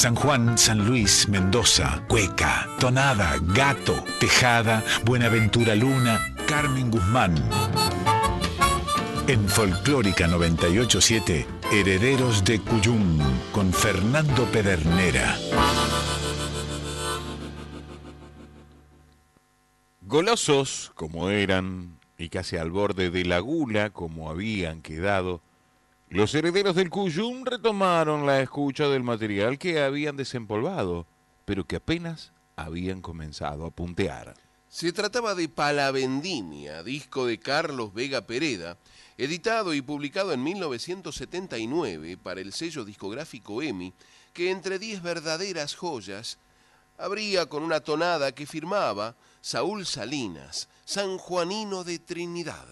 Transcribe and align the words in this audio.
San 0.00 0.14
Juan, 0.14 0.56
San 0.56 0.86
Luis, 0.86 1.28
Mendoza, 1.28 2.02
Cueca, 2.08 2.66
Tonada, 2.78 3.36
Gato, 3.42 4.02
Tejada, 4.18 4.82
Buenaventura 5.04 5.74
Luna, 5.74 6.34
Carmen 6.48 6.90
Guzmán. 6.90 7.34
En 9.28 9.46
Folclórica 9.46 10.26
987, 10.26 11.46
Herederos 11.70 12.42
de 12.46 12.60
Cuyum, 12.62 13.18
con 13.52 13.74
Fernando 13.74 14.46
Pedernera. 14.46 15.36
Golosos 20.00 20.92
como 20.94 21.28
eran 21.28 22.00
y 22.16 22.30
casi 22.30 22.56
al 22.56 22.70
borde 22.70 23.10
de 23.10 23.26
la 23.26 23.40
gula 23.40 23.90
como 23.90 24.30
habían 24.30 24.80
quedado, 24.80 25.42
los 26.10 26.34
herederos 26.34 26.74
del 26.74 26.90
Cuyum 26.90 27.44
retomaron 27.44 28.26
la 28.26 28.40
escucha 28.40 28.88
del 28.88 29.04
material 29.04 29.58
que 29.58 29.80
habían 29.80 30.16
desempolvado, 30.16 31.06
pero 31.44 31.64
que 31.64 31.76
apenas 31.76 32.32
habían 32.56 33.00
comenzado 33.00 33.64
a 33.64 33.70
puntear. 33.70 34.34
Se 34.68 34.92
trataba 34.92 35.36
de 35.36 35.48
Palavendimia, 35.48 36.82
disco 36.82 37.26
de 37.26 37.38
Carlos 37.38 37.94
Vega 37.94 38.26
Pereda, 38.26 38.76
editado 39.18 39.72
y 39.72 39.82
publicado 39.82 40.32
en 40.32 40.42
1979 40.42 42.16
para 42.16 42.40
el 42.40 42.52
sello 42.52 42.84
discográfico 42.84 43.62
EMI, 43.62 43.92
que 44.32 44.50
entre 44.50 44.80
diez 44.80 45.02
verdaderas 45.02 45.76
joyas 45.76 46.38
abría 46.98 47.46
con 47.46 47.62
una 47.62 47.80
tonada 47.80 48.32
que 48.32 48.46
firmaba 48.46 49.14
Saúl 49.40 49.86
Salinas, 49.86 50.68
San 50.84 51.18
Juanino 51.18 51.84
de 51.84 51.98
Trinidad. 52.00 52.66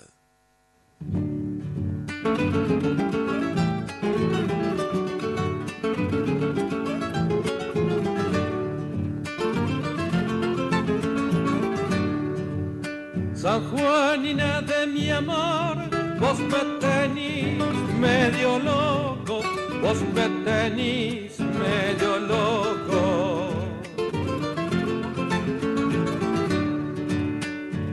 San 13.40 13.70
Juanina 13.70 14.60
de 14.62 14.84
mi 14.88 15.10
amor, 15.10 15.76
vos 16.18 16.40
me 16.40 16.58
tenís 16.80 17.62
medio 18.00 18.58
loco, 18.58 19.42
vos 19.80 20.02
me 20.12 20.28
tenís 20.44 21.38
medio 21.38 22.18
loco. 22.18 23.52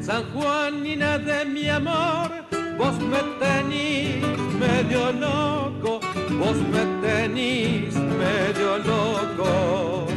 San 0.01 0.23
Juanina 0.33 1.19
de 1.19 1.45
mi 1.45 1.69
amor, 1.69 2.31
vos 2.79 2.97
me 3.11 3.21
tenís 3.39 4.25
medio 4.59 5.11
loco, 5.11 5.99
vos 6.39 6.57
me 6.73 6.83
tenís 7.07 7.93
medio 7.93 8.79
loco. 8.79 10.07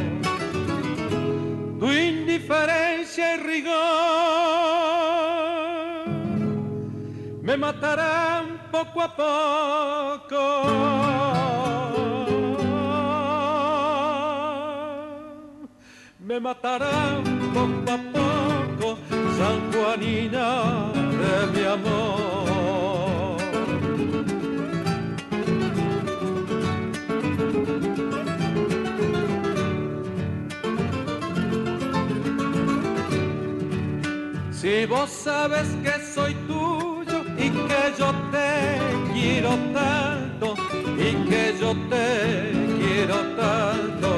Tu 1.79 1.93
indiferencia 1.93 3.35
y 3.35 3.39
rigor 3.41 4.78
matarán 7.59 8.57
poco 8.71 9.01
a 9.01 9.09
poco. 9.15 10.43
Me 16.19 16.39
matarán 16.39 17.23
poco 17.53 17.91
a 17.91 17.99
poco, 18.15 18.97
San 19.37 19.57
Juanina 19.71 20.91
de 21.21 21.35
mi 21.53 21.63
amor. 21.65 22.09
Si 34.51 34.85
vos 34.85 35.09
sabes 35.09 35.67
que 35.83 35.93
soy 36.13 36.31
y 36.31 36.88
que 37.69 37.81
yo 37.99 38.09
te 38.31 38.49
quiero 39.13 39.51
tanto 39.73 40.47
y 40.97 41.09
que 41.29 41.43
yo 41.61 41.69
te 41.91 42.07
quiero 42.79 43.17
tanto. 43.41 44.11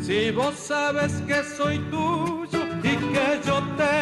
Si 0.00 0.30
vos 0.30 0.54
sabes 0.54 1.12
que 1.26 1.42
soy 1.56 1.78
tuyo 1.90 2.60
y 2.82 2.92
que 3.14 3.28
yo 3.46 3.56
te 3.80 3.96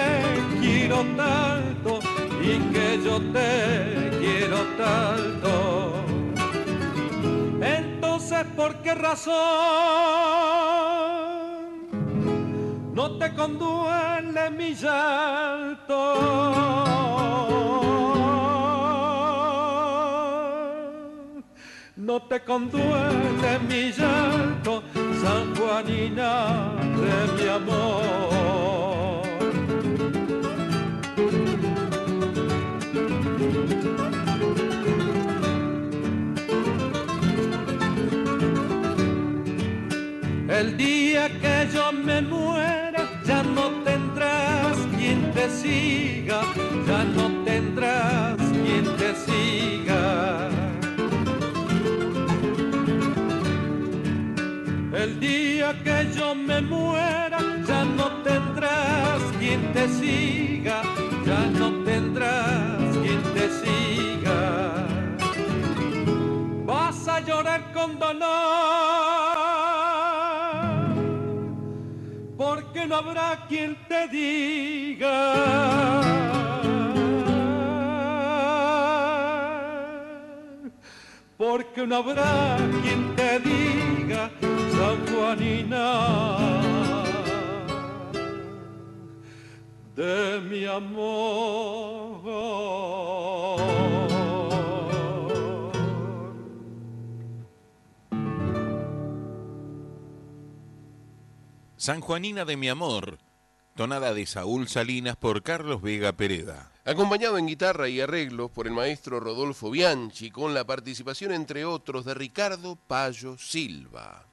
quiero 0.60 0.98
tanto 1.16 2.00
y 2.42 2.52
que 2.72 2.88
yo 3.04 3.14
te 3.36 3.50
quiero 4.20 4.58
tanto. 4.84 5.52
Entonces, 7.60 8.44
¿por 8.56 8.70
qué 8.82 8.94
razón 8.94 9.38
no 12.98 13.12
te 13.16 13.32
conduele 13.32 14.50
mi 14.50 14.74
llanto? 14.74 16.00
No 21.94 22.22
te 22.22 22.40
conduele 22.40 23.50
mi 23.68 23.92
llanto, 23.92 24.82
San 25.22 25.54
Juanina 25.54 26.30
de 27.00 27.16
mi 27.36 27.48
amor. 27.58 28.08
El 40.48 40.76
día 40.76 41.28
que 41.40 41.68
yo 41.72 41.92
me 41.92 42.20
muera, 42.22 42.87
ya 43.28 43.42
no 43.42 43.66
tendrás 43.84 44.78
quien 44.96 45.30
te 45.32 45.50
siga, 45.50 46.40
ya 46.86 47.04
no 47.04 47.44
tendrás 47.44 48.36
quien 48.64 48.84
te 48.96 49.10
siga. 49.26 50.48
El 54.94 55.20
día 55.20 55.68
que 55.84 56.10
yo 56.16 56.34
me 56.34 56.62
muera, 56.62 57.38
ya 57.66 57.84
no 57.84 58.06
tendrás 58.28 59.20
quien 59.38 59.60
te 59.74 59.86
siga, 59.88 60.82
ya 61.26 61.42
no 61.60 61.84
tendrás 61.84 62.96
quien 63.02 63.22
te 63.34 63.44
siga. 63.60 64.40
Vas 66.64 67.06
a 67.06 67.20
llorar 67.20 67.62
con 67.74 67.98
dolor 67.98 69.17
habrá 72.98 73.46
quien 73.48 73.76
te 73.88 74.08
diga. 74.08 75.18
Porque 81.36 81.86
no 81.86 81.96
habrá 81.96 82.56
quien 82.82 83.14
te 83.14 83.38
diga, 83.38 84.30
San 84.76 84.98
Juanina, 85.06 85.86
de 89.94 90.40
mi 90.50 90.64
amor. 90.66 91.77
San 101.88 102.02
Juanina 102.02 102.44
de 102.44 102.58
mi 102.58 102.68
amor, 102.68 103.16
tonada 103.74 104.12
de 104.12 104.26
Saúl 104.26 104.68
Salinas 104.68 105.16
por 105.16 105.42
Carlos 105.42 105.80
Vega 105.80 106.12
Pereda. 106.12 106.70
Acompañado 106.84 107.38
en 107.38 107.46
guitarra 107.46 107.88
y 107.88 107.98
arreglos 107.98 108.50
por 108.50 108.66
el 108.66 108.74
maestro 108.74 109.20
Rodolfo 109.20 109.70
Bianchi, 109.70 110.30
con 110.30 110.52
la 110.52 110.66
participación, 110.66 111.32
entre 111.32 111.64
otros, 111.64 112.04
de 112.04 112.12
Ricardo 112.12 112.76
Payo 112.76 113.38
Silva. 113.38 114.26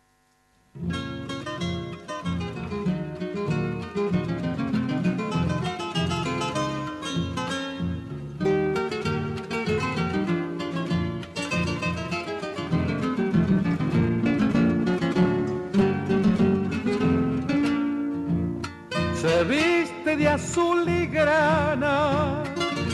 Se 19.25 19.43
viste 19.45 20.17
de 20.17 20.27
azul 20.27 20.87
y 20.87 21.07
grana 21.07 22.43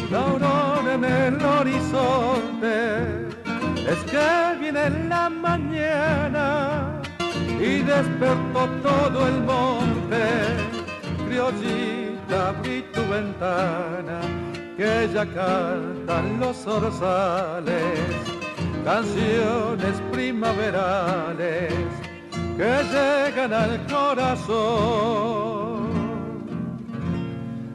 la 0.10 0.20
aurora 0.20 0.94
en 0.94 1.04
el 1.04 1.36
horizonte. 1.44 3.28
Es 3.92 4.00
que 4.10 4.58
viene 4.62 4.90
la 5.10 5.30
mañana 5.30 7.02
y 7.60 7.82
despertó 7.82 8.62
todo 8.82 9.28
el 9.28 9.42
monte. 9.44 10.24
Criollita, 11.28 12.50
abrí 12.50 12.82
tu 12.94 13.02
ventana, 13.10 14.22
que 14.78 15.10
ya 15.14 15.26
cantan 15.26 16.40
los 16.40 16.66
orzales. 16.66 18.00
canciones 18.86 19.96
primaverales 20.14 21.74
que 22.58 22.72
llegan 22.94 23.54
al 23.54 23.86
corazón. 23.88 25.61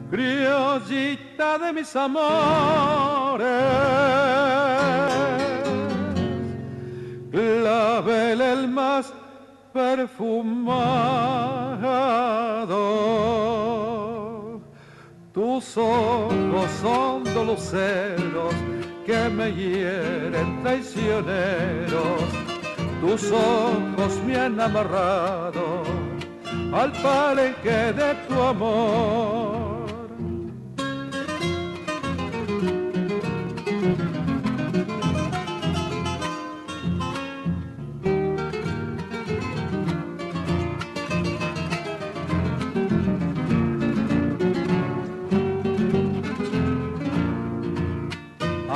Criollita 0.09 1.57
de 1.57 1.73
mis 1.73 1.93
amores, 1.93 3.43
clavel 7.29 8.41
el 8.41 8.67
más 8.69 9.13
perfumado. 9.73 10.37
Tus 15.33 15.77
ojos 15.77 16.71
son 16.81 17.25
doluceros 17.25 18.55
que 19.05 19.29
me 19.29 19.53
hieren 19.53 20.63
traicioneros. 20.63 22.21
Tus 23.01 23.29
ojos 23.31 24.21
me 24.25 24.37
han 24.37 24.59
amarrado 24.59 25.83
al 26.73 26.93
palenque 26.93 27.93
de 27.93 28.15
tu 28.27 28.41
amor. 28.41 29.66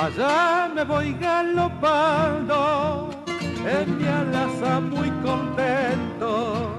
Allá 0.01 0.67
me 0.73 0.83
voy 0.83 1.13
galopando 1.13 3.11
en 3.69 3.97
mi 3.99 4.07
alaza 4.07 4.79
muy 4.79 5.11
contento. 5.21 6.73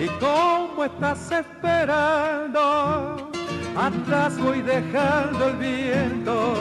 Y 0.00 0.06
como 0.20 0.84
estás 0.84 1.32
esperando, 1.32 3.32
atrás 3.76 4.38
voy 4.38 4.62
dejando 4.62 5.48
el 5.48 5.56
viento. 5.56 6.54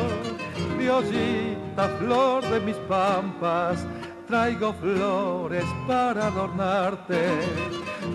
Diosita, 0.80 1.88
flor 2.00 2.50
de 2.50 2.59
mis 2.62 2.77
pampas, 2.89 3.86
traigo 4.27 4.74
flores 4.74 5.65
para 5.88 6.25
adornarte 6.27 7.30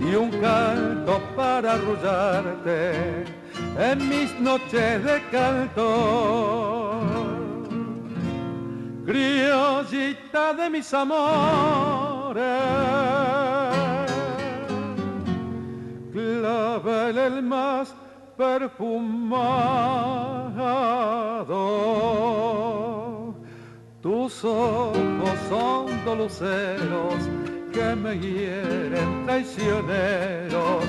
y 0.00 0.14
un 0.16 0.32
canto 0.40 1.20
para 1.36 1.74
arrullarte 1.74 3.26
en 3.78 4.08
mis 4.08 4.34
noches 4.40 5.04
de 5.04 5.22
canto 5.30 6.85
criollita 9.06 10.52
de 10.52 10.68
mis 10.68 10.92
amores, 10.92 12.42
clavel 16.12 17.18
el 17.18 17.42
más 17.42 17.94
perfumado. 18.36 19.14
Tus 24.02 24.44
ojos 24.44 25.38
son 25.48 26.04
doluceros 26.04 27.14
que 27.72 27.94
me 27.94 28.18
hieren 28.18 29.24
traicioneros. 29.24 30.84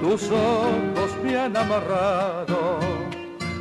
Tus 0.00 0.30
ojos 0.30 1.16
me 1.22 1.38
han 1.38 1.56
amarrado 1.56 2.78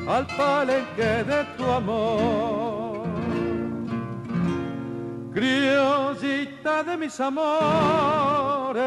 al 0.08 0.26
palenque 0.38 1.24
de 1.24 1.46
tu 1.58 1.66
amor 1.66 2.83
criollita 5.34 6.84
de 6.84 6.98
mis 6.98 7.20
amores, 7.20 8.84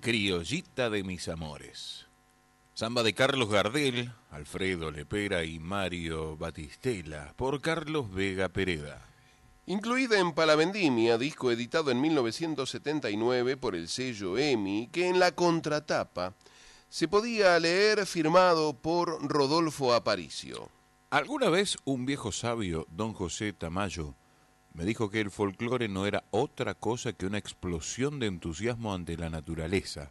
Criollita 0.00 0.90
de 0.90 1.04
mis 1.04 1.28
amores. 1.28 2.11
Samba 2.74 3.02
de 3.02 3.12
Carlos 3.12 3.50
Gardel, 3.50 4.10
Alfredo 4.30 4.90
Lepera 4.90 5.44
y 5.44 5.58
Mario 5.58 6.38
Batistela, 6.38 7.34
por 7.36 7.60
Carlos 7.60 8.10
Vega 8.10 8.48
Pereda. 8.48 9.06
Incluida 9.66 10.18
en 10.18 10.32
Palavendimia, 10.32 11.18
disco 11.18 11.50
editado 11.50 11.90
en 11.90 12.00
1979 12.00 13.58
por 13.58 13.76
el 13.76 13.88
sello 13.88 14.38
EMI, 14.38 14.88
que 14.90 15.08
en 15.08 15.18
la 15.18 15.32
contratapa 15.32 16.32
se 16.88 17.08
podía 17.08 17.60
leer 17.60 18.06
firmado 18.06 18.72
por 18.72 19.22
Rodolfo 19.30 19.92
Aparicio. 19.92 20.70
Alguna 21.10 21.50
vez 21.50 21.76
un 21.84 22.06
viejo 22.06 22.32
sabio, 22.32 22.86
don 22.90 23.12
José 23.12 23.52
Tamayo, 23.52 24.14
me 24.72 24.86
dijo 24.86 25.10
que 25.10 25.20
el 25.20 25.30
folclore 25.30 25.88
no 25.88 26.06
era 26.06 26.24
otra 26.30 26.72
cosa 26.72 27.12
que 27.12 27.26
una 27.26 27.36
explosión 27.36 28.18
de 28.18 28.28
entusiasmo 28.28 28.94
ante 28.94 29.18
la 29.18 29.28
naturaleza 29.28 30.10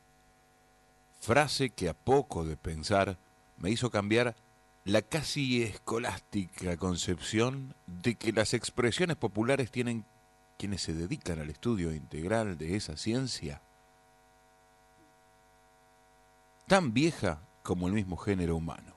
frase 1.21 1.69
que 1.69 1.88
a 1.88 1.94
poco 1.94 2.44
de 2.44 2.57
pensar 2.57 3.18
me 3.57 3.69
hizo 3.69 3.91
cambiar 3.91 4.35
la 4.83 5.03
casi 5.03 5.62
escolástica 5.62 6.75
concepción 6.77 7.75
de 7.85 8.15
que 8.15 8.33
las 8.33 8.56
expresiones 8.56 9.15
populares 9.15 9.69
tienen 9.69 10.03
quienes 10.57 10.81
se 10.81 10.94
dedican 10.94 11.39
al 11.39 11.51
estudio 11.51 11.94
integral 11.94 12.57
de 12.57 12.75
esa 12.75 12.97
ciencia, 12.97 13.62
tan 16.68 16.94
vieja 16.94 17.41
como 17.62 17.88
el 17.88 17.94
mismo 17.94 18.17
género 18.17 18.56
humano. 18.56 18.95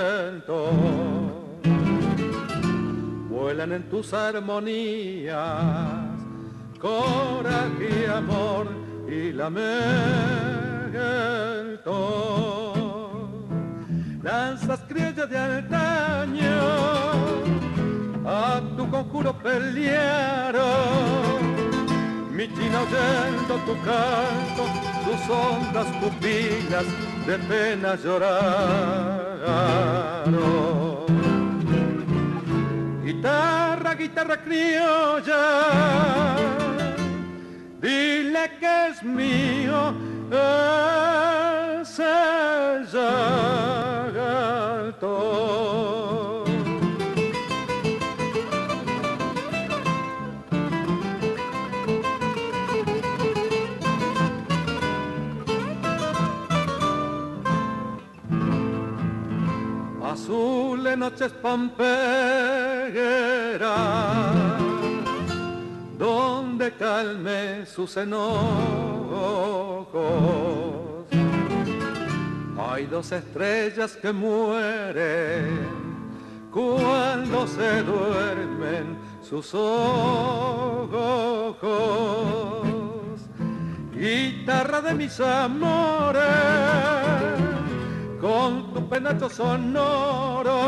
vuelan 3.30 3.72
en 3.72 3.88
tus 3.88 4.12
armonías, 4.12 5.36
coraje 6.80 8.08
amor 8.08 8.68
y 9.08 9.32
lamento. 9.32 10.28
Lanzas 14.22 14.80
criollas 14.88 15.30
de 15.30 15.38
antaño 15.38 16.58
a 18.26 18.60
tu 18.76 18.90
conjuro 18.90 19.32
pelearon. 19.38 20.58
Mi 22.38 22.46
china 22.54 22.78
oyendo 22.82 23.54
tu 23.66 23.74
canto, 23.82 24.62
tus 25.04 25.22
hondas 25.28 25.88
pupilas 26.00 26.86
de 27.26 27.36
pena 27.48 27.96
lloraron. 27.96 28.28
Guitarra, 33.04 33.94
guitarra 33.94 34.36
criolla, 34.36 35.46
dile 37.80 38.50
que 38.60 38.86
es 38.90 39.02
mío 39.02 39.92
ese 41.80 42.04
alto. 44.94 45.97
Azules 60.88 60.98
noches 60.98 61.32
pamperas, 61.42 61.82
donde 65.98 66.72
calme 66.72 67.66
sus 67.66 67.96
enojos. 67.96 68.38
Hay 72.58 72.86
dos 72.86 73.12
estrellas 73.12 73.96
que 73.96 74.12
mueren 74.12 75.58
cuando 76.52 77.46
se 77.46 77.82
duermen 77.82 78.98
sus 79.22 79.54
ojos. 79.54 80.96
Guitarra 83.92 84.80
de 84.80 84.94
mis 84.94 85.20
amores, 85.20 86.22
con 88.20 88.72
tu 88.72 88.88
penacho 88.88 89.28
sonoro, 89.28 90.60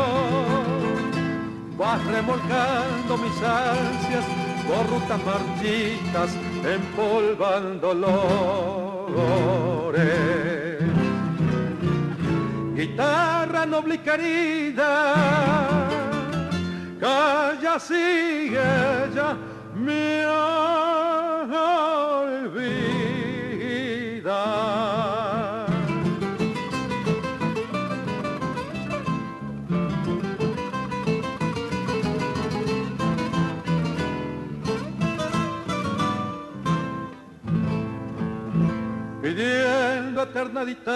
vas 1.77 2.03
remolcando 2.05 3.17
mis 3.17 3.43
ansias 3.43 4.25
por 4.67 4.87
rutas 4.89 5.19
marchitas, 5.25 6.29
empolvando 6.63 7.93
dolores. 7.93 9.41
Guitarra 12.75 13.65
noble 13.65 13.95
y 13.95 13.99
querida, 13.99 15.13
calla 16.99 17.79
sigue 17.79 18.59
ya 19.13 19.35
me 19.75 20.25
olvida. 22.35 22.71
Eterna 40.31 40.63
distancia 40.63 40.95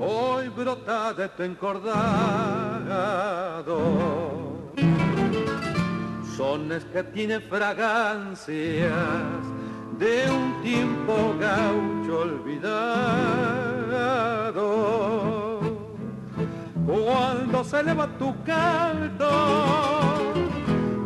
hoy 0.00 0.48
brota 0.48 1.12
de 1.12 1.28
tu 1.28 1.44
encordado. 1.44 1.84
Sones 6.36 6.84
que 6.86 7.04
tienen 7.04 7.40
fragancias 7.42 8.90
de 10.00 10.28
un 10.28 10.62
tiempo 10.62 11.36
gaucho 11.38 12.18
olvidado. 12.22 12.64
Cuando 16.86 17.62
se 17.62 17.78
eleva 17.78 18.08
tu 18.18 18.34
canto, 18.42 19.30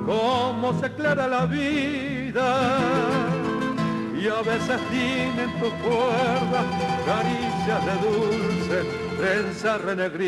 cómo 0.07 0.73
se 0.81 0.87
aclara 0.87 1.29
la 1.29 1.45
vida 1.45 3.38
y 4.21 4.29
a 4.29 4.43
veces 4.43 4.81
tienen 4.91 5.51
tu 5.61 5.71
cuerda 5.83 6.65
caricias 7.07 7.87
de 7.87 7.93
dulce 8.07 8.85
prensa 9.17 9.79
renegrida. 9.79 10.19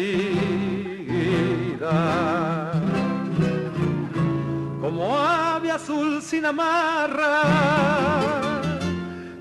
Como 4.81 5.17
ave 5.17 5.71
azul 5.71 6.23
sin 6.23 6.47
amarra, 6.47 7.43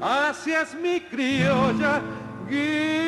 así 0.02 0.52
es 0.52 0.74
mi 0.76 1.00
criolla 1.02 2.02
guitarra. 2.50 3.00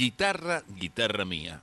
Guitarra, 0.00 0.62
guitarra 0.66 1.26
mía. 1.26 1.62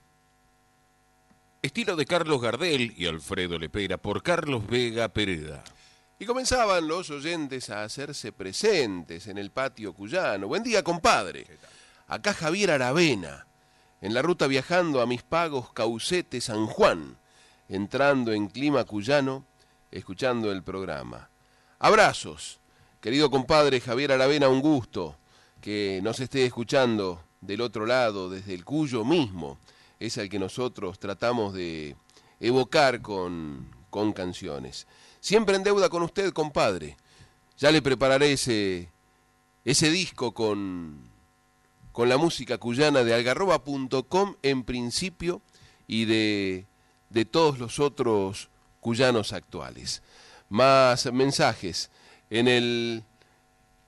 Estilo 1.64 1.96
de 1.96 2.06
Carlos 2.06 2.40
Gardel 2.40 2.94
y 2.96 3.08
Alfredo 3.08 3.58
Lepera 3.58 3.98
por 3.98 4.22
Carlos 4.22 4.68
Vega 4.68 5.08
Pereda. 5.08 5.64
Y 6.20 6.26
comenzaban 6.28 6.88
los 6.88 7.10
oyentes 7.10 7.72
a 7.72 7.84
hacerse 7.84 8.32
presentes 8.32 9.26
en 9.26 9.40
el 9.40 9.50
patio 9.50 9.92
cuyano. 9.92 10.48
Buen 10.48 10.62
día, 10.62 10.84
compadre. 10.84 11.48
Acá 12.06 12.32
Javier 12.32 12.70
Aravena, 12.70 13.48
en 14.02 14.14
la 14.14 14.22
ruta 14.22 14.46
viajando 14.46 15.02
a 15.02 15.08
mis 15.08 15.24
pagos 15.24 15.74
Caucete 15.74 16.40
San 16.40 16.68
Juan, 16.68 17.18
entrando 17.70 18.34
en 18.34 18.50
clima 18.50 18.84
cuyano, 18.84 19.48
escuchando 19.90 20.52
el 20.52 20.62
programa. 20.62 21.32
Abrazos, 21.80 22.60
querido 23.02 23.32
compadre 23.32 23.82
Javier 23.82 24.12
Aravena, 24.12 24.48
un 24.48 24.62
gusto 24.62 25.18
que 25.60 26.02
nos 26.04 26.20
esté 26.20 26.46
escuchando 26.46 27.24
del 27.42 27.62
otro 27.62 27.86
lado, 27.86 28.30
desde 28.30 28.54
el 28.54 28.66
Cuyo 28.66 29.06
mismo, 29.06 29.58
es 30.00 30.18
el 30.18 30.30
que 30.30 30.40
nosotros 30.40 31.00
tratamos 31.00 31.54
de 31.54 31.96
evocar 32.40 33.02
con, 33.02 33.70
con 33.90 34.14
canciones. 34.14 34.88
Siempre 35.20 35.56
en 35.56 35.64
deuda 35.64 35.90
con 35.90 36.04
usted, 36.04 36.32
compadre. 36.34 36.98
Ya 37.58 37.72
le 37.72 37.82
prepararé 37.82 38.34
ese, 38.34 38.92
ese 39.66 39.90
disco 39.90 40.34
con, 40.34 41.10
con 41.92 42.10
la 42.10 42.18
música 42.18 42.58
cuyana 42.58 43.04
de 43.04 43.14
algarroba.com 43.14 44.36
en 44.44 44.64
principio 44.64 45.42
y 45.88 46.06
de, 46.06 46.68
de 47.10 47.26
todos 47.26 47.58
los 47.58 47.80
otros 47.80 48.50
cuyanos 48.80 49.34
actuales. 49.34 50.04
Más 50.50 51.12
mensajes 51.12 51.90
en 52.30 52.48
el, 52.48 53.04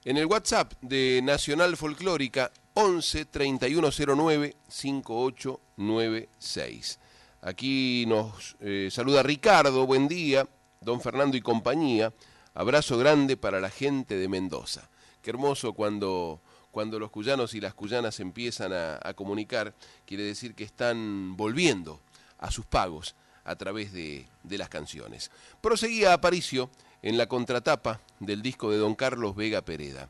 en 0.06 0.18
el 0.18 0.26
WhatsApp 0.26 0.74
de 0.82 1.22
Nacional 1.24 1.78
Folclórica 1.78 2.52
11 2.74 3.26
3109 3.26 4.56
5896. 4.68 7.00
Aquí 7.42 8.06
nos 8.08 8.58
eh, 8.60 8.90
saluda 8.92 9.24
Ricardo, 9.24 9.86
buen 9.86 10.08
día, 10.08 10.48
don 10.82 11.02
Fernando 11.02 11.38
y 11.38 11.42
compañía. 11.42 12.14
Abrazo 12.54 12.98
grande 12.98 13.38
para 13.38 13.60
la 13.60 13.70
gente 13.70 14.18
de 14.18 14.28
Mendoza. 14.28 14.90
Qué 15.22 15.30
hermoso 15.30 15.74
cuando, 15.74 16.42
cuando 16.72 17.00
los 17.00 17.12
cuyanos 17.12 17.54
y 17.54 17.62
las 17.62 17.74
cuyanas 17.74 18.20
empiezan 18.20 18.74
a, 18.74 19.00
a 19.02 19.14
comunicar, 19.14 19.74
quiere 20.06 20.24
decir 20.24 20.56
que 20.56 20.64
están 20.64 21.38
volviendo 21.38 22.02
a 22.38 22.52
sus 22.52 22.66
pagos 22.66 23.16
a 23.44 23.56
través 23.56 23.94
de, 23.94 24.28
de 24.44 24.58
las 24.58 24.70
canciones. 24.70 25.32
Proseguía 25.62 26.14
Aparicio 26.14 26.70
en 27.02 27.18
la 27.18 27.28
contratapa 27.28 28.02
del 28.20 28.42
disco 28.42 28.72
de 28.72 28.78
don 28.78 28.96
Carlos 28.96 29.36
Vega 29.36 29.62
Pereda. 29.62 30.10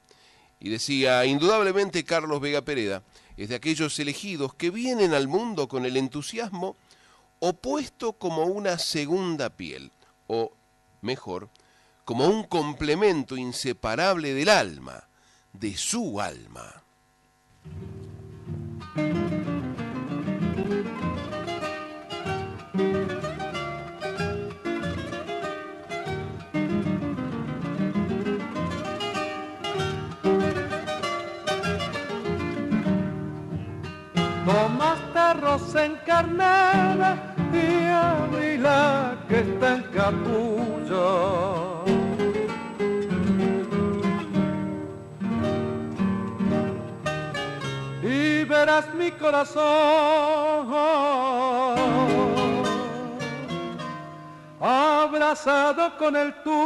Y 0.60 0.70
decía, 0.70 1.25
indudablemente 1.25 2.04
Carlos 2.04 2.42
Vega 2.42 2.62
Pereda 2.62 3.04
es 3.38 3.50
de 3.50 3.56
aquellos 3.56 3.98
elegidos 4.00 4.54
que 4.54 4.70
vienen 4.70 5.13
al 5.13 5.28
mundo 5.28 5.68
con 5.68 5.86
el 5.86 5.96
entusiasmo 5.96 6.75
opuesto 7.39 8.13
como 8.13 8.44
una 8.44 8.78
segunda 8.78 9.50
piel, 9.50 9.92
o 10.28 10.51
mejor, 11.01 11.50
como 12.04 12.28
un 12.28 12.44
complemento 12.44 13.38
inseparable 13.38 14.34
del 14.34 14.50
alma, 14.50 15.08
de 15.54 15.78
su 15.78 16.20
alma. 16.20 16.84
Rosa 35.39 35.86
encarnada 35.86 37.36
y 37.53 37.86
abrí 37.88 38.58
la 38.58 39.17
que 39.27 39.39
está 39.39 39.75
en 39.75 39.84
capullo. 39.96 41.84
Y 48.01 48.43
verás 48.46 48.93
mi 48.96 49.12
corazón 49.12 50.50
abrazado 54.62 55.98
con 55.98 56.15
el 56.15 56.34
tuyo 56.43 56.60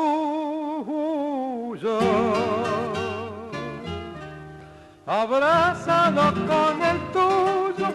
abrazado 5.05 6.33
con 6.47 6.81
el 6.81 6.99
tuyo, 7.11 7.87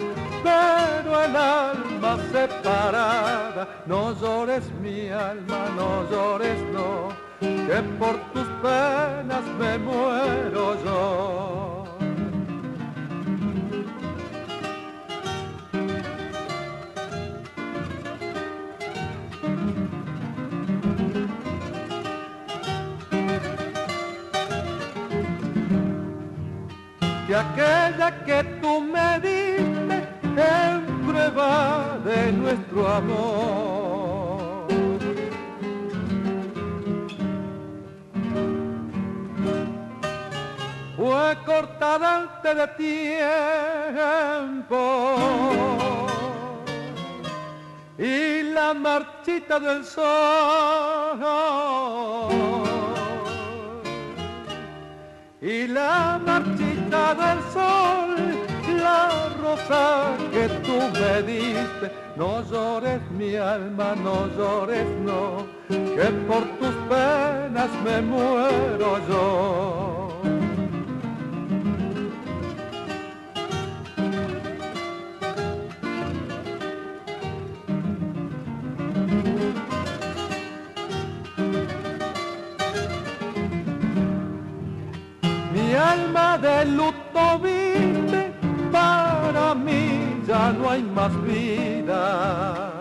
pero 0.43 1.25
el 1.25 1.37
alma 1.37 2.19
separada. 2.31 3.69
No 3.87 4.13
llores 4.21 4.71
mi 4.83 5.09
alma, 5.09 5.67
no 5.77 6.09
llores 6.11 6.61
no, 6.73 7.09
que 7.41 7.83
por 7.99 8.17
tus 8.33 8.47
penas 8.63 9.45
me 9.59 9.79
muero 9.79 10.77
yo. 10.85 11.78
Que 27.29 27.37
aquella 27.37 28.25
que 28.25 28.43
tú 28.63 28.81
me 28.81 29.21
diste 29.21 29.97
en 30.39 30.79
prueba 31.07 31.99
de 32.03 32.33
nuestro 32.33 32.89
amor. 32.89 34.67
fue 40.97 41.37
cortada 41.45 42.17
antes 42.23 42.57
de 42.57 42.67
tiempo 42.87 44.81
y 47.99 48.43
la 48.55 48.73
marchita 48.75 49.61
del 49.61 49.85
sol 49.85 51.19
y 55.41 55.69
la 55.69 56.21
marchita 56.25 56.68
del 56.91 57.41
sol 57.53 58.17
la 58.83 59.29
rosa 59.43 60.17
que 60.33 60.49
tú 60.65 60.79
me 60.99 61.23
diste. 61.23 61.93
No 62.17 62.43
llores 62.51 63.01
mi 63.11 63.37
alma 63.37 63.95
no 63.95 64.27
llores 64.37 64.87
no 65.05 65.47
que 65.69 66.09
por 66.27 66.43
tus 66.59 66.75
penas 66.89 67.71
me 67.85 68.01
muero 68.01 68.99
yo 69.09 69.98
alma 85.99 86.39
de 86.39 86.65
luto 86.67 87.39
viste, 87.43 88.33
para 88.73 89.55
mí 89.55 90.23
ya 90.27 90.53
no 90.53 90.71
hay 90.71 90.83
más 90.83 91.13
vida. 91.23 92.73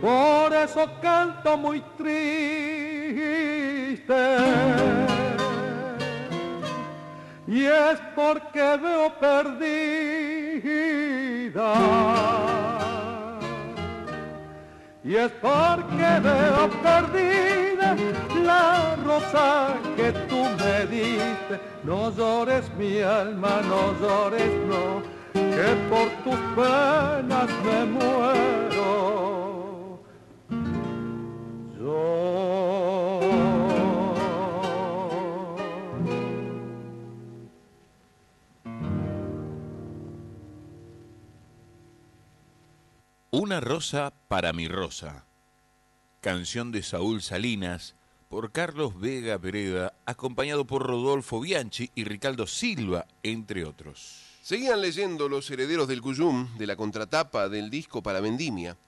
Por 0.00 0.52
eso 0.52 0.88
canto 1.02 1.56
muy 1.56 1.80
triste. 1.96 2.38
Y 7.46 7.64
es 7.64 7.98
porque 8.14 8.76
veo 8.82 9.10
perdida 9.18 10.38
y 15.08 15.16
es 15.16 15.32
porque 15.40 16.20
veo 16.22 16.68
perdida 16.82 17.96
la 18.44 18.94
rosa 19.06 19.74
que 19.96 20.12
tú 20.28 20.44
me 20.58 20.84
diste. 20.84 21.58
No 21.82 22.10
llores 22.14 22.70
mi 22.76 23.00
alma, 23.00 23.62
no 23.62 23.94
llores 24.02 24.52
no, 24.68 25.00
que 25.32 25.68
por 25.88 26.08
tus 26.24 26.38
penas 26.54 27.48
me 27.64 27.86
muero. 27.86 28.90
Yo. 31.80 32.47
Una 43.30 43.60
rosa 43.60 44.14
para 44.26 44.54
mi 44.54 44.68
rosa. 44.68 45.26
Canción 46.22 46.72
de 46.72 46.82
Saúl 46.82 47.20
Salinas 47.20 47.94
por 48.30 48.52
Carlos 48.52 48.98
Vega 48.98 49.38
Pereda, 49.38 49.92
acompañado 50.06 50.66
por 50.66 50.86
Rodolfo 50.86 51.38
Bianchi 51.38 51.90
y 51.94 52.04
Ricardo 52.04 52.46
Silva, 52.46 53.06
entre 53.22 53.66
otros. 53.66 54.22
Seguían 54.40 54.80
leyendo 54.80 55.28
los 55.28 55.50
herederos 55.50 55.88
del 55.88 56.00
Cuyum 56.00 56.56
de 56.56 56.66
la 56.66 56.76
contratapa 56.76 57.50
del 57.50 57.68
disco 57.68 58.02
para 58.02 58.20
Vendimia, 58.20 58.78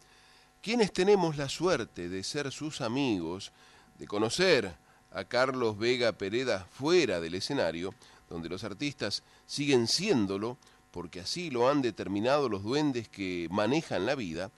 quienes 0.62 0.90
tenemos 0.90 1.36
la 1.36 1.50
suerte 1.50 2.08
de 2.08 2.24
ser 2.24 2.50
sus 2.50 2.80
amigos, 2.80 3.52
de 3.98 4.06
conocer 4.06 4.74
a 5.12 5.24
Carlos 5.24 5.76
Vega 5.76 6.12
Pereda 6.12 6.66
fuera 6.70 7.20
del 7.20 7.34
escenario, 7.34 7.94
donde 8.30 8.48
los 8.48 8.64
artistas 8.64 9.22
siguen 9.44 9.86
siéndolo, 9.86 10.56
porque 10.90 11.20
así 11.20 11.50
lo 11.50 11.68
han 11.68 11.82
determinado 11.82 12.48
los 12.48 12.62
duendes 12.62 13.08
que 13.08 13.48
manejan 13.50 14.06
la 14.06 14.14
vida, 14.14 14.50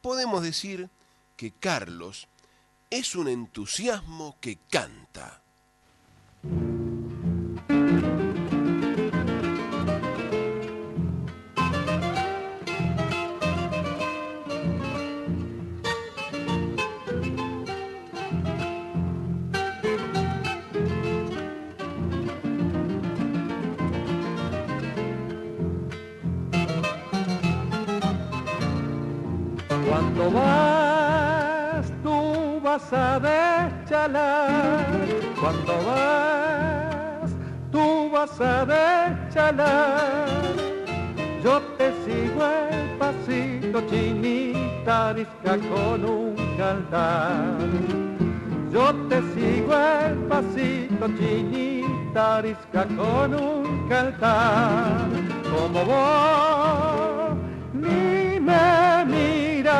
podemos 0.00 0.42
decir 0.42 0.88
que 1.36 1.52
Carlos 1.52 2.28
es 2.90 3.14
un 3.14 3.28
entusiasmo 3.28 4.36
que 4.40 4.58
canta. 4.70 5.42
Vas 32.90 32.92
a 32.92 33.20
deschalar. 33.20 34.86
Cuando 35.40 35.72
vas, 35.86 37.30
tú 37.70 38.10
vas 38.10 38.40
a 38.40 38.64
deschalar. 38.64 40.28
Yo 41.42 41.60
te 41.78 41.92
sigo 42.04 42.44
el 42.44 42.98
pasito 42.98 43.80
chinita 43.88 45.10
arisca 45.10 45.56
con 45.56 46.04
un 46.04 46.36
cantar. 46.56 47.58
Yo 48.72 48.94
te 49.08 49.22
sigo 49.34 49.74
el 49.74 50.16
pasito 50.28 51.08
chinita 51.18 52.38
arisca 52.38 52.84
con 52.84 53.34
un 53.34 53.88
cantar. 53.88 55.08
Como 55.50 55.84
vos 55.84 57.36
ni 57.72 58.40
me 58.40 59.04
miras, 59.06 59.76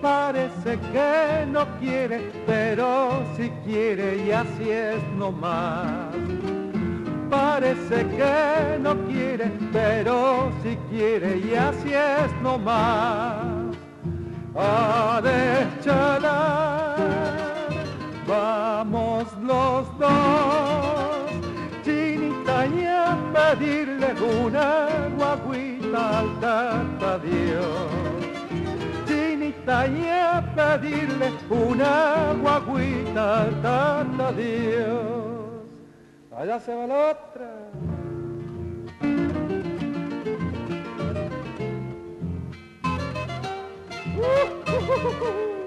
parece 0.00 0.49
que 0.64 1.46
no 1.46 1.66
quiere, 1.78 2.30
pero 2.46 3.22
si 3.36 3.48
quiere 3.64 4.26
y 4.26 4.30
así 4.30 4.70
es 4.70 5.02
nomás. 5.16 6.14
Parece 7.30 8.06
que 8.06 8.78
no 8.80 8.94
quiere, 9.06 9.50
pero 9.72 10.50
si 10.62 10.76
quiere 10.90 11.38
y 11.38 11.54
así 11.54 11.94
es 11.94 12.32
nomás. 12.42 13.76
A 14.54 15.22
deschalar, 15.22 16.96
vamos 18.26 19.24
los 19.42 19.98
dos, 19.98 21.30
chinita 21.84 22.66
y 22.66 22.84
a 22.84 23.16
pedirle 23.32 24.12
una 24.44 24.88
guaguita 25.16 26.18
al 26.20 27.22
Dios. 27.22 27.99
Y 29.70 30.04
a 30.04 30.42
pedirle 30.56 31.30
una 31.48 32.34
guaguita 32.42 33.42
al 33.42 33.62
tata 33.62 34.32
Dios. 34.32 35.62
Allá 36.36 36.58
se 36.58 36.74
va 36.74 36.86
la 36.88 37.10
otra. 37.10 37.50
Antes 44.22 45.59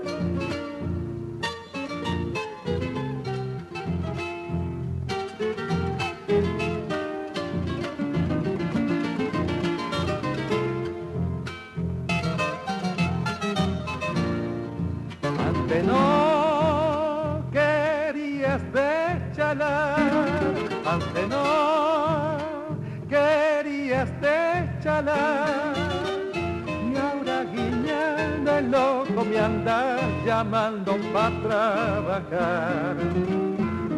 andas 29.43 30.01
llamando 30.25 30.97
para 31.13 31.41
trabajar. 31.41 32.95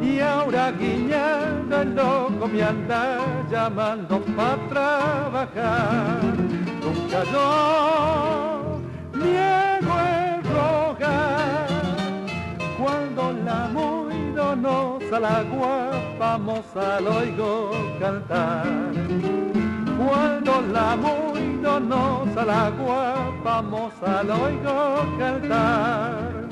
Y 0.01 0.19
ahora 0.19 0.71
guiñando 0.71 1.81
el 1.81 1.95
loco 1.95 2.47
me 2.47 2.63
anda 2.63 3.19
llamando 3.51 4.21
para 4.35 4.67
trabajar. 4.69 6.21
Nunca 6.83 7.23
yo 7.31 8.79
niego 9.13 9.93
el 10.17 10.43
rogar 10.55 11.67
cuando 12.79 13.33
la 13.45 13.67
muy 13.77 14.31
donosa 14.35 15.19
la 15.19 15.43
vamos 16.19 16.65
al 16.75 17.07
oigo 17.07 17.71
cantar. 17.99 18.65
Cuando 19.97 20.61
la 20.73 20.95
muy 20.95 21.44
donosa 21.61 22.45
la 22.45 22.71
vamos 23.43 23.93
al 24.03 24.29
oigo 24.31 25.17
cantar. 25.17 26.49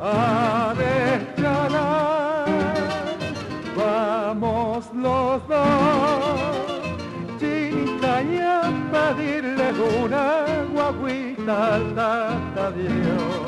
a 0.00 0.74
deschalar. 0.76 2.46
Vamos 3.76 4.90
los 4.94 5.46
dos, 5.48 5.58
chinita 7.38 8.22
y 8.22 8.38
a 8.38 8.62
pedirle 8.92 9.72
una 10.02 10.44
guaguita 10.72 11.74
al 11.74 11.94
tata 11.94 12.70
Dios. 12.72 13.46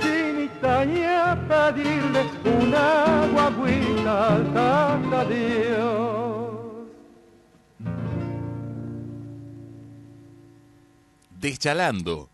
Chinita 0.00 0.84
y 0.84 1.04
a 1.04 1.36
pedirle 1.48 2.22
una 2.44 3.26
guaguita 3.32 4.34
al 4.34 4.44
tata 4.52 5.24
Dios. 5.24 6.11
Deschalando. 11.42 12.30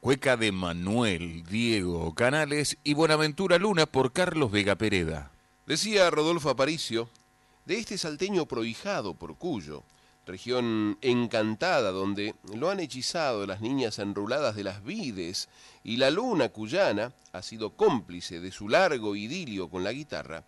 Cueca 0.00 0.36
de 0.36 0.50
Manuel, 0.50 1.44
Diego 1.44 2.12
Canales 2.16 2.78
y 2.82 2.94
Buenaventura 2.94 3.58
Luna 3.58 3.86
por 3.86 4.12
Carlos 4.12 4.50
Vega 4.50 4.74
Pereda. 4.74 5.30
Decía 5.68 6.10
Rodolfo 6.10 6.50
Aparicio, 6.50 7.08
de 7.64 7.78
este 7.78 7.96
salteño 7.96 8.46
prohijado 8.46 9.14
por 9.14 9.36
Cuyo, 9.36 9.84
región 10.26 10.98
encantada 11.00 11.92
donde 11.92 12.34
lo 12.52 12.70
han 12.70 12.80
hechizado 12.80 13.46
las 13.46 13.60
niñas 13.60 14.00
enruladas 14.00 14.56
de 14.56 14.64
las 14.64 14.82
vides 14.82 15.48
y 15.84 15.98
la 15.98 16.10
luna 16.10 16.48
cuyana 16.48 17.12
ha 17.30 17.42
sido 17.42 17.76
cómplice 17.76 18.40
de 18.40 18.50
su 18.50 18.68
largo 18.68 19.14
idilio 19.14 19.70
con 19.70 19.84
la 19.84 19.92
guitarra, 19.92 20.42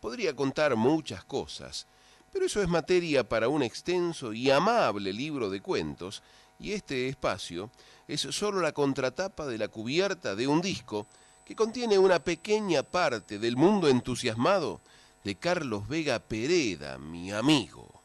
podría 0.00 0.34
contar 0.34 0.74
muchas 0.74 1.22
cosas, 1.22 1.86
pero 2.32 2.46
eso 2.46 2.60
es 2.60 2.68
materia 2.68 3.28
para 3.28 3.46
un 3.46 3.62
extenso 3.62 4.32
y 4.32 4.50
amable 4.50 5.12
libro 5.12 5.48
de 5.48 5.60
cuentos, 5.60 6.24
y 6.58 6.72
este 6.72 7.08
espacio 7.08 7.70
es 8.08 8.20
solo 8.20 8.60
la 8.60 8.72
contratapa 8.72 9.46
de 9.46 9.58
la 9.58 9.68
cubierta 9.68 10.34
de 10.34 10.46
un 10.46 10.60
disco 10.60 11.06
que 11.44 11.54
contiene 11.54 11.98
una 11.98 12.18
pequeña 12.18 12.82
parte 12.82 13.38
del 13.38 13.56
mundo 13.56 13.88
entusiasmado 13.88 14.80
de 15.24 15.34
Carlos 15.36 15.88
Vega 15.88 16.18
Pereda, 16.18 16.98
mi 16.98 17.32
amigo. 17.32 18.02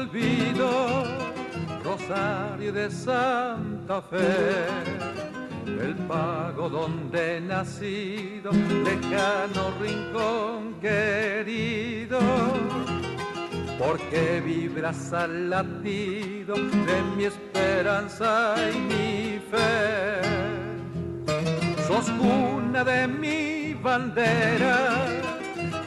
Olvido 0.00 1.04
Rosario 1.84 2.72
de 2.72 2.90
Santa 2.90 4.00
Fe, 4.02 4.66
el 5.66 5.94
pago 6.08 6.68
donde 6.68 7.36
he 7.36 7.40
nacido, 7.40 8.50
lejano 8.84 9.72
rincón 9.80 10.74
querido, 10.80 12.18
porque 13.78 14.40
vibras 14.44 15.12
al 15.12 15.50
latido 15.50 16.54
de 16.54 17.02
mi 17.16 17.24
esperanza 17.24 18.54
y 18.72 18.78
mi 18.90 19.40
fe. 19.50 20.22
Sos 21.86 22.10
cuna 22.12 22.84
de 22.84 23.06
mi 23.06 23.74
bandera 23.74 25.06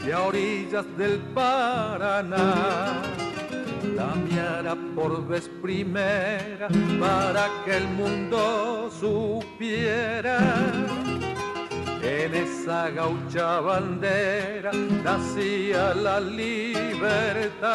y 0.05 0.11
a 0.11 0.21
orillas 0.21 0.85
del 0.97 1.17
Paraná. 1.33 3.22
La 3.95 4.15
miara 4.15 4.75
por 4.95 5.27
vez 5.27 5.49
primera 5.61 6.67
para 6.99 7.49
que 7.63 7.77
el 7.77 7.87
mundo 7.89 8.89
supiera. 8.99 10.39
En 12.01 12.33
esa 12.33 12.89
gaucha 12.89 13.59
bandera 13.59 14.71
nacía 15.03 15.93
la 15.93 16.19
libertad. 16.19 17.69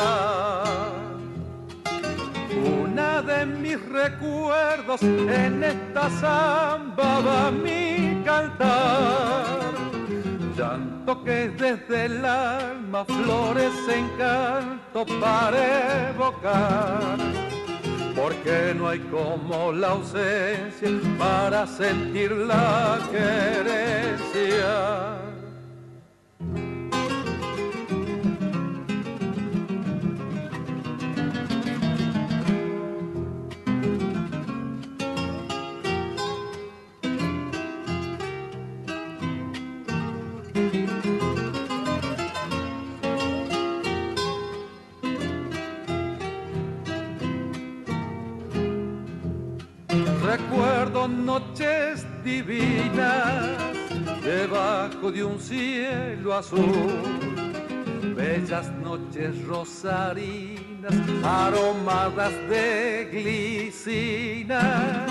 Una 2.83 3.23
de 3.23 3.47
mis 3.47 3.81
recuerdos 3.89 5.03
en 5.03 5.63
esta 5.63 6.11
samba 6.11 7.21
va 7.21 7.51
mi 7.51 8.23
cantar 8.25 9.88
llanto 10.59 11.23
que 11.23 11.49
desde 11.51 12.07
el 12.07 12.25
alma 12.25 13.05
flores 13.05 13.73
en 13.89 14.09
canto 14.19 15.07
para 15.21 16.11
evocar. 16.11 17.17
Porque 18.17 18.75
no 18.77 18.89
hay 18.89 18.99
como 18.99 19.71
la 19.71 19.91
ausencia 19.91 20.91
para 21.17 21.65
sentir 21.67 22.33
la 22.33 22.99
querencia. 23.13 24.69
Recuerdo 50.29 51.09
noches 51.09 52.05
divinas 52.23 53.57
debajo 54.23 55.11
de 55.11 55.25
un 55.25 55.41
cielo 55.41 56.35
azul, 56.35 56.69
bellas 58.15 58.71
noches 58.73 59.43
rosarinas 59.47 60.93
aromadas 61.25 62.35
de 62.51 63.09
glicinas. 63.11 65.11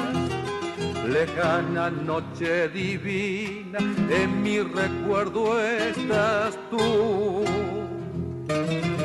Lejana 1.07 1.89
noche 1.89 2.69
divina, 2.69 3.79
en 3.79 4.43
mi 4.43 4.59
recuerdo 4.59 5.59
estás 5.59 6.59
tú. 6.69 7.43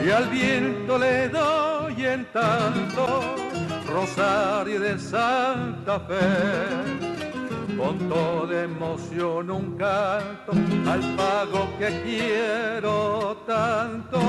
Y 0.04 0.10
al 0.10 0.28
viento 0.28 0.98
le 0.98 1.30
doy 1.30 2.04
en 2.04 2.26
tanto 2.32 3.51
Rosario 3.92 4.80
de 4.80 4.98
Santa 4.98 6.00
Fe. 6.00 7.76
Con 7.76 7.98
toda 8.08 8.62
emoción 8.62 9.50
un 9.50 9.76
canto 9.76 10.52
al 10.90 11.00
pago 11.16 11.68
que 11.78 12.00
quiero 12.02 13.36
tanto, 13.46 14.20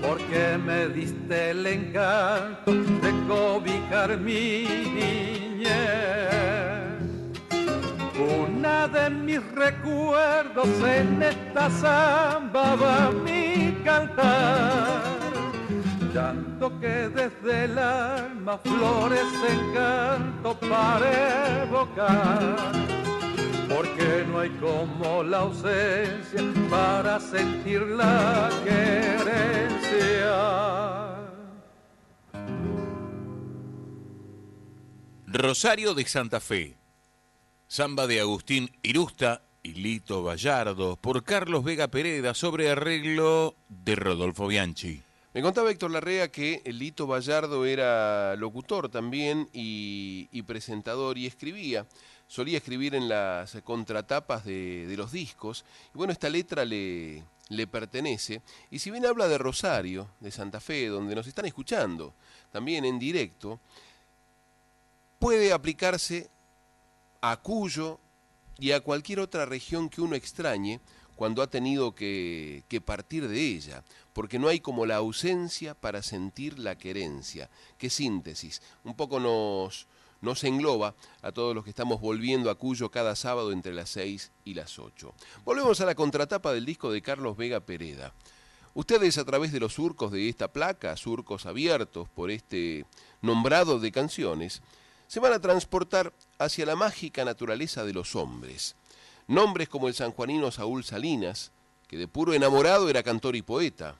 porque 0.00 0.58
me 0.64 0.88
diste 0.88 1.50
el 1.50 1.66
encanto 1.66 2.72
de 2.72 3.10
cobijar 3.26 4.16
mi 4.18 4.64
niñez. 4.94 5.74
Una 8.46 8.86
de 8.88 9.10
mis 9.10 9.42
recuerdos 9.52 10.68
en 10.86 11.22
esta 11.22 11.70
samba 11.70 12.76
va 12.76 13.10
mi 13.10 13.76
cantar 13.84 15.23
llanto 16.14 16.78
que 16.78 17.08
desde 17.08 17.64
el 17.64 17.76
alma 17.76 18.56
flores 18.58 19.26
en 19.48 19.74
canto 19.74 20.56
para 20.60 21.62
evocar. 21.64 22.72
Porque 23.68 24.24
no 24.28 24.38
hay 24.38 24.50
como 24.50 25.24
la 25.24 25.38
ausencia 25.38 26.42
para 26.70 27.18
sentir 27.18 27.82
la 27.82 28.48
querencia. 28.64 30.34
Rosario 35.26 35.94
de 35.94 36.04
Santa 36.06 36.38
Fe. 36.38 36.76
Samba 37.66 38.06
de 38.06 38.20
Agustín 38.20 38.70
Irusta 38.82 39.42
y 39.64 39.72
Lito 39.72 40.22
Vallardo 40.22 40.96
por 40.96 41.24
Carlos 41.24 41.64
Vega 41.64 41.88
Pereda 41.88 42.34
sobre 42.34 42.70
arreglo 42.70 43.56
de 43.68 43.96
Rodolfo 43.96 44.46
Bianchi. 44.46 45.03
Me 45.34 45.42
contaba 45.42 45.68
Héctor 45.68 45.90
Larrea 45.90 46.30
que 46.30 46.62
Lito 46.64 47.08
Vallardo 47.08 47.66
era 47.66 48.36
locutor 48.36 48.88
también 48.88 49.48
y, 49.52 50.42
presentador 50.42 51.18
y 51.18 51.26
escribía. 51.26 51.88
Solía 52.28 52.58
escribir 52.58 52.94
en 52.94 53.08
las 53.08 53.60
contratapas 53.64 54.44
de, 54.44 54.86
de 54.86 54.96
los 54.96 55.10
discos. 55.10 55.64
Y 55.92 55.98
bueno, 55.98 56.12
esta 56.12 56.30
letra 56.30 56.64
le, 56.64 57.24
le 57.48 57.66
pertenece. 57.66 58.42
Y 58.70 58.78
si 58.78 58.92
bien 58.92 59.06
habla 59.06 59.26
de 59.26 59.38
Rosario, 59.38 60.08
de 60.20 60.30
Santa 60.30 60.60
Fe, 60.60 60.86
donde 60.86 61.16
nos 61.16 61.26
están 61.26 61.46
escuchando, 61.46 62.14
también 62.52 62.84
en 62.84 63.00
directo, 63.00 63.58
puede 65.18 65.52
aplicarse 65.52 66.30
a 67.20 67.38
Cuyo 67.38 67.98
y 68.56 68.70
a 68.70 68.80
cualquier 68.80 69.18
otra 69.18 69.46
región 69.46 69.88
que 69.88 70.00
uno 70.00 70.14
extrañe 70.14 70.80
cuando 71.16 71.42
ha 71.42 71.46
tenido 71.48 71.94
que, 71.94 72.64
que, 72.68 72.80
partir 72.80 73.28
de 73.28 73.40
ella, 73.40 73.84
porque 74.14 74.38
no 74.38 74.48
hay 74.48 74.60
como 74.60 74.86
la 74.86 74.96
ausencia 74.96 75.74
para 75.74 76.02
sentir 76.02 76.58
la 76.58 76.78
querencia. 76.78 77.50
Qué 77.76 77.90
síntesis. 77.90 78.62
Un 78.84 78.94
poco 78.94 79.20
nos, 79.20 79.86
nos 80.22 80.44
engloba 80.44 80.94
a 81.20 81.32
todos 81.32 81.54
los 81.54 81.64
que 81.64 81.70
estamos 81.70 82.00
volviendo 82.00 82.48
a 82.48 82.54
Cuyo 82.54 82.90
cada 82.90 83.16
sábado 83.16 83.52
entre 83.52 83.74
las 83.74 83.90
6 83.90 84.32
y 84.44 84.54
las 84.54 84.78
8. 84.78 85.12
Volvemos 85.44 85.80
a 85.80 85.84
la 85.84 85.96
contratapa 85.96 86.52
del 86.52 86.64
disco 86.64 86.90
de 86.90 87.02
Carlos 87.02 87.36
Vega 87.36 87.60
Pereda. 87.60 88.14
Ustedes 88.72 89.18
a 89.18 89.24
través 89.24 89.52
de 89.52 89.60
los 89.60 89.74
surcos 89.74 90.12
de 90.12 90.28
esta 90.28 90.52
placa, 90.52 90.96
surcos 90.96 91.44
abiertos 91.46 92.08
por 92.08 92.30
este 92.30 92.86
nombrado 93.20 93.78
de 93.78 93.92
canciones, 93.92 94.62
se 95.08 95.20
van 95.20 95.32
a 95.32 95.40
transportar 95.40 96.12
hacia 96.38 96.66
la 96.66 96.76
mágica 96.76 97.24
naturaleza 97.24 97.84
de 97.84 97.92
los 97.92 98.16
hombres. 98.16 98.76
Nombres 99.26 99.68
como 99.68 99.88
el 99.88 99.94
sanjuanino 99.94 100.50
Saúl 100.50 100.84
Salinas, 100.84 101.52
que 101.86 101.96
de 101.96 102.08
puro 102.08 102.34
enamorado 102.34 102.88
era 102.88 103.02
cantor 103.02 103.36
y 103.36 103.42
poeta, 103.42 103.96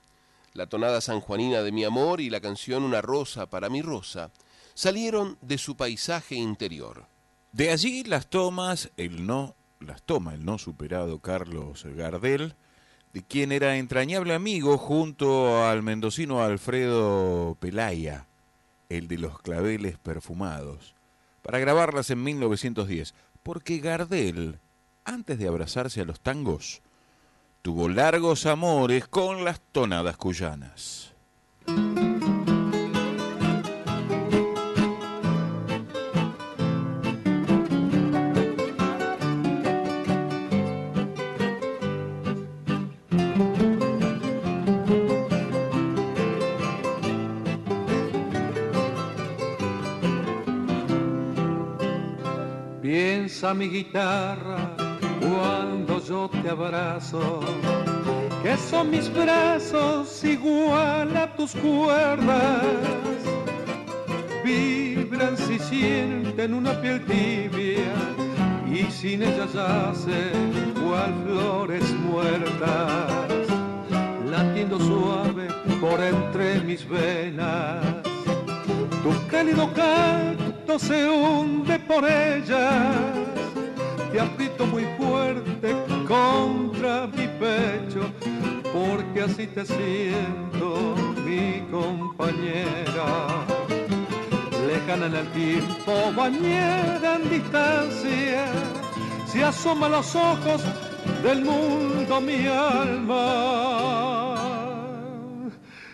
la 0.54 0.68
tonada 0.68 1.00
sanjuanina 1.00 1.62
de 1.62 1.72
mi 1.72 1.84
amor 1.84 2.20
y 2.20 2.30
la 2.30 2.40
canción 2.40 2.84
Una 2.84 3.02
rosa 3.02 3.46
para 3.46 3.68
mi 3.68 3.82
rosa, 3.82 4.30
salieron 4.72 5.36
de 5.42 5.58
su 5.58 5.76
paisaje 5.76 6.36
interior. 6.36 7.06
De 7.52 7.70
allí 7.70 8.04
las 8.04 8.28
tomas, 8.28 8.90
el 8.96 9.26
no, 9.26 9.54
las 9.80 10.02
toma 10.02 10.34
el 10.34 10.44
no 10.44 10.58
superado 10.58 11.18
Carlos 11.18 11.84
Gardel, 11.84 12.54
de 13.12 13.22
quien 13.22 13.52
era 13.52 13.76
entrañable 13.76 14.34
amigo 14.34 14.78
junto 14.78 15.64
al 15.64 15.82
mendocino 15.82 16.42
Alfredo 16.42 17.56
Pelaya, 17.60 18.26
el 18.88 19.08
de 19.08 19.18
los 19.18 19.40
claveles 19.40 19.98
perfumados, 19.98 20.94
para 21.42 21.58
grabarlas 21.58 22.10
en 22.10 22.22
1910, 22.22 23.14
porque 23.42 23.78
Gardel, 23.78 24.58
antes 25.04 25.38
de 25.38 25.48
abrazarse 25.48 26.00
a 26.00 26.04
los 26.04 26.20
tangos, 26.20 26.80
tuvo 27.64 27.88
largos 27.88 28.44
amores 28.44 29.08
con 29.08 29.42
las 29.42 29.58
tonadas 29.72 30.18
cuyanas. 30.18 31.14
mi 53.54 53.68
guitarra 53.68 54.83
cuando 55.28 56.02
yo 56.04 56.28
te 56.42 56.50
abrazo, 56.50 57.40
que 58.42 58.56
son 58.56 58.90
mis 58.90 59.12
brazos 59.12 60.22
igual 60.24 61.16
a 61.16 61.34
tus 61.36 61.52
cuerdas, 61.52 62.62
vibran 64.44 65.36
si 65.36 65.58
sienten 65.58 66.54
una 66.54 66.72
piel 66.80 67.04
tibia 67.06 67.94
y 68.70 68.90
sin 68.90 69.22
ellas 69.22 69.52
yacen 69.54 70.74
cual 70.84 71.14
flores 71.24 71.90
muertas, 72.00 73.46
latiendo 74.30 74.78
suave 74.78 75.48
por 75.80 76.00
entre 76.02 76.60
mis 76.60 76.86
venas. 76.88 77.84
Tu 79.02 79.26
cálido 79.30 79.70
canto 79.74 80.78
se 80.78 81.08
hunde 81.08 81.78
por 81.80 82.04
ellas 82.08 83.23
te 84.14 84.20
aprieto 84.20 84.64
muy 84.66 84.84
fuerte 84.96 85.74
contra 86.06 87.08
mi 87.08 87.26
pecho, 87.26 88.02
porque 88.72 89.22
así 89.22 89.48
te 89.48 89.66
siento, 89.66 90.94
mi 91.24 91.62
compañera. 91.68 93.44
Lejana 94.68 95.06
en 95.06 95.14
el 95.16 95.26
tiempo, 95.32 96.12
bañera 96.16 97.16
en 97.16 97.28
distancia, 97.28 98.52
se 99.26 99.42
asoma 99.42 99.88
los 99.88 100.14
ojos 100.14 100.62
del 101.24 101.44
mundo 101.44 102.20
mi 102.20 102.46
alma. 102.46 103.64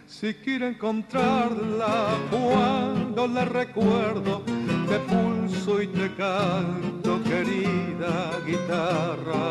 Si 0.06 0.35
quiero 0.35 0.66
encontrarla 0.66 2.18
cuando 2.30 3.26
la 3.28 3.46
recuerdo, 3.46 4.42
te 4.90 4.98
pulso 5.09 5.80
y 5.80 5.87
te 5.87 6.14
canto, 6.16 7.09
querida 7.30 8.40
guitarra. 8.44 9.46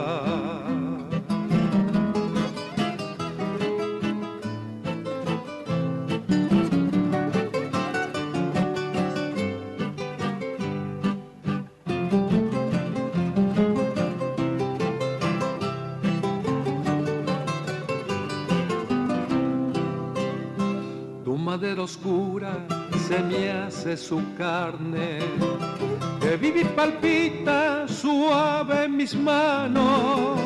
Tu 21.24 21.38
madera 21.38 21.84
oscura 21.84 22.52
se 23.08 23.20
me 23.20 23.50
hace 23.52 23.96
su 23.96 24.22
carne, 24.38 25.20
que 26.30 26.38
vive 26.38 26.62
y 26.62 26.66
palpita 26.66 27.88
suave 27.88 28.88
mis 28.88 29.16
manos. 29.16 30.40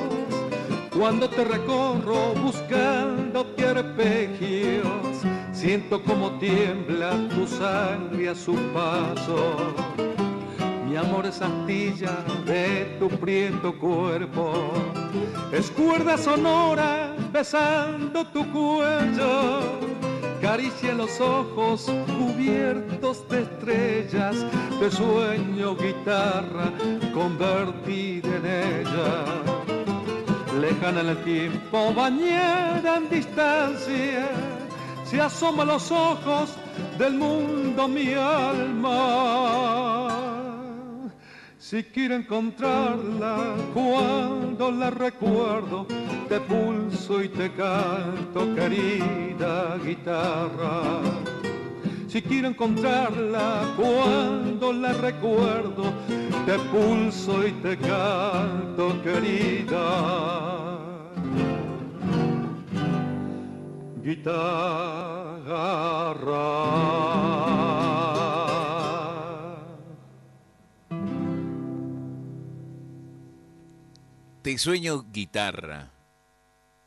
Cuando 0.98 1.30
te 1.30 1.44
recorro 1.44 2.34
buscando 2.36 3.46
arpegios, 3.68 4.88
siento 5.52 6.02
como 6.02 6.40
tiembla 6.40 7.12
tu 7.36 7.46
sangre 7.46 8.30
a 8.30 8.36
su 8.36 8.56
paso. 8.74 9.58
Mi 10.88 10.96
amor 10.96 11.26
es 11.26 11.42
astilla 11.42 12.16
de 12.46 12.96
tu 12.98 13.10
prieto 13.10 13.78
cuerpo, 13.78 14.72
es 15.52 15.70
cuerda 15.72 16.18
sonora 16.18 17.14
besando 17.34 18.26
tu 18.28 18.50
cuello 18.54 19.93
caricia 20.44 20.94
los 20.94 21.20
ojos 21.22 21.90
cubiertos 22.20 23.28
de 23.30 23.44
estrellas, 23.44 24.36
de 24.78 24.92
sueño 24.92 25.74
guitarra 25.78 26.70
convertida 27.14 28.28
en 28.28 28.46
ella. 28.46 29.24
Lejana 30.60 31.00
en 31.00 31.10
el 31.10 31.24
tiempo, 31.24 31.94
bañera 31.94 32.98
en 32.98 33.10
distancia, 33.10 34.28
se 35.06 35.22
asoma 35.22 35.64
los 35.64 35.90
ojos 35.92 36.56
del 36.98 37.14
mundo 37.14 37.88
mi 37.88 38.14
alma. 38.14 40.10
Si 41.58 41.84
quiero 41.84 42.16
encontrarla 42.16 43.56
cuando 43.74 44.72
la 44.72 44.90
recuerdo, 44.90 45.88
te 46.28 46.40
pulso 46.40 47.22
y 47.22 47.30
te 47.30 47.52
canto, 47.52 48.56
querida 48.56 49.78
guitarra. 49.84 51.02
Si 52.08 52.22
quiero 52.22 52.48
encontrarla 52.50 53.74
cuando 53.76 54.72
la 54.72 54.94
recuerdo, 54.94 55.94
te 56.46 56.60
pulso 56.72 57.48
y 57.48 57.52
te 57.54 57.78
canto, 57.78 59.02
querida 59.02 60.64
guitarra. 64.04 65.34
Te 74.44 74.58
sueño 74.58 75.06
guitarra. 75.10 75.93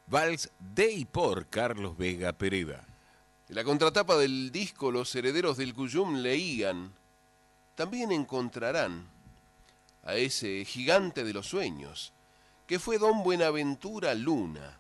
Vals 0.09 0.51
de 0.61 0.93
y 0.93 1.05
por 1.05 1.49
Carlos 1.49 1.97
Vega 1.97 2.33
Pereda. 2.33 2.85
En 3.49 3.57
la 3.57 3.65
contratapa 3.65 4.17
del 4.17 4.53
disco 4.53 4.93
Los 4.93 5.13
herederos 5.17 5.57
del 5.57 5.75
Cuyum 5.75 6.19
leían, 6.19 6.93
también 7.75 8.13
encontrarán 8.13 9.09
a 10.05 10.15
ese 10.15 10.65
gigante 10.65 11.25
de 11.25 11.33
los 11.33 11.49
sueños, 11.49 12.13
que 12.69 12.79
fue 12.79 12.99
don 12.99 13.25
Buenaventura 13.25 14.15
Luna, 14.15 14.79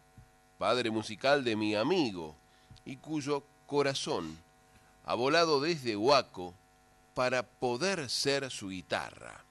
padre 0.58 0.92
musical 0.92 1.42
de 1.42 1.56
mi 1.56 1.74
amigo, 1.74 2.36
y 2.84 2.96
cuyo 2.96 3.42
corazón 3.66 4.38
ha 5.04 5.14
volado 5.14 5.60
desde 5.60 5.96
Huaco 5.96 6.54
para 7.14 7.42
poder 7.42 8.08
ser 8.08 8.48
su 8.52 8.68
guitarra. 8.68 9.44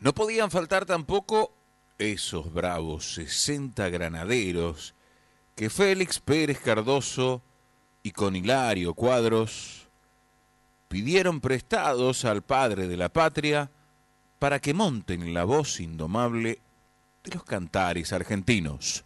No 0.00 0.14
podían 0.14 0.50
faltar 0.50 0.84
tampoco 0.84 1.54
esos 1.98 2.52
bravos 2.52 3.14
60 3.14 3.88
granaderos 3.88 4.94
que 5.54 5.70
Félix 5.70 6.18
Pérez 6.20 6.60
Cardoso 6.60 7.42
y 8.02 8.10
con 8.10 8.34
Hilario 8.36 8.94
Cuadros 8.94 9.88
pidieron 10.88 11.40
prestados 11.40 12.24
al 12.24 12.42
padre 12.42 12.88
de 12.88 12.96
la 12.96 13.08
patria 13.08 13.70
para 14.38 14.58
que 14.60 14.74
monten 14.74 15.32
la 15.32 15.44
voz 15.44 15.80
indomable 15.80 16.58
de 17.24 17.30
los 17.34 17.44
cantares 17.44 18.12
argentinos. 18.12 19.04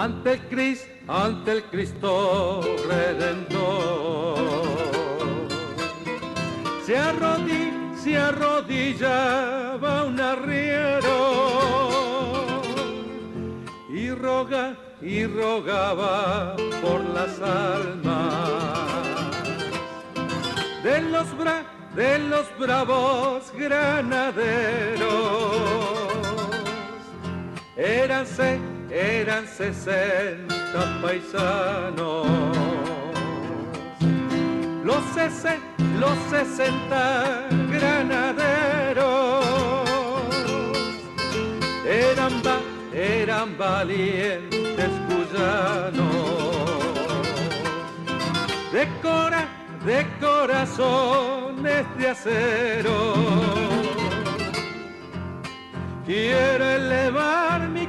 Ante 0.00 0.32
el 0.32 0.40
Cristo, 0.48 0.88
ante 1.08 1.52
el 1.52 1.62
Cristo 1.64 2.62
Redentor. 2.88 4.38
Se, 6.86 6.96
arrodilla, 6.96 7.98
se 8.02 8.16
arrodillaba 8.16 10.04
un 10.06 10.18
arriero 10.18 11.90
y 13.90 14.10
roga 14.10 14.74
y 15.02 15.26
rogaba 15.26 16.56
por 16.80 17.00
las 17.10 17.38
almas 17.40 18.78
de 20.82 21.02
los 21.02 21.36
bra 21.36 21.62
de 21.94 22.18
los 22.20 22.46
bravos 22.58 23.52
granaderos. 23.54 25.10
Éranse, 27.76 28.58
eran 28.92 29.46
sesenta 29.46 31.00
paisanos. 31.02 32.26
Los, 34.84 35.04
sesenta, 35.14 35.84
los 35.98 36.16
sesenta 36.30 37.46
granaderos 37.70 39.44
eran, 41.86 42.42
eran 42.92 43.56
valientes 43.56 44.90
cuyanos. 45.08 46.10
De 48.72 48.88
cora 49.02 49.48
de 49.84 50.06
corazones 50.20 51.86
de 51.98 52.08
acero. 52.08 53.14
Quiero 56.04 56.64
elevar 56.64 57.68
mi 57.68 57.86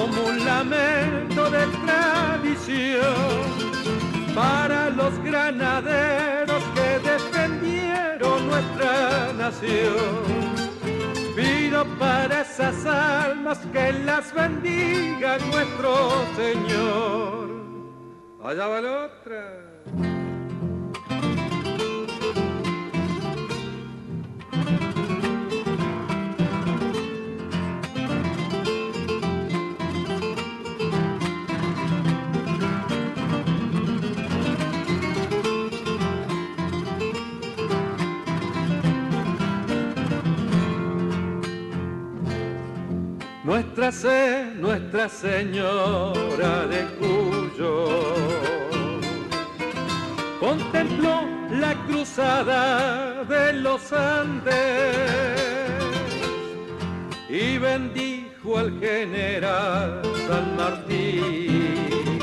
como 0.00 0.28
un 0.28 0.44
lamento 0.44 1.50
de 1.50 1.66
tradición 1.84 3.14
para 4.34 4.88
los 4.90 5.12
granaderos 5.22 6.62
que 6.74 6.88
defendieron 7.10 8.48
nuestra 8.48 9.32
nación. 9.34 10.54
Pido 11.36 11.84
para 11.98 12.40
esas 12.40 12.86
almas 12.86 13.58
que 13.72 13.92
las 13.92 14.32
bendiga 14.32 15.38
nuestro 15.52 16.24
Señor. 16.34 17.50
Allá 18.42 18.66
va 18.68 18.80
la 18.80 19.04
otra. 19.04 19.69
Nuestra, 43.50 43.90
se, 43.90 44.54
Nuestra 44.54 45.08
Señora 45.08 46.68
de 46.68 46.84
Cuyo. 47.00 48.14
Contempló 50.38 51.22
la 51.50 51.74
cruzada 51.88 53.24
de 53.24 53.54
los 53.54 53.92
Andes 53.92 54.54
y 57.28 57.58
bendijo 57.58 58.56
al 58.56 58.78
general 58.78 60.00
San 60.28 60.56
Martín, 60.56 62.20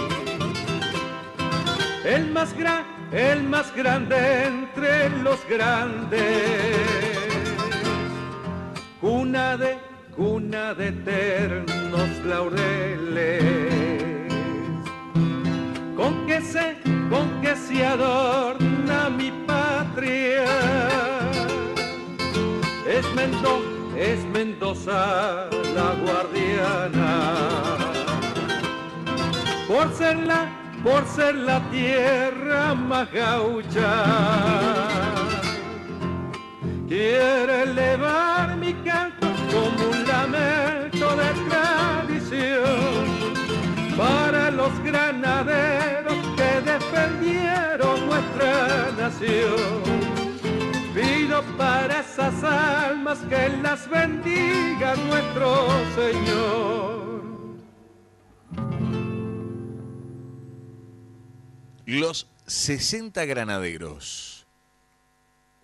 el 2.05 2.31
más, 2.31 2.55
el 3.11 3.43
más 3.43 3.75
grande 3.75 4.45
entre 4.45 5.09
los 5.09 5.45
grandes, 5.49 6.21
una 9.01 9.57
de 9.57 9.86
cuna 10.17 10.73
de 10.73 10.87
eternos 10.87 12.09
laureles. 12.25 13.43
Con 15.95 16.25
que 16.25 16.41
se, 16.41 16.77
con 17.09 17.41
que 17.41 17.55
se 17.55 17.85
adorna 17.85 19.09
mi 19.09 19.31
patria. 19.45 20.45
Es 22.87 23.05
Mendoza, 23.15 23.69
es 23.95 24.25
Mendoza 24.33 25.49
la 25.75 25.89
guardiana. 26.03 27.11
Por 29.67 29.93
ser 29.93 30.17
la, 30.17 30.49
por 30.83 31.05
ser 31.05 31.35
la 31.35 31.59
tierra 31.69 32.73
más 32.73 33.11
gaucha. 33.11 33.93
Quiere 36.87 37.63
elevar 37.63 38.55
mi 38.55 38.73
canto 38.85 39.16
Pido 50.93 51.43
para 51.57 52.01
esas 52.01 52.43
almas 52.43 53.17
que 53.27 53.49
las 53.63 53.89
bendiga 53.89 54.95
nuestro 54.95 55.67
Señor. 55.95 57.07
Los 61.85 62.27
60 62.45 63.25
granaderos. 63.25 64.45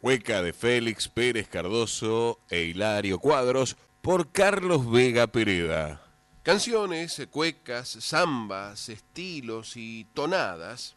Hueca 0.01 0.41
de 0.41 0.51
Félix 0.51 1.07
Pérez 1.07 1.47
Cardoso 1.47 2.39
e 2.49 2.63
Hilario 2.63 3.19
Cuadros 3.19 3.77
por 4.01 4.31
Carlos 4.31 4.89
Vega 4.89 5.27
Pereda. 5.27 6.01
Canciones, 6.41 7.21
cuecas, 7.29 7.97
zambas, 8.01 8.89
estilos 8.89 9.77
y 9.77 10.05
tonadas, 10.13 10.95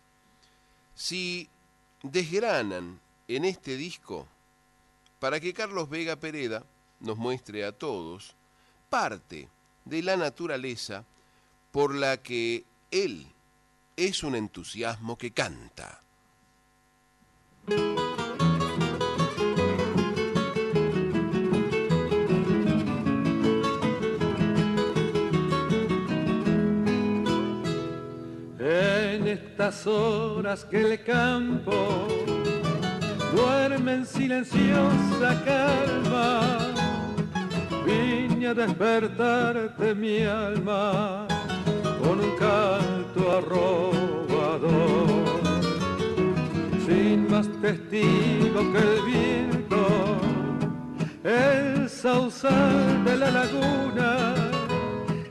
si 0.95 1.51
desgranan 2.03 3.01
en 3.29 3.45
este 3.45 3.77
disco 3.77 4.27
para 5.19 5.41
que 5.41 5.55
Carlos 5.55 5.89
Vega 5.89 6.17
Pereda 6.17 6.65
nos 7.01 7.17
muestre 7.17 7.65
a 7.65 7.73
todos 7.73 8.35
parte 8.89 9.49
de 9.85 10.03
la 10.03 10.17
naturaleza 10.17 11.05
por 11.73 11.95
la 11.95 12.17
que 12.19 12.65
él 12.91 13.27
es 13.97 14.23
un 14.23 14.35
entusiasmo 14.35 15.17
que 15.17 15.31
canta. 15.33 16.01
Estas 29.57 29.87
horas 29.87 30.67
que 30.67 30.83
el 30.83 31.03
campo 31.03 32.07
duerme 33.35 33.95
en 33.95 34.05
silenciosa 34.05 35.43
calma, 35.47 36.59
vine 37.87 38.49
a 38.49 38.55
despertarte 38.55 39.95
mi 39.95 40.21
alma 40.25 41.27
con 42.03 42.21
un 42.21 42.37
canto 42.37 43.39
arrobador, 43.39 44.69
sin 46.87 47.27
más 47.31 47.49
testigo 47.63 48.61
que 48.73 48.79
el 48.79 49.03
viento, 49.07 49.87
el 51.25 51.89
sausal 51.89 53.05
de 53.07 53.17
la 53.17 53.31
laguna 53.31 54.35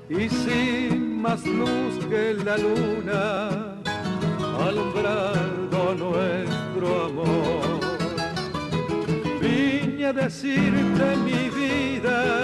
y 0.10 0.28
sin 0.30 1.22
más 1.22 1.46
luz 1.46 2.04
que 2.10 2.34
la 2.44 2.58
luna 2.58 3.75
alumbrando 4.68 5.95
nuestro 5.95 7.05
amor. 7.05 7.80
Vine 9.39 10.05
a 10.07 10.13
decirte 10.13 11.16
mi 11.24 11.49
vida 11.49 12.41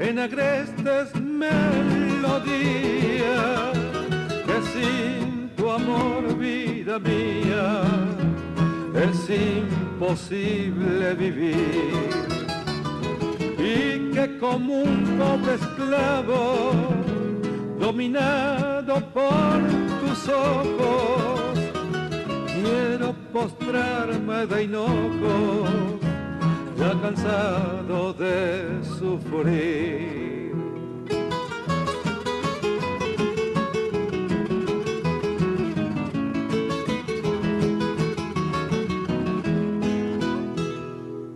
en 0.00 0.18
agrestes 0.18 1.14
melodía, 1.14 2.62
que 4.46 4.56
sin 4.72 5.50
tu 5.56 5.70
amor, 5.70 6.36
vida 6.36 6.98
mía, 6.98 7.82
es 8.94 9.30
imposible 9.30 11.14
vivir. 11.14 12.10
Y 13.58 14.10
que 14.12 14.36
como 14.38 14.80
un 14.80 15.16
pobre 15.18 15.54
esclavo, 15.54 16.72
dominado 17.78 18.94
por 19.12 19.83
ojos, 20.28 21.58
quiero 22.46 23.14
postrarme 23.32 24.46
de 24.46 24.64
hinojo, 24.64 25.66
ya 26.76 26.92
cansado 27.00 28.12
de 28.14 28.82
sufrir. 28.98 30.54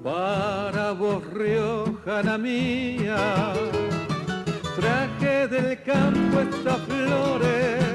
Para 0.02 0.92
vos 0.92 1.22
Riojana 1.34 2.38
mía, 2.38 3.52
traje 4.76 5.48
del 5.48 5.82
campo 5.82 6.40
estas 6.40 6.78
flores 6.82 7.87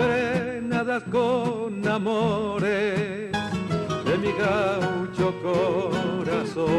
impregnadas 0.00 1.02
con 1.10 1.86
amores 1.86 3.32
de 4.04 4.18
mi 4.18 4.32
gaucho 4.32 5.34
corazón. 5.42 6.70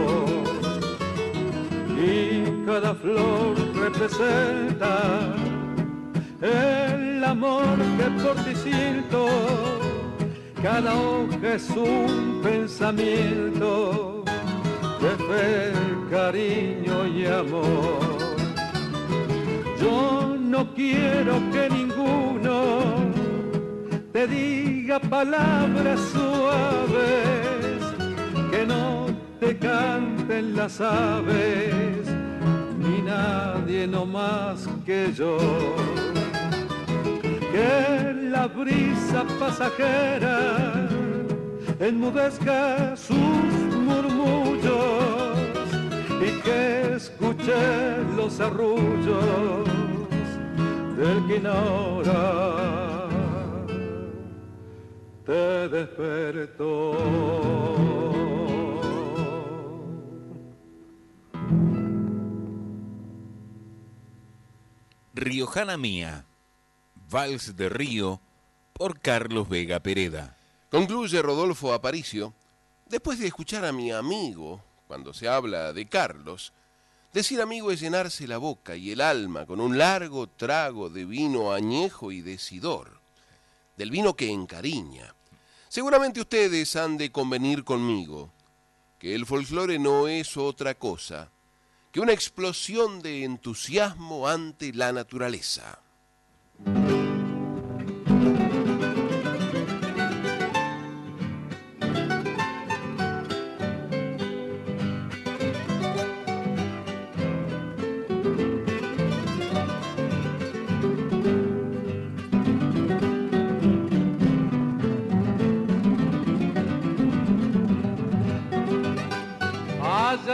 Y 1.97 2.65
cada 2.65 2.95
flor 2.95 3.55
representa 3.75 5.35
el 6.41 7.23
amor 7.23 7.77
que 7.97 8.23
por 8.23 8.35
ti 8.43 8.55
siento, 8.55 9.27
cada 10.61 10.95
hoja 10.95 11.55
es 11.55 11.69
un 11.69 12.41
pensamiento 12.41 14.23
de 14.99 15.09
fe, 15.27 15.73
cariño 16.09 17.07
y 17.07 17.25
amor. 17.25 18.21
Yo 19.79 20.37
no 20.39 20.73
quiero 20.73 21.33
que 21.51 21.69
ninguno 21.69 23.10
te 24.21 24.27
diga 24.27 24.99
palabras 24.99 25.99
suaves, 26.13 27.81
que 28.51 28.65
no 28.67 29.07
te 29.39 29.57
canten 29.57 30.55
las 30.55 30.79
aves, 30.79 32.05
ni 32.77 33.01
nadie 33.01 33.87
no 33.87 34.05
más 34.05 34.67
que 34.85 35.11
yo. 35.13 35.37
Que 37.51 38.13
la 38.29 38.45
brisa 38.47 39.25
pasajera 39.39 40.87
enmudezca 41.79 42.95
sus 42.95 43.17
murmullos 43.87 45.35
y 46.27 46.29
que 46.43 46.93
escuche 46.95 47.61
los 48.15 48.39
arrullos 48.39 49.65
del 50.95 51.25
que 51.27 51.37
ignora 51.37 52.90
te 55.31 55.69
despertó. 55.69 56.91
Riojana 65.13 65.77
Mía 65.77 66.25
Vals 67.09 67.55
de 67.55 67.69
Río 67.69 68.19
por 68.73 68.99
Carlos 68.99 69.47
Vega 69.47 69.79
Pereda. 69.79 70.35
Concluye 70.69 71.21
Rodolfo 71.21 71.73
Aparicio, 71.73 72.33
después 72.87 73.19
de 73.19 73.27
escuchar 73.27 73.63
a 73.63 73.71
mi 73.71 73.91
amigo, 73.91 74.61
cuando 74.87 75.13
se 75.13 75.29
habla 75.29 75.71
de 75.71 75.87
Carlos, 75.87 76.51
decir 77.13 77.39
amigo 77.41 77.71
es 77.71 77.79
llenarse 77.79 78.27
la 78.27 78.37
boca 78.37 78.75
y 78.75 78.91
el 78.91 78.99
alma 78.99 79.45
con 79.45 79.61
un 79.61 79.77
largo 79.77 80.27
trago 80.27 80.89
de 80.89 81.05
vino 81.05 81.53
añejo 81.53 82.11
y 82.11 82.21
decidor, 82.21 82.99
del 83.77 83.91
vino 83.91 84.15
que 84.15 84.29
encariña. 84.29 85.13
Seguramente 85.71 86.19
ustedes 86.19 86.75
han 86.75 86.97
de 86.97 87.13
convenir 87.13 87.63
conmigo 87.63 88.29
que 88.99 89.15
el 89.15 89.25
folclore 89.25 89.79
no 89.79 90.09
es 90.09 90.35
otra 90.35 90.73
cosa 90.73 91.31
que 91.93 92.01
una 92.01 92.11
explosión 92.11 93.01
de 93.01 93.23
entusiasmo 93.23 94.27
ante 94.27 94.73
la 94.73 94.91
naturaleza. 94.91 95.79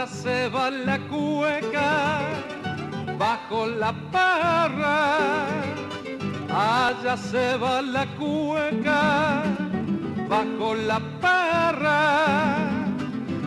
Se 0.08 0.48
va 0.48 0.70
la 0.70 0.98
cueca 1.08 2.20
bajo 3.18 3.66
la 3.66 3.92
parra. 4.10 5.46
Allá 6.50 7.16
se 7.16 7.56
va 7.56 7.82
la 7.82 8.06
cueca 8.16 9.42
bajo 10.28 10.74
la 10.74 11.00
parra. 11.20 12.00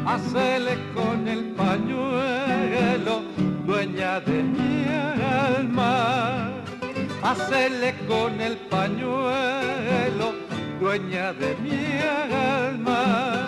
Hacele 0.05 0.78
con 0.93 1.28
el 1.28 1.43
pañuelo, 1.62 3.22
dueña 3.66 4.20
de 4.20 4.43
mi 4.43 4.86
alma. 5.57 6.51
Hacele 7.24 7.95
con 8.07 8.41
el 8.41 8.57
pañuelo, 8.57 10.34
dueña 10.80 11.34
de 11.34 11.55
mi 11.64 11.80
alma 12.01 13.40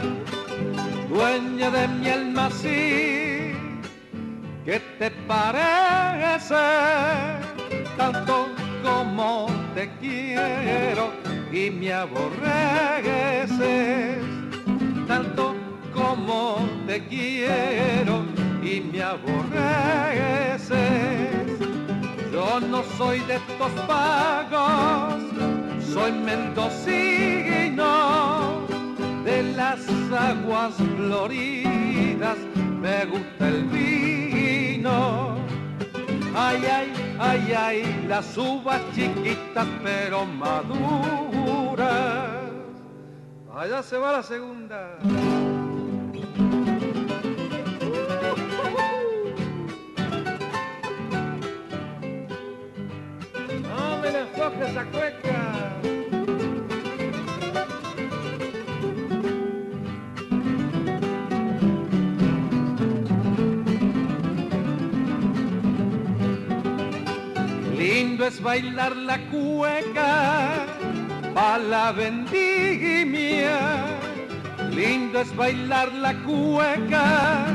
dueña 1.14 1.70
de 1.70 1.88
mi 1.88 2.10
alma, 2.10 2.50
sí, 2.50 3.54
¿qué 4.66 4.82
te 4.98 5.12
parece? 5.28 6.56
Tanto 7.96 8.48
como 8.84 9.48
te 9.76 9.90
quiero 10.02 11.14
y 11.52 11.70
me 11.70 11.94
aborreces, 11.94 13.38
tanto 15.08 15.56
como 15.94 16.58
te 16.88 17.06
quiero 17.06 18.26
y 18.64 18.82
me 18.82 19.04
aborreces. 19.04 20.74
Yo 22.32 22.60
no 22.60 22.84
soy 22.98 23.20
de 23.22 23.36
estos 23.36 23.72
pagos, 23.88 25.22
soy 25.94 26.12
mendocino 26.12 27.84
de 29.24 29.44
las 29.56 29.80
aguas 30.12 30.74
floridas 30.76 32.38
me 32.82 33.06
gusta 33.06 33.48
el 33.48 33.64
vino. 33.66 35.36
Ay, 36.36 36.66
ay, 36.66 36.94
ay, 37.20 37.54
ay, 37.58 38.06
las 38.08 38.38
uvas 38.38 38.82
chiquitas 38.94 39.68
pero 39.84 40.26
maduras. 40.26 41.84
Allá 43.56 43.84
se 43.84 43.98
va 43.98 44.12
la 44.14 44.24
segunda. 44.24 44.98
No 53.62 53.98
me 54.02 54.12
le 54.12 54.20
enfoques 54.22 54.70
esa 54.70 54.86
cueca. 54.86 55.43
Lindo 68.24 68.38
es 68.38 68.42
bailar 68.42 68.96
la 68.96 69.18
cueca 69.32 70.66
pa' 71.34 71.58
la 71.58 71.92
vendimia. 71.92 73.60
Lindo 74.72 75.20
es 75.20 75.36
bailar 75.36 75.92
la 75.92 76.14
cueca 76.24 77.48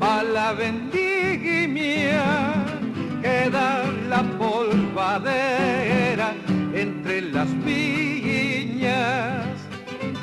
pa' 0.00 0.24
la 0.24 0.52
vendimia. 0.52 2.24
Queda 3.22 3.84
la 4.08 4.22
polvadera 4.36 6.34
entre 6.74 7.20
las 7.30 7.48
viñas. 7.64 9.46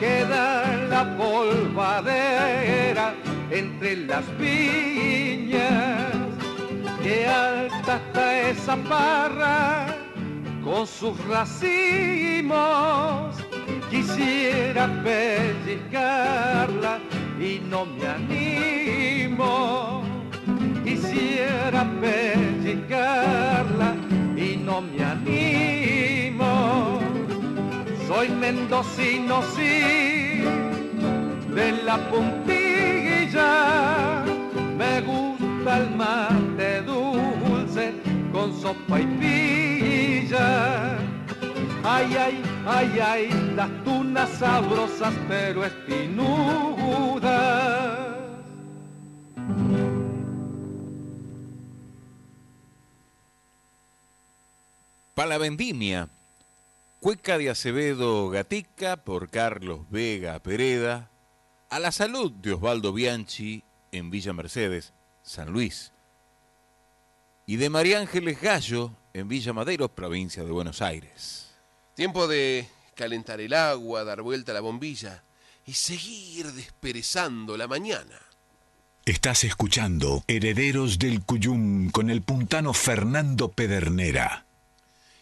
Queda 0.01 0.65
la 0.89 1.15
polvadera 1.15 3.13
entre 3.49 3.95
las 3.95 4.25
viñas 4.37 6.10
que 7.03 7.25
alta 7.25 7.95
está 7.97 8.49
esa 8.49 8.75
parra 8.77 9.87
con 10.63 10.85
sus 10.85 11.17
racimos. 11.25 12.61
Quisiera 13.89 14.87
pellizcarla 15.03 16.99
y 17.39 17.59
no 17.69 17.85
me 17.85 18.07
animo. 18.07 20.03
Quisiera 20.83 21.85
pellizcarla 21.99 23.95
y 24.35 24.57
no 24.57 24.81
me 24.81 25.03
animo. 25.03 26.99
Soy 28.07 28.29
mendocino, 28.29 29.41
sí, 29.55 30.43
de 31.55 31.71
la 31.83 31.97
puntilla. 32.09 33.51
Me 34.77 35.01
gusta 35.01 35.40
calmante 35.63 36.81
dulce 36.81 37.93
con 38.31 38.59
sopa 38.59 38.99
y 38.99 39.05
pilla. 40.29 40.97
Ay, 41.83 42.15
ay, 42.15 42.43
ay, 42.65 42.99
ay, 42.99 43.53
las 43.55 43.69
tunas 43.83 44.29
sabrosas 44.31 45.13
pero 45.27 45.65
espinudas. 45.65 47.21
Para 55.15 55.29
la 55.29 55.37
vendimia, 55.37 56.09
Cueca 56.99 57.37
de 57.37 57.49
Acevedo 57.49 58.29
Gatica 58.29 58.97
por 58.97 59.29
Carlos 59.29 59.81
Vega 59.89 60.39
Pereda, 60.39 61.09
a 61.69 61.79
la 61.79 61.91
salud 61.91 62.31
de 62.31 62.53
Osvaldo 62.53 62.93
Bianchi 62.93 63.63
en 63.91 64.09
Villa 64.09 64.33
Mercedes, 64.33 64.93
San 65.23 65.51
Luis, 65.51 65.91
y 67.45 67.57
de 67.57 67.69
María 67.69 67.99
Ángeles 67.99 68.39
Gallo 68.41 68.93
en 69.13 69.27
Villa 69.27 69.53
Madero, 69.53 69.89
provincia 69.89 70.43
de 70.43 70.51
Buenos 70.51 70.81
Aires. 70.81 71.51
Tiempo 71.95 72.27
de 72.27 72.67
calentar 72.95 73.41
el 73.41 73.53
agua, 73.53 74.03
dar 74.03 74.21
vuelta 74.21 74.51
a 74.51 74.55
la 74.55 74.61
bombilla 74.61 75.23
y 75.65 75.73
seguir 75.73 76.51
desperezando 76.53 77.57
la 77.57 77.67
mañana. 77.67 78.19
Estás 79.05 79.43
escuchando 79.43 80.23
Herederos 80.27 80.99
del 80.99 81.23
Cuyum 81.23 81.89
con 81.89 82.09
el 82.09 82.21
puntano 82.21 82.73
Fernando 82.73 83.51
Pedernera. 83.51 84.45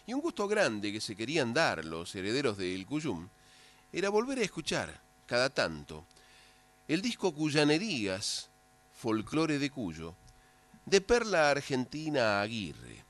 Y 0.06 0.12
un 0.12 0.20
gusto 0.20 0.46
grande 0.46 0.92
que 0.92 1.00
se 1.00 1.16
querían 1.16 1.54
dar 1.54 1.84
los 1.84 2.14
herederos 2.14 2.58
del 2.58 2.84
Cuyum 2.84 3.28
era 3.92 4.08
volver 4.10 4.38
a 4.38 4.42
escuchar, 4.42 5.00
cada 5.26 5.50
tanto, 5.50 6.06
el 6.88 7.00
disco 7.00 7.32
Cuyanerías, 7.32 8.49
Folclore 9.00 9.58
de 9.58 9.70
Cuyo, 9.70 10.14
de 10.84 11.00
Perla 11.00 11.48
Argentina 11.48 12.42
Aguirre. 12.42 13.02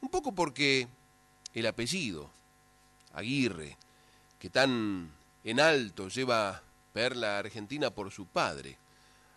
Un 0.00 0.08
poco 0.08 0.32
porque 0.32 0.86
el 1.52 1.66
apellido, 1.66 2.30
Aguirre, 3.14 3.76
que 4.38 4.48
tan 4.48 5.10
en 5.42 5.58
alto 5.58 6.08
lleva 6.08 6.62
Perla 6.92 7.38
Argentina 7.38 7.90
por 7.90 8.12
su 8.12 8.26
padre, 8.26 8.78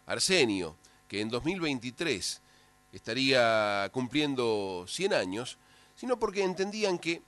Arsenio, 0.05 0.77
que 1.07 1.19
en 1.19 1.29
2023 1.29 2.41
estaría 2.93 3.89
cumpliendo 3.91 4.85
100 4.87 5.15
años, 5.15 5.57
sino 5.95 6.19
porque 6.19 6.43
entendían 6.43 6.99
que 6.99 7.23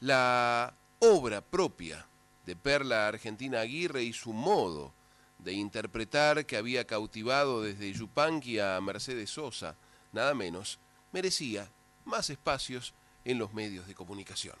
la 0.00 0.72
obra 1.00 1.42
propia 1.42 2.06
de 2.46 2.56
Perla 2.56 3.06
Argentina 3.06 3.60
Aguirre 3.60 4.02
y 4.02 4.14
su 4.14 4.32
modo 4.32 4.94
de 5.38 5.52
interpretar 5.52 6.46
que 6.46 6.56
había 6.56 6.86
cautivado 6.86 7.62
desde 7.62 7.92
Yupanqui 7.92 8.58
a 8.58 8.80
Mercedes 8.80 9.30
Sosa, 9.30 9.76
nada 10.12 10.34
menos, 10.34 10.78
merecía 11.12 11.70
más 12.04 12.30
espacios 12.30 12.94
en 13.24 13.38
los 13.38 13.52
medios 13.52 13.86
de 13.86 13.94
comunicación. 13.94 14.56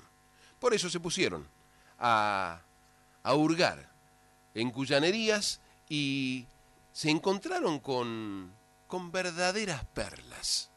Por 0.58 0.74
eso 0.74 0.90
se 0.90 1.00
pusieron 1.00 1.46
a, 1.98 2.62
a 3.22 3.34
hurgar 3.34 3.90
en 4.54 4.70
cuyanerías 4.70 5.60
y 5.88 6.46
se 6.92 7.10
encontraron 7.10 7.78
con, 7.78 8.52
con 8.86 9.12
verdaderas 9.12 9.84
perlas. 9.86 10.70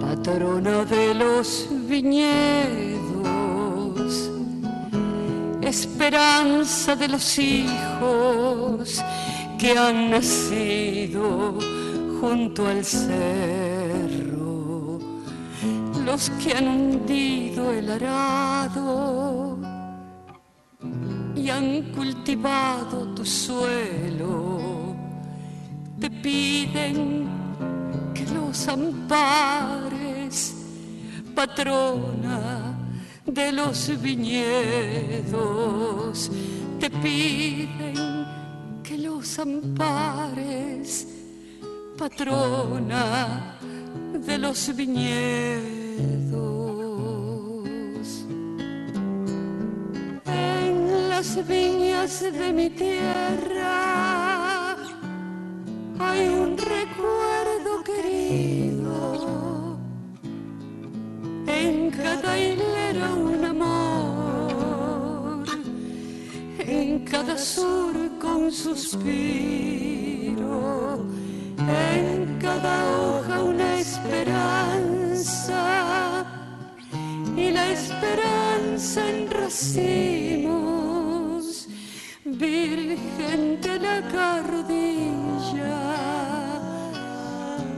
Patrona 0.00 0.84
de 0.84 1.14
los 1.14 1.68
viñedos, 1.88 3.30
esperanza 5.62 6.94
de 6.96 7.08
los 7.08 7.38
hijos 7.38 9.02
que 9.58 9.78
han 9.78 10.10
nacido 10.10 11.54
junto 12.20 12.66
al 12.66 12.84
cerro, 12.84 14.98
los 16.04 16.28
que 16.42 16.52
han 16.52 16.68
hundido 16.68 17.72
el 17.72 17.90
arado 17.90 19.58
y 21.34 21.48
han 21.48 21.92
cultivado 21.92 23.14
tu 23.14 23.24
suelo, 23.24 24.09
los 28.90 28.94
ampares, 28.94 30.54
patrona 31.34 32.76
de 33.24 33.52
los 33.52 34.00
viñedos, 34.00 35.30
te 36.80 36.90
piden 36.90 38.26
que 38.82 38.98
los 38.98 39.38
ampares, 39.38 41.06
patrona 41.96 43.56
de 44.26 44.38
los 44.38 44.74
viñedos. 44.74 45.60
En 50.26 51.08
las 51.08 51.46
viñas 51.46 52.22
de 52.22 52.52
mi 52.52 52.70
tierra 52.70 54.00
hay 55.98 56.28
un 56.28 56.56
recuerdo 56.56 57.19
cada 67.10 67.36
surco 67.36 68.36
un 68.36 68.52
suspiro, 68.52 69.04
en 71.58 72.38
cada 72.38 72.74
hoja 72.98 73.42
una 73.42 73.80
esperanza. 73.80 75.64
Y 77.36 77.50
la 77.50 77.72
esperanza 77.72 79.10
en 79.10 79.28
racimos, 79.30 80.68
Virgen 82.24 83.60
de 83.60 83.78
la 83.80 84.02
Cardilla, 84.08 85.80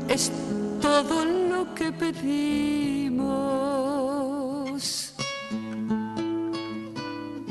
es 0.09 0.31
todo 0.81 1.25
lo 1.25 1.75
que 1.75 1.91
pedimos. 1.93 3.33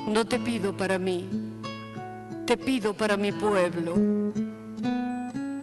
No 0.08 0.26
te 0.26 0.38
pido 0.40 0.76
para 0.76 1.00
mí, 1.00 1.41
te 2.52 2.58
pido 2.58 2.94
para 2.94 3.16
mi 3.16 3.32
pueblo, 3.32 3.94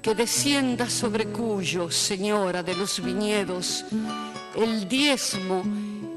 que 0.00 0.14
descienda 0.14 0.88
sobre 0.88 1.26
Cuyo, 1.26 1.90
señora 1.90 2.62
de 2.62 2.74
los 2.74 3.04
viñedos, 3.04 3.84
el 4.56 4.88
diezmo 4.88 5.62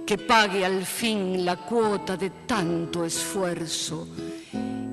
que 0.08 0.18
pague 0.18 0.66
al 0.66 0.86
fin 0.86 1.44
la 1.44 1.58
cuota 1.58 2.16
de 2.16 2.30
tanto 2.48 3.04
esfuerzo, 3.04 4.08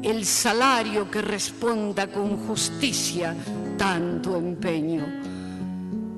el 0.03 0.27
salario 0.27 1.09
que 1.09 1.23
responda 1.23 2.09
con 2.09 2.49
justicia 2.49 3.37
tanto 3.77 4.37
empeño. 4.37 5.05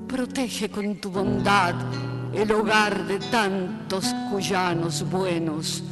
Protege 0.07 0.71
con 0.71 0.95
tu 0.95 1.11
bondad 1.11 1.75
el 2.33 2.51
hogar 2.51 3.05
de 3.05 3.19
tantos 3.19 4.07
cuyanos 4.31 5.07
buenos, 5.07 5.83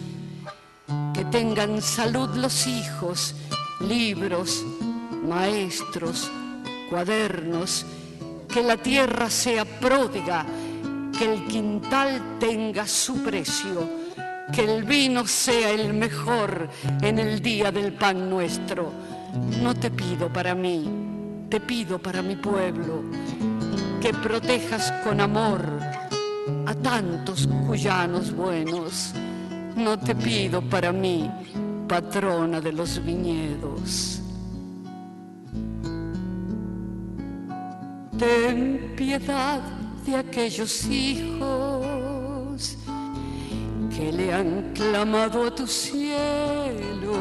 que 1.13 1.23
tengan 1.25 1.83
salud 1.83 2.29
los 2.35 2.65
hijos, 2.65 3.35
libros, 3.79 4.65
maestros, 5.27 6.29
cuadernos, 6.89 7.85
que 8.47 8.63
la 8.63 8.77
tierra 8.77 9.29
sea 9.29 9.65
pródiga, 9.65 10.45
que 11.17 11.33
el 11.33 11.45
quintal 11.45 12.37
tenga 12.39 12.87
su 12.87 13.23
precio, 13.23 13.89
que 14.51 14.63
el 14.63 14.83
vino 14.83 15.27
sea 15.27 15.71
el 15.71 15.93
mejor 15.93 16.69
en 17.01 17.19
el 17.19 17.41
día 17.41 17.71
del 17.71 17.93
pan 17.93 18.29
nuestro. 18.29 18.91
No 19.61 19.75
te 19.75 19.91
pido 19.91 20.31
para 20.31 20.55
mí, 20.55 20.89
te 21.49 21.59
pido 21.59 21.99
para 21.99 22.21
mi 22.21 22.35
pueblo, 22.35 23.03
que 24.01 24.13
protejas 24.13 24.91
con 25.03 25.21
amor 25.21 25.61
a 26.65 26.73
tantos 26.73 27.47
cuyanos 27.67 28.33
buenos. 28.33 29.13
No 29.75 29.97
te 29.99 30.15
pido 30.15 30.61
para 30.61 30.91
mí, 30.91 31.29
patrona 31.89 32.61
de 32.61 32.71
los 32.71 33.03
viñedos. 33.03 34.21
Ten 38.17 38.93
piedad 38.95 39.61
de 40.05 40.15
aquellos 40.15 40.85
hijos 40.85 42.77
que 43.95 44.11
le 44.13 44.31
han 44.31 44.71
clamado 44.73 45.47
a 45.47 45.55
tu 45.55 45.65
cielo. 45.65 47.15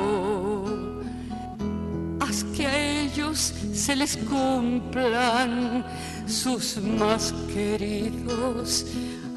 Haz 2.21 2.45
que 2.55 2.67
a 2.67 3.03
ellos 3.05 3.55
se 3.73 3.97
les 3.97 4.19
cumplan 4.19 5.83
sus 6.27 6.77
más 6.77 7.33
queridos 7.55 8.85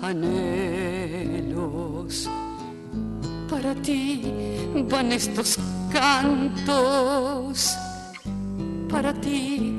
anhelos. 0.02 1.42
Para 3.52 3.76
ti 3.76 4.24
van 4.90 5.12
estos 5.12 5.60
cantos, 5.92 7.76
para 8.90 9.14
ti 9.14 9.76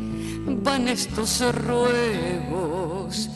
van 0.62 0.86
estos 0.88 1.40
ruegos, 1.54 3.30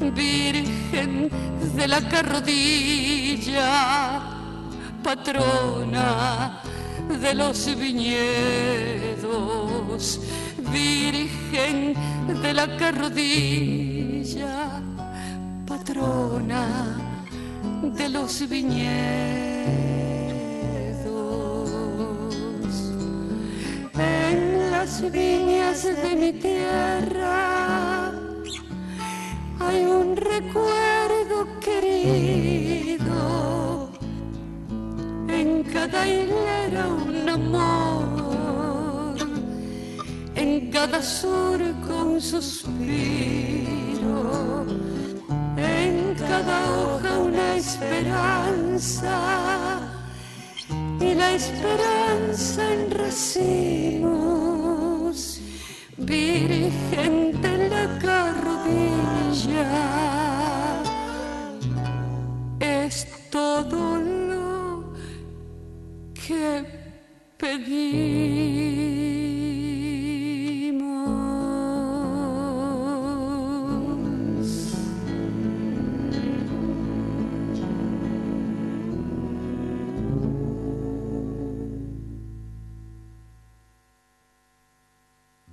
Virgen 0.00 1.28
de 1.76 1.86
la 1.86 2.00
carrodilla, 2.08 3.68
patrona 5.04 6.62
de 7.20 7.34
los 7.34 7.76
viñedos, 7.76 8.22
Virgen 10.72 11.94
de 12.42 12.54
la 12.54 12.78
carrodilla, 12.78 14.80
patrona 15.66 17.11
de 17.82 18.08
los 18.08 18.48
viñedos. 18.48 18.92
En 23.94 24.70
las 24.70 25.02
viñas 25.10 25.82
de 25.84 26.16
mi 26.16 26.32
tierra 26.32 28.12
hay 29.58 29.84
un 29.84 30.16
recuerdo 30.16 31.46
querido, 31.60 33.10
en 35.28 35.64
cada 35.64 36.06
hilera 36.06 36.86
un 36.88 37.28
amor, 37.28 39.16
en 40.36 40.70
cada 40.70 41.02
surco 41.02 42.04
un 42.04 42.20
suspiro, 42.20 43.81
cada 46.32 46.58
hoja 46.72 47.12
una 47.18 47.56
esperanza 47.56 49.16
y 50.98 51.14
la 51.14 51.32
esperanza 51.32 52.60
en 52.72 52.90
racimos, 52.90 53.98
Virgen 55.98 57.14
de 57.42 57.68
la 57.68 57.84
carrodilla, 58.04 59.68
es 62.60 63.06
todo 63.30 63.80
lo 64.30 64.94
que 66.14 66.64
pedimos. 67.36 69.11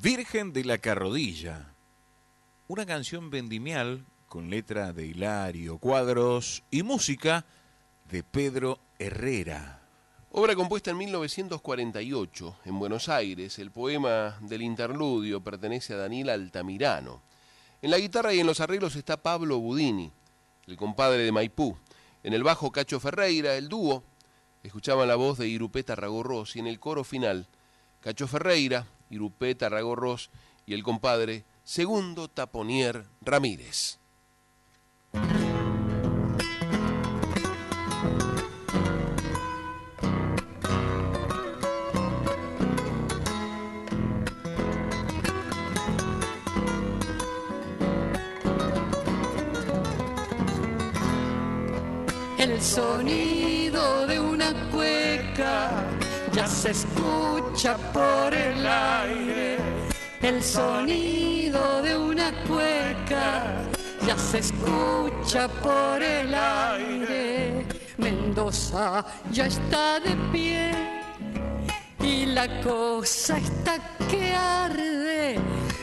Virgen 0.10 0.54
de 0.54 0.66
la 0.66 0.80
Carrodilla, 0.80 1.76
una 2.68 2.88
canción 2.88 3.30
vendimial 3.30 4.08
con 4.28 4.50
letra 4.50 4.92
de 4.92 5.06
Hilario 5.06 5.78
Cuadros 5.78 6.64
y 6.72 6.82
música 6.82 7.46
de 8.10 8.24
Pedro 8.24 8.80
Herrera. 8.98 9.88
Obra 10.32 10.56
compuesta 10.56 10.90
en 10.90 10.98
1948 10.98 12.58
en 12.66 12.80
Buenos 12.80 13.08
Aires, 13.08 13.60
el 13.60 13.70
poema 13.70 14.36
del 14.42 14.64
interludio 14.64 15.44
pertenece 15.44 15.94
a 15.94 15.98
Daniel 15.98 16.30
Altamirano. 16.30 17.22
En 17.80 17.92
la 17.92 18.00
guitarra 18.00 18.34
y 18.34 18.40
en 18.40 18.48
los 18.48 18.62
arreglos 18.62 18.96
está 18.96 19.22
Pablo 19.22 19.60
Budini, 19.60 20.12
el 20.66 20.76
compadre 20.76 21.20
de 21.20 21.32
Maipú. 21.32 21.78
En 22.24 22.34
el 22.34 22.42
bajo 22.42 22.72
Cacho 22.72 23.00
Ferreira, 23.00 23.54
el 23.58 23.70
dúo, 23.70 24.04
escuchaban 24.64 25.08
la 25.08 25.18
voz 25.18 25.38
de 25.38 25.48
Irupeta 25.48 25.96
Ragorros 25.96 26.56
y 26.56 26.60
en 26.62 26.66
el 26.66 26.80
coro 26.80 27.04
final 27.04 27.48
Cacho 28.02 28.28
Ferreira, 28.28 28.88
Irupeta 29.10 29.70
Ragorros 29.70 30.30
y 30.66 30.74
el 30.74 30.84
compadre 30.84 31.46
Segundo 31.64 32.28
Taponier 32.28 33.06
Ramírez. 33.22 34.00
Se 56.74 56.86
escucha 56.86 57.78
por 57.94 58.34
el 58.34 58.68
aire. 58.68 59.58
El 60.22 60.44
sonido 60.44 61.82
de 61.82 61.98
una 61.98 62.32
cueca 62.48 63.64
ya 64.06 64.16
se 64.18 64.40
escucha 64.40 65.48
por 65.48 66.04
el 66.04 66.34
aire. 66.34 67.66
Mendoza 67.98 69.04
ya 69.32 69.48
está 69.48 70.00
de 70.00 70.16
pie 70.32 70.72
y 72.02 72.28
la 72.28 72.48
cosa 72.62 73.38
está 73.38 73.80
que 74.10 74.34
arde. 74.34 75.40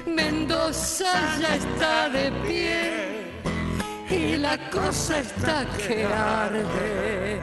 Mendoza 0.06 1.12
ya 1.40 1.56
está 1.56 2.08
de 2.10 2.30
pie 2.46 3.42
y 4.08 4.36
la 4.36 4.56
cosa 4.70 5.18
está 5.18 5.66
que 5.76 6.04
arde. 6.04 7.40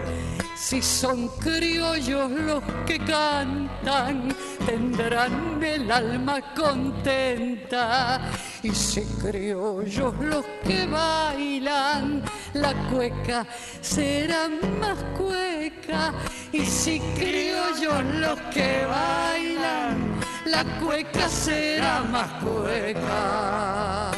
Si 0.63 0.81
son 0.81 1.27
criollos 1.39 2.31
los 2.31 2.63
que 2.87 2.97
cantan, 2.97 4.33
tendrán 4.65 5.61
el 5.61 5.91
alma 5.91 6.39
contenta. 6.55 8.21
Y 8.63 8.71
si 8.71 9.01
criollos 9.21 10.13
los 10.21 10.45
que 10.65 10.87
bailan, 10.87 12.23
la 12.53 12.73
cueca 12.89 13.45
será 13.81 14.47
más 14.79 14.97
cueca. 15.17 16.13
Y 16.53 16.65
si 16.65 16.97
criollos 17.19 18.01
los 18.21 18.39
que 18.53 18.85
bailan, 18.85 20.17
la 20.45 20.63
cueca 20.79 21.27
será 21.27 22.03
más 22.03 22.31
cueca. 22.41 24.11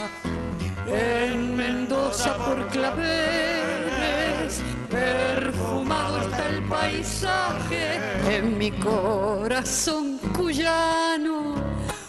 En 0.88 1.56
Mendoza 1.58 2.38
por 2.38 2.68
claveres, 2.68 3.75
perfumado 4.96 6.22
está 6.22 6.48
el 6.48 6.64
paisaje. 6.64 8.00
En 8.30 8.58
mi 8.58 8.72
corazón 8.72 10.18
cuyano, 10.36 11.56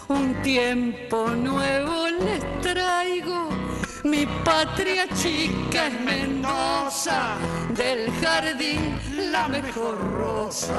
un 0.08 0.34
tiempo 0.42 1.28
nuevo 1.30 2.08
les 2.08 2.44
traigo. 2.60 3.50
Mi 4.04 4.26
patria 4.44 5.06
chica 5.20 5.88
es 5.88 6.00
Mendoza, 6.00 7.36
del 7.70 8.10
jardín 8.20 9.00
la 9.32 9.48
mejor 9.48 9.98
rosa. 10.12 10.76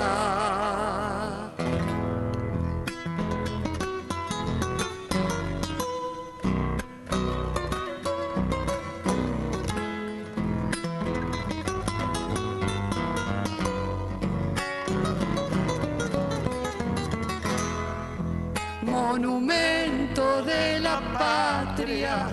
Monumento 19.20 20.44
de 20.44 20.80
la 20.80 21.00
patria, 21.18 22.30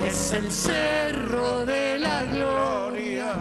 es 0.00 0.32
el 0.32 0.50
cerro 0.50 1.66
de 1.66 1.98
la 1.98 2.22
gloria. 2.24 3.34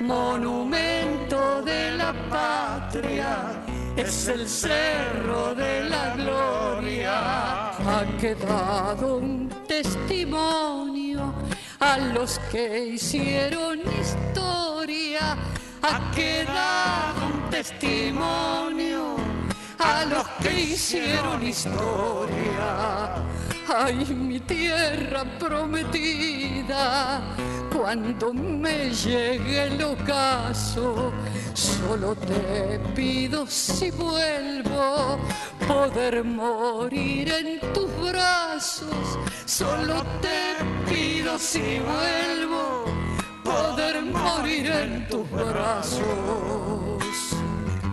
Monumento 0.00 1.60
de 1.62 1.92
la 1.92 2.12
patria, 2.30 3.62
es 3.96 4.28
el 4.28 4.48
cerro 4.48 5.54
de 5.54 5.90
la 5.90 6.16
gloria. 6.16 7.70
Ha 7.70 8.04
quedado 8.18 9.18
un 9.18 9.50
testimonio 9.66 11.34
a 11.80 11.98
los 11.98 12.38
que 12.50 12.86
hicieron 12.94 13.80
historia. 14.00 15.36
Ha 15.82 16.10
quedado 16.12 17.26
un 17.26 17.50
testimonio 17.50 19.27
a 19.78 20.04
los 20.04 20.26
que 20.40 20.60
hicieron 20.60 21.46
historia. 21.46 23.14
Ay, 23.68 24.04
mi 24.14 24.40
tierra 24.40 25.24
prometida, 25.38 27.20
cuando 27.74 28.32
me 28.32 28.90
llegue 28.90 29.64
el 29.64 29.82
ocaso, 29.84 31.12
solo 31.52 32.14
te 32.16 32.80
pido 32.94 33.46
si 33.46 33.90
vuelvo 33.90 35.18
poder 35.66 36.24
morir 36.24 37.30
en 37.30 37.60
tus 37.74 37.90
brazos. 38.10 39.18
Solo 39.44 40.02
te 40.22 40.64
pido 40.90 41.38
si 41.38 41.78
vuelvo 41.80 42.84
poder 43.44 44.02
morir 44.02 44.70
en 44.70 45.08
tus 45.08 45.30
brazos. 45.30 46.87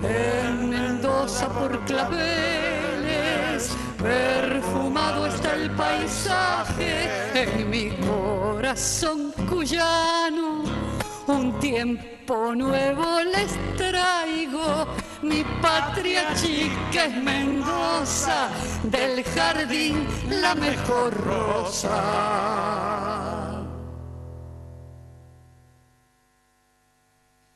En 0.08 0.70
Mendoza 0.70 1.50
por 1.50 1.84
claveles, 1.86 3.76
perfumado 3.98 5.28
está 5.28 5.56
el 5.56 5.72
paisaje 5.72 7.10
en 7.34 7.70
mi 7.70 7.90
corazón 8.08 9.34
cuyano. 9.50 10.64
Un 11.28 11.60
tiempo 11.60 12.54
nuevo 12.56 13.22
les 13.24 13.58
traigo, 13.78 14.88
mi 15.24 15.44
patria 15.62 16.34
chica 16.36 17.06
es 17.06 17.18
Mendoza, 17.18 18.50
del 18.84 19.24
jardín 19.24 20.08
la 20.30 20.54
mejor 20.54 21.14
rosa. 21.26 22.46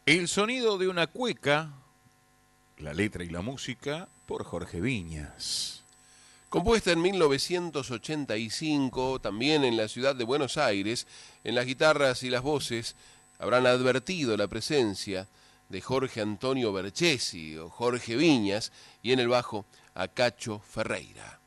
El 0.08 0.28
sonido 0.28 0.80
de 0.80 0.88
una 0.88 1.06
cueca, 1.06 1.79
la 2.80 2.94
letra 2.94 3.24
y 3.24 3.30
la 3.30 3.42
música 3.42 4.08
por 4.26 4.44
Jorge 4.44 4.82
Viñas. 4.82 5.84
Compuesta 6.50 6.92
en 6.92 7.02
1985, 7.02 9.20
también 9.20 9.64
en 9.64 9.78
la 9.78 9.88
ciudad 9.88 10.16
de 10.16 10.24
Buenos 10.24 10.58
Aires, 10.58 11.06
en 11.44 11.56
las 11.56 11.66
guitarras 11.66 12.24
y 12.24 12.30
las 12.30 12.42
voces 12.42 12.96
habrán 13.38 13.68
advertido 13.68 14.36
la 14.36 14.48
presencia 14.48 15.28
de 15.70 15.82
Jorge 15.82 16.22
Antonio 16.22 16.74
Berchesi 16.74 17.56
o 17.58 17.70
Jorge 17.70 18.16
Viñas 18.16 18.72
y 19.04 19.12
en 19.12 19.20
el 19.20 19.28
bajo 19.28 19.66
a 19.94 20.08
Cacho 20.08 20.60
Ferreira. 20.60 21.40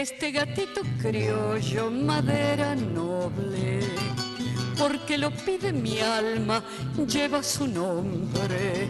Este 0.00 0.30
gatito 0.30 0.80
criollo, 0.98 1.90
madera 1.90 2.74
noble, 2.74 3.80
porque 4.78 5.18
lo 5.18 5.30
pide 5.30 5.74
mi 5.74 6.00
alma, 6.00 6.64
lleva 7.06 7.42
su 7.42 7.66
nombre. 7.66 8.88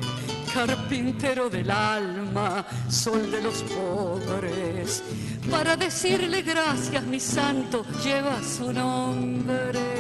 Carpintero 0.55 1.51
del 1.51 1.69
alma, 1.69 2.65
sol 2.89 3.29
de 3.29 3.43
los 3.43 3.61
pobres, 3.65 5.03
para 5.51 5.77
decirle 5.77 6.43
gracias, 6.43 7.03
mi 7.03 7.19
santo, 7.19 7.85
lleva 8.05 8.41
su 8.41 8.73
nombre. 8.73 10.00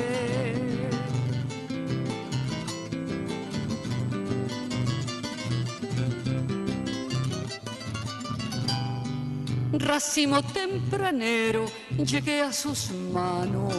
Racimo 9.81 10.43
tempranero 10.43 11.65
llegué 11.97 12.43
a 12.43 12.53
sus 12.53 12.91
manos. 13.13 13.75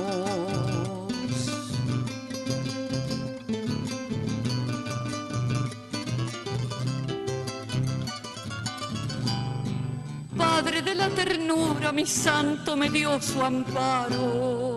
Padre 10.38 10.82
de 10.82 10.96
la 10.96 11.10
ternura, 11.10 11.92
mi 11.92 12.06
santo 12.06 12.76
me 12.76 12.90
dio 12.90 13.22
su 13.22 13.42
amparo. 13.42 14.71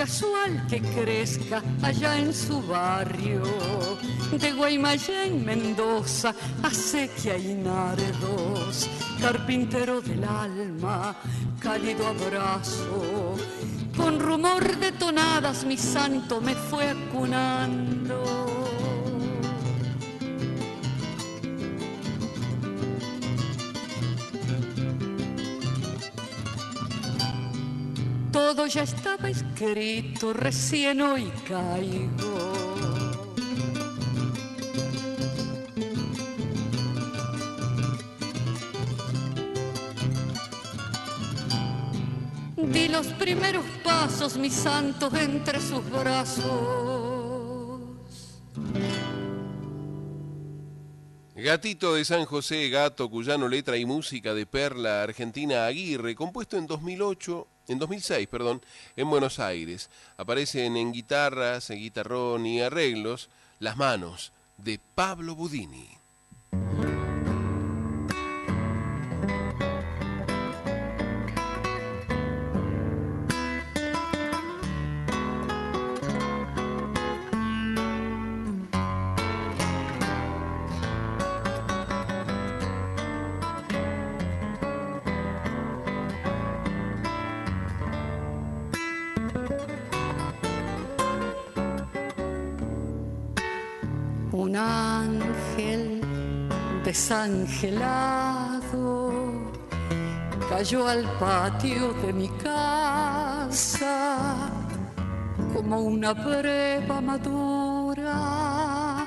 Casual 0.00 0.66
que 0.66 0.80
crezca 0.80 1.62
allá 1.82 2.18
en 2.18 2.32
su 2.32 2.62
barrio. 2.62 3.42
De 4.32 4.50
Guaymallén, 4.52 5.44
Mendoza, 5.44 6.34
acequia 6.62 7.36
y 7.36 7.52
nardos, 7.52 8.88
carpintero 9.20 10.00
del 10.00 10.24
alma, 10.24 11.14
cálido 11.60 12.06
abrazo. 12.06 13.36
Con 13.94 14.18
rumor 14.18 14.74
de 14.78 14.92
tonadas 14.92 15.66
mi 15.66 15.76
santo 15.76 16.40
me 16.40 16.54
fue 16.54 16.88
acunando. 16.88 18.29
Todo 28.60 28.68
ya 28.68 28.82
estaba 28.82 29.30
escrito, 29.30 30.34
recién 30.34 31.00
hoy 31.00 31.32
caigo. 31.48 32.52
Di 42.58 42.88
los 42.88 43.06
primeros 43.14 43.64
pasos, 43.82 44.36
mis 44.36 44.52
santos, 44.52 45.14
entre 45.14 45.58
sus 45.58 45.82
brazos. 45.90 47.80
Gatito 51.34 51.94
de 51.94 52.04
San 52.04 52.26
José, 52.26 52.68
gato 52.68 53.08
cuyano, 53.08 53.48
letra 53.48 53.78
y 53.78 53.86
música 53.86 54.34
de 54.34 54.44
Perla 54.44 55.02
Argentina 55.02 55.64
Aguirre, 55.64 56.14
compuesto 56.14 56.58
en 56.58 56.66
2008 56.66 57.46
en 57.70 57.78
2006, 57.78 58.26
perdón, 58.28 58.60
en 58.96 59.08
Buenos 59.08 59.38
Aires. 59.38 59.90
Aparecen 60.16 60.76
en 60.76 60.92
guitarras, 60.92 61.70
en 61.70 61.78
guitarrón 61.78 62.44
y 62.44 62.60
arreglos 62.60 63.30
las 63.60 63.76
manos 63.76 64.32
de 64.56 64.80
Pablo 64.94 65.34
Budini. 65.34 65.88
Desangelado 97.28 99.12
cayó 100.48 100.88
al 100.88 101.04
patio 101.18 101.92
de 102.02 102.12
mi 102.12 102.28
casa 102.42 104.50
como 105.54 105.80
una 105.80 106.12
breva 106.14 107.00
madura, 107.00 109.06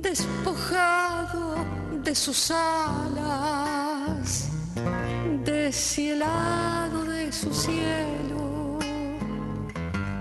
despojado 0.00 1.56
de 2.04 2.14
sus 2.14 2.50
alas, 2.50 4.48
deshielado 5.44 7.04
de 7.04 7.32
su 7.32 7.52
cielo, 7.52 8.78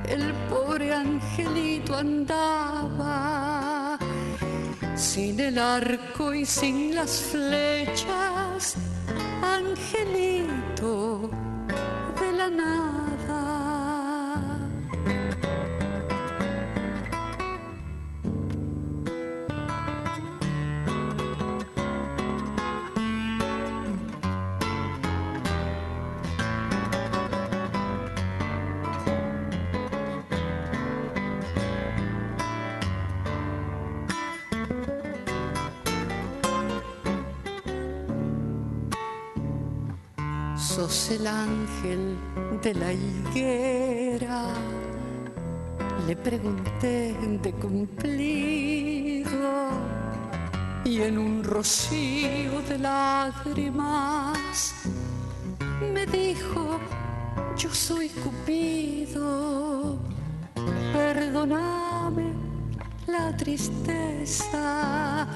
el 0.07 0.33
pobre 0.49 0.93
angelito 0.93 1.95
andaba 1.95 3.60
sin 5.01 5.39
el 5.39 5.57
arco 5.57 6.31
y 6.31 6.45
sin 6.45 6.93
las 6.93 7.19
flechas, 7.19 8.75
angelito 9.41 11.27
de 12.19 12.31
la 12.37 12.49
nada. 12.49 12.90
El 41.21 41.27
ángel 41.27 42.17
de 42.63 42.73
la 42.73 42.91
higuera. 42.91 44.53
Le 46.07 46.15
pregunté 46.15 47.15
de 47.43 47.51
cumplido 47.53 49.29
y 50.83 51.01
en 51.01 51.19
un 51.19 51.43
rocío 51.43 52.61
de 52.67 52.79
lágrimas 52.79 54.73
me 55.93 56.07
dijo, 56.07 56.79
yo 57.55 57.71
soy 57.71 58.09
Cupido, 58.09 59.99
perdóname 60.91 62.33
la 63.05 63.37
tristeza 63.37 65.27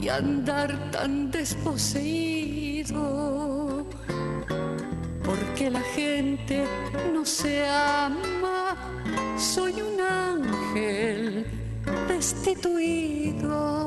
y 0.00 0.08
andar 0.08 0.90
tan 0.90 1.30
desposeído, 1.30 2.39
la 5.70 5.80
gente 5.80 6.64
no 7.12 7.24
se 7.24 7.64
ama, 7.68 8.76
soy 9.38 9.74
un 9.80 10.00
ángel 10.00 11.46
destituido. 12.08 13.79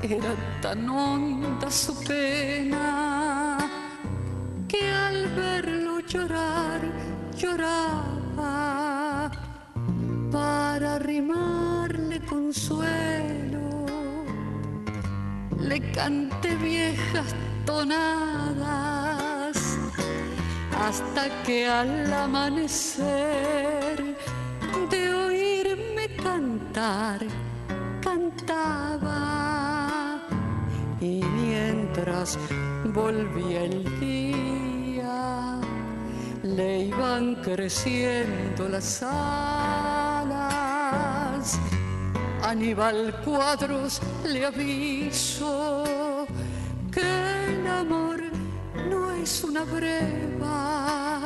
Era 0.00 0.32
tan 0.62 0.88
honda 0.88 1.68
su 1.68 1.92
pena 2.04 3.58
que 4.68 4.88
al 4.88 5.26
verlo 5.34 5.98
llorar 6.00 6.80
lloraba 7.36 9.28
para 10.30 10.94
arrimarle 10.94 12.20
consuelo. 12.26 13.86
Le 15.58 15.80
canté 15.90 16.54
viejas 16.56 17.34
tonadas 17.66 18.68
hasta 20.80 21.28
que 21.42 21.66
al 21.66 22.12
amanecer 22.12 23.17
volvía 32.92 33.64
el 33.64 34.00
día 34.00 35.58
le 36.42 36.84
iban 36.84 37.36
creciendo 37.36 38.68
las 38.68 39.02
alas. 39.02 40.38
Aníbal 42.42 43.14
Cuadros 43.24 44.00
le 44.24 44.46
aviso 44.46 46.26
que 46.90 47.00
el 47.00 47.66
amor 47.66 48.20
no 48.88 49.10
es 49.12 49.44
una 49.44 49.64
breva 49.64 51.20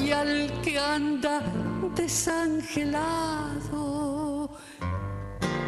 y 0.00 0.10
al 0.12 0.60
que 0.62 0.78
anda 0.78 1.42
desangelado 1.94 3.56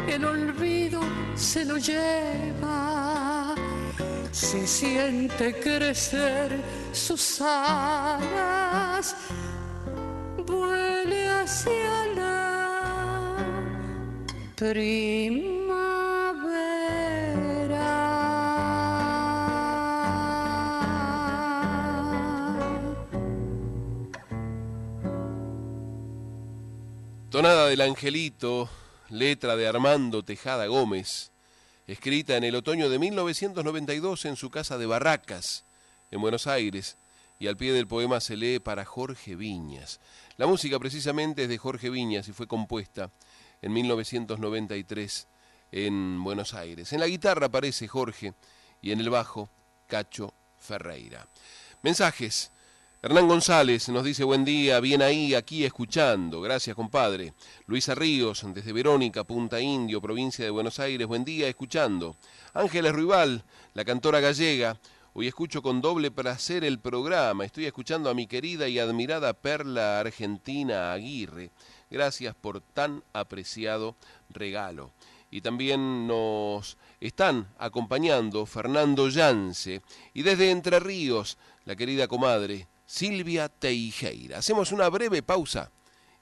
el 0.07 0.25
olvido 0.25 1.01
se 1.35 1.65
lo 1.65 1.77
lleva 1.77 2.88
si 4.39 4.65
siente 4.65 5.53
crecer 5.59 6.63
sus 6.93 7.41
alas 7.41 9.13
vuele 10.47 11.27
hacia 11.27 12.07
la 12.15 13.35
primavera. 14.55 15.59
Tonada 27.29 27.67
del 27.67 27.81
Angelito, 27.81 28.69
letra 29.09 29.57
de 29.57 29.67
Armando 29.67 30.23
Tejada 30.23 30.67
Gómez, 30.67 31.33
escrita 31.91 32.37
en 32.37 32.43
el 32.43 32.53
otoño 32.53 32.87
de 32.87 32.99
1992 32.99 34.25
en 34.25 34.35
su 34.35 34.51
casa 34.51 34.77
de 34.77 34.85
Barracas, 34.85 35.65
en 36.11 36.21
Buenos 36.21 36.45
Aires, 36.45 36.97
y 37.39 37.47
al 37.47 37.57
pie 37.57 37.73
del 37.73 37.87
poema 37.87 38.19
se 38.19 38.37
lee 38.37 38.59
para 38.59 38.85
Jorge 38.85 39.35
Viñas. 39.35 39.99
La 40.37 40.45
música 40.45 40.77
precisamente 40.77 41.43
es 41.43 41.49
de 41.49 41.57
Jorge 41.57 41.89
Viñas 41.89 42.27
y 42.27 42.31
fue 42.31 42.45
compuesta 42.45 43.09
en 43.63 43.73
1993 43.73 45.27
en 45.71 46.23
Buenos 46.23 46.53
Aires. 46.53 46.93
En 46.93 46.99
la 46.99 47.07
guitarra 47.07 47.47
aparece 47.47 47.87
Jorge 47.87 48.35
y 48.83 48.91
en 48.91 48.99
el 48.99 49.09
bajo 49.09 49.49
Cacho 49.87 50.33
Ferreira. 50.59 51.27
Mensajes. 51.81 52.51
Hernán 53.01 53.29
González 53.29 53.87
nos 53.87 54.03
dice 54.03 54.25
buen 54.25 54.43
día, 54.43 54.81
bien 54.81 55.01
ahí, 55.01 55.33
aquí 55.33 55.63
escuchando. 55.63 56.41
Gracias, 56.41 56.75
compadre. 56.75 57.33
Luisa 57.65 57.95
Ríos, 57.95 58.45
desde 58.53 58.73
Verónica, 58.73 59.23
Punta 59.23 59.61
Indio, 59.61 60.01
provincia 60.01 60.43
de 60.43 60.51
Buenos 60.51 60.81
Aires, 60.81 61.07
buen 61.07 61.23
día, 61.23 61.47
escuchando. 61.47 62.17
Ángeles 62.53 62.91
Ruibal, 62.91 63.45
la 63.73 63.85
cantora 63.85 64.19
gallega. 64.19 64.81
Hoy 65.13 65.27
escucho 65.27 65.61
con 65.61 65.79
doble 65.79 66.11
placer 66.11 66.65
el 66.65 66.79
programa. 66.79 67.45
Estoy 67.45 67.67
escuchando 67.67 68.09
a 68.09 68.13
mi 68.13 68.27
querida 68.27 68.67
y 68.67 68.79
admirada 68.79 69.31
Perla 69.31 70.01
Argentina 70.01 70.91
Aguirre. 70.91 71.51
Gracias 71.89 72.35
por 72.35 72.59
tan 72.59 73.01
apreciado 73.13 73.95
regalo. 74.29 74.91
Y 75.31 75.39
también 75.39 76.05
nos 76.05 76.77
están 76.99 77.47
acompañando 77.59 78.45
Fernando 78.45 79.07
Yance 79.07 79.81
y 80.13 80.23
desde 80.23 80.51
Entre 80.51 80.81
Ríos, 80.81 81.37
la 81.63 81.77
querida 81.77 82.09
comadre 82.09 82.67
Silvia 82.99 83.49
Teijeira. 83.49 84.39
Hacemos 84.39 84.71
una 84.71 84.89
breve 84.89 85.21
pausa 85.21 85.71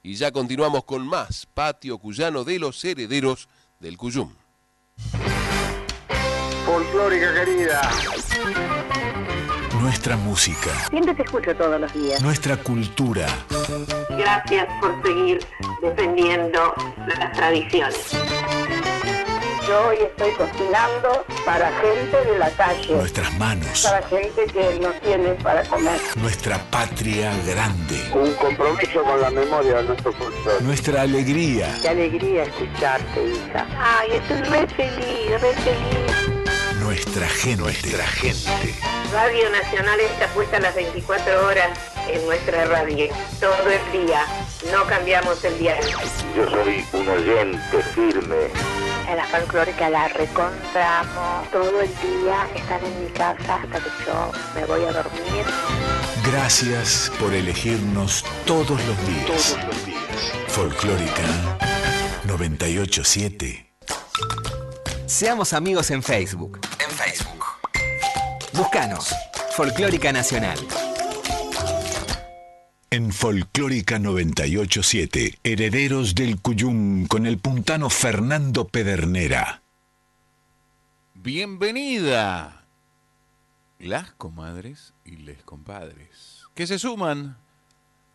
y 0.04 0.16
ya 0.16 0.34
continuamos 0.34 0.84
con 0.84 1.08
más 1.08 1.48
Patio 1.54 1.98
Cuyano 1.98 2.44
de 2.44 2.60
los 2.60 2.84
Herederos 2.84 3.48
del 3.80 3.96
Cuyum. 3.96 4.34
Folclórica 6.66 7.34
querida. 7.34 7.90
Nuestra 9.80 10.18
música, 10.18 10.90
Siempre 10.90 11.16
te 11.16 11.24
escucho 11.24 11.56
todos 11.56 11.80
los 11.80 11.94
días. 11.94 12.22
nuestra 12.22 12.58
cultura, 12.58 13.28
Gracias 14.10 14.68
por 14.82 15.02
seguir 15.04 15.40
defendiendo 15.82 16.74
las 17.18 17.32
tradiciones. 17.32 18.12
Yo 19.68 19.88
hoy 19.88 19.98
estoy 20.02 20.32
cocinando 20.32 21.26
para 21.46 21.70
gente 21.82 22.18
de 22.32 22.38
la 22.38 22.50
calle, 22.52 22.94
nuestras 22.96 23.34
manos, 23.38 23.84
para 23.84 24.02
gente 24.08 24.46
que 24.46 24.80
no 24.80 24.90
tiene 25.02 25.30
para 25.44 25.64
comer. 25.64 26.00
nuestra 26.16 26.58
patria 26.72 27.34
grande, 27.46 28.02
Un 28.14 28.34
compromiso 28.36 29.04
con 29.04 29.20
la 29.22 29.30
memoria 29.30 29.76
de 29.78 29.84
nuestro 29.84 30.14
folclore. 30.14 30.62
nuestra 30.62 31.02
alegría, 31.02 31.78
Qué 31.82 31.90
alegría 31.90 32.44
escucharte, 32.44 33.24
hija. 33.26 33.68
Ay, 33.78 34.12
estoy 34.14 34.42
re 34.44 34.68
feliz, 34.68 35.42
re 35.42 35.54
feliz. 35.54 36.80
nuestra 36.82 37.28
gente, 37.28 37.62
nuestra 37.62 38.08
gente. 38.08 38.76
Radio 39.12 39.50
Nacional 39.50 40.00
está 40.00 40.28
puesta 40.28 40.60
las 40.60 40.76
24 40.76 41.46
horas 41.46 41.78
en 42.10 42.26
nuestra 42.26 42.66
radio, 42.66 43.08
todo 43.42 43.68
el 43.70 44.06
día. 44.06 44.24
No 44.72 44.86
cambiamos 44.86 45.44
el 45.44 45.58
diario. 45.60 45.98
Yo 46.36 46.50
soy 46.50 46.86
un 46.94 47.08
oyente 47.10 47.82
firme. 47.94 48.87
En 49.08 49.16
la 49.16 49.26
folclórica 49.26 49.90
la 49.90 50.10
recontramos 50.10 51.50
todo 51.52 51.82
el 51.82 51.88
día, 51.88 52.48
estar 52.56 52.84
en 52.84 53.04
mi 53.04 53.10
casa 53.12 53.56
hasta 53.56 53.80
que 53.80 53.90
yo 54.06 54.32
me 54.54 54.66
voy 54.66 54.84
a 54.84 54.92
dormir. 54.92 55.46
Gracias 56.26 57.10
por 57.18 57.34
elegirnos 57.34 58.26
todos 58.46 58.70
los 58.86 59.08
días. 59.08 59.26
Todos 59.26 59.66
los 59.66 59.86
días. 59.86 59.98
Folclórica 60.48 61.24
987. 62.26 63.72
Seamos 65.06 65.54
amigos 65.54 65.90
en 65.92 66.04
Facebook. 66.04 66.60
En 66.78 66.92
Facebook. 66.92 67.46
Búscanos. 68.52 69.16
Folclórica 69.52 70.12
Nacional. 70.12 70.58
En 72.90 73.12
Folclórica 73.12 74.00
987, 74.00 75.40
Herederos 75.44 76.16
del 76.16 76.40
Cuyum 76.40 77.06
con 77.08 77.26
el 77.26 77.38
puntano 77.38 77.90
Fernando 77.90 78.66
Pedernera. 78.66 79.62
bienvenida 81.14 82.64
las 83.80 84.14
comadres 84.14 84.94
y 85.04 85.18
les 85.18 85.44
compadres 85.44 86.44
que 86.56 86.66
se 86.66 86.80
suman 86.80 87.36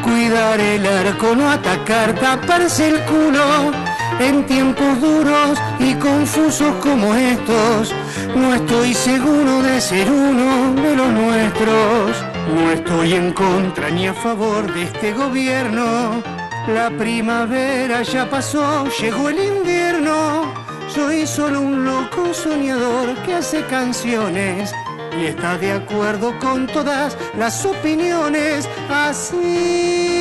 cuidar 0.03 0.59
el 0.59 0.85
arco, 0.85 1.35
no 1.35 1.49
atacar, 1.49 2.13
taparse 2.15 2.89
el 2.89 2.99
culo. 3.01 3.71
En 4.19 4.45
tiempos 4.45 5.01
duros 5.01 5.59
y 5.79 5.93
confusos 5.95 6.73
como 6.81 7.13
estos, 7.13 7.93
no 8.35 8.53
estoy 8.53 8.93
seguro 8.93 9.61
de 9.63 9.81
ser 9.81 10.09
uno 10.09 10.73
de 10.81 10.95
los 10.95 11.09
nuestros. 11.09 12.25
No 12.55 12.71
estoy 12.71 13.13
en 13.13 13.33
contra 13.33 13.89
ni 13.89 14.07
a 14.07 14.13
favor 14.13 14.73
de 14.73 14.83
este 14.83 15.13
gobierno. 15.13 16.23
La 16.67 16.89
primavera 16.89 18.01
ya 18.03 18.29
pasó, 18.29 18.85
llegó 19.01 19.29
el 19.29 19.43
invierno. 19.43 20.53
Soy 20.87 21.27
solo 21.27 21.61
un 21.61 21.85
loco 21.85 22.33
soñador 22.33 23.15
que 23.23 23.35
hace 23.35 23.63
canciones 23.65 24.73
y 25.17 25.25
está 25.25 25.57
de 25.57 25.71
acuerdo 25.73 26.37
con 26.39 26.67
todas 26.67 27.17
las 27.37 27.65
opiniones. 27.65 28.69
Así 28.89 30.11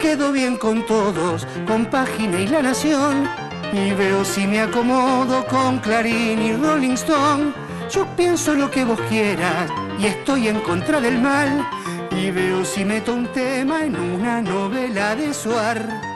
quedo 0.00 0.32
bien 0.32 0.56
con 0.56 0.84
todos, 0.86 1.46
con 1.66 1.86
Página 1.86 2.40
y 2.40 2.48
La 2.48 2.62
Nación. 2.62 3.28
Y 3.72 3.92
veo 3.92 4.24
si 4.24 4.46
me 4.46 4.60
acomodo 4.60 5.46
con 5.46 5.78
Clarín 5.78 6.42
y 6.42 6.52
Rolling 6.54 6.94
Stone. 6.94 7.52
Yo 7.90 8.06
pienso 8.16 8.54
lo 8.54 8.70
que 8.70 8.84
vos 8.84 9.00
quieras 9.08 9.70
y 9.98 10.06
estoy 10.06 10.48
en 10.48 10.60
contra 10.60 11.00
del 11.00 11.20
mal. 11.20 11.68
Y 12.10 12.30
veo 12.32 12.64
si 12.64 12.84
meto 12.84 13.14
un 13.14 13.26
tema 13.28 13.84
en 13.84 13.94
una 13.98 14.42
novela 14.42 15.14
de 15.14 15.32
Suar. 15.32 16.09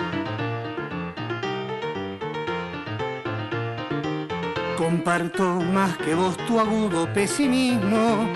Comparto 4.94 5.44
más 5.60 5.96
que 5.98 6.14
vos 6.14 6.36
tu 6.46 6.60
agudo 6.60 7.12
pesimismo 7.12 8.28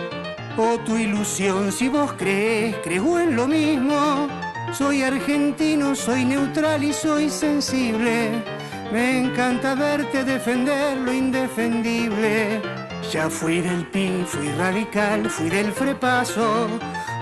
o 0.56 0.76
tu 0.80 0.96
ilusión 0.96 1.70
si 1.70 1.88
vos 1.88 2.14
crees, 2.14 2.74
creo 2.82 3.20
en 3.20 3.36
lo 3.36 3.46
mismo. 3.46 4.26
Soy 4.72 5.04
argentino, 5.04 5.94
soy 5.94 6.24
neutral 6.24 6.82
y 6.82 6.92
soy 6.92 7.30
sensible. 7.30 8.42
Me 8.92 9.20
encanta 9.20 9.76
verte 9.76 10.24
defender 10.24 10.96
lo 10.96 11.12
indefendible. 11.12 12.60
Ya 13.12 13.30
fui 13.30 13.60
del 13.60 13.86
PIN, 13.86 14.26
fui 14.26 14.48
radical, 14.58 15.30
fui 15.30 15.48
del 15.50 15.70
frepaso. 15.70 16.66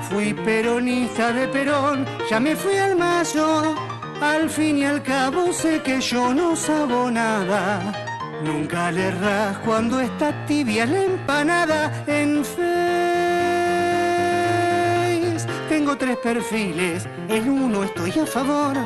Fui 0.08 0.32
peronista 0.32 1.30
de 1.30 1.46
Perón, 1.48 2.06
ya 2.30 2.40
me 2.40 2.56
fui 2.56 2.78
al 2.78 2.96
mazo. 2.96 3.74
Al 4.18 4.48
fin 4.48 4.78
y 4.78 4.86
al 4.86 5.02
cabo 5.02 5.52
sé 5.52 5.82
que 5.82 6.00
yo 6.00 6.32
no 6.32 6.56
sabo 6.56 7.10
nada. 7.10 8.05
Nunca 8.44 8.92
le 8.92 9.08
erras 9.08 9.58
cuando 9.58 9.98
está 10.00 10.46
tibia 10.46 10.86
la 10.86 11.02
empanada 11.02 12.04
en 12.06 12.44
Face. 12.44 12.66
Tengo 15.68 15.96
tres 15.96 16.16
perfiles, 16.18 17.08
en 17.28 17.48
uno 17.48 17.84
estoy 17.84 18.12
a 18.18 18.26
favor, 18.26 18.76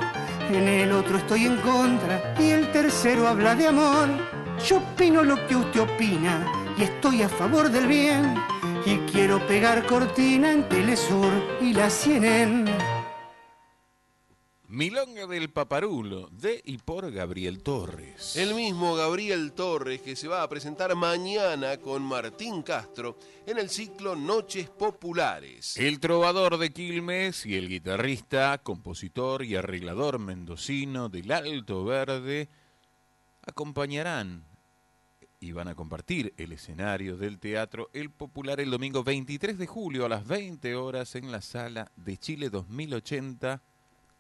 en 0.51 0.69
el 0.69 0.93
otro 0.93 1.19
estoy 1.19 1.47
en 1.47 1.57
contra 1.59 2.35
y 2.39 2.51
el 2.51 2.71
tercero 2.71 3.27
habla 3.27 3.55
de 3.55 3.69
amor. 3.69 4.09
Yo 4.67 4.79
opino 4.79 5.23
lo 5.25 5.47
que 5.47 5.57
usted 5.57 5.81
opina 5.81 6.47
y 6.79 6.83
estoy 6.85 7.23
a 7.23 7.29
favor 7.29 7.71
del 7.71 7.87
bien 7.87 8.35
y 8.87 8.99
quiero 9.11 9.45
pegar 9.47 9.87
cortina 9.87 10.53
en 10.53 10.69
Telesur 10.69 11.33
y 11.61 11.73
la 11.73 11.91
CNN. 11.91 13.00
Milonga 14.73 15.27
del 15.27 15.51
Paparulo, 15.51 16.29
de 16.29 16.63
y 16.65 16.79
por 16.79 17.11
Gabriel 17.11 17.61
Torres. 17.61 18.37
El 18.37 18.55
mismo 18.55 18.95
Gabriel 18.95 19.51
Torres 19.51 20.01
que 20.01 20.15
se 20.15 20.29
va 20.29 20.45
a 20.45 20.49
presentar 20.49 20.95
mañana 20.95 21.79
con 21.79 22.05
Martín 22.05 22.63
Castro 22.63 23.19
en 23.47 23.59
el 23.59 23.69
ciclo 23.69 24.15
Noches 24.15 24.71
Populares. 24.71 25.77
El 25.77 25.99
trovador 25.99 26.57
de 26.57 26.73
Quilmes 26.73 27.47
y 27.47 27.57
el 27.57 27.69
guitarrista, 27.69 28.59
compositor 28.59 29.45
y 29.45 29.57
arreglador 29.57 30.21
mendocino 30.21 31.09
del 31.09 31.33
Alto 31.33 31.85
Verde 31.85 32.49
acompañarán 33.43 34.45
y 35.41 35.51
van 35.51 35.67
a 35.67 35.75
compartir 35.75 36.33
el 36.37 36.53
escenario 36.53 37.17
del 37.17 37.41
Teatro 37.41 37.91
El 37.93 38.13
Popular 38.13 38.61
el 38.61 38.71
domingo 38.71 39.03
23 39.03 39.59
de 39.59 39.67
julio 39.67 40.07
a 40.07 40.09
las 40.09 40.25
20 40.29 40.77
horas 40.77 41.17
en 41.17 41.33
la 41.33 41.41
sala 41.41 41.91
de 41.97 42.17
Chile 42.19 42.51
2080 42.51 43.63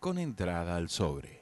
con 0.01 0.18
entrada 0.18 0.76
al 0.76 0.88
sobre. 0.88 1.40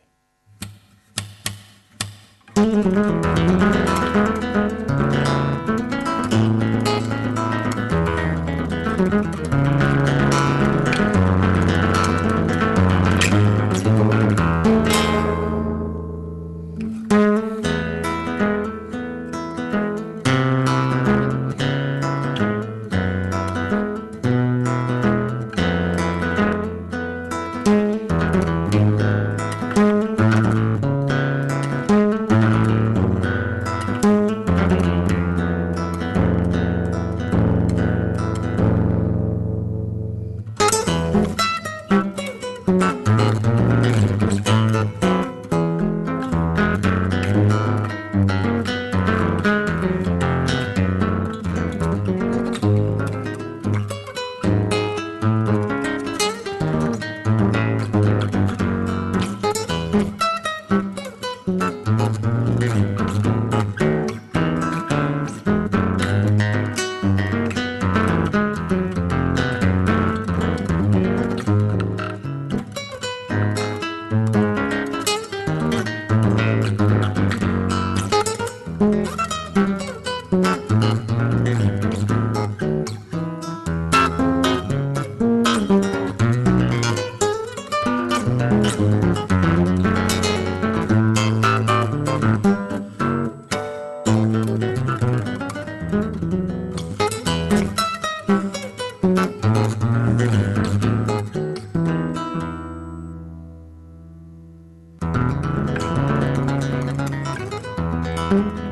Cueca 108.29 108.68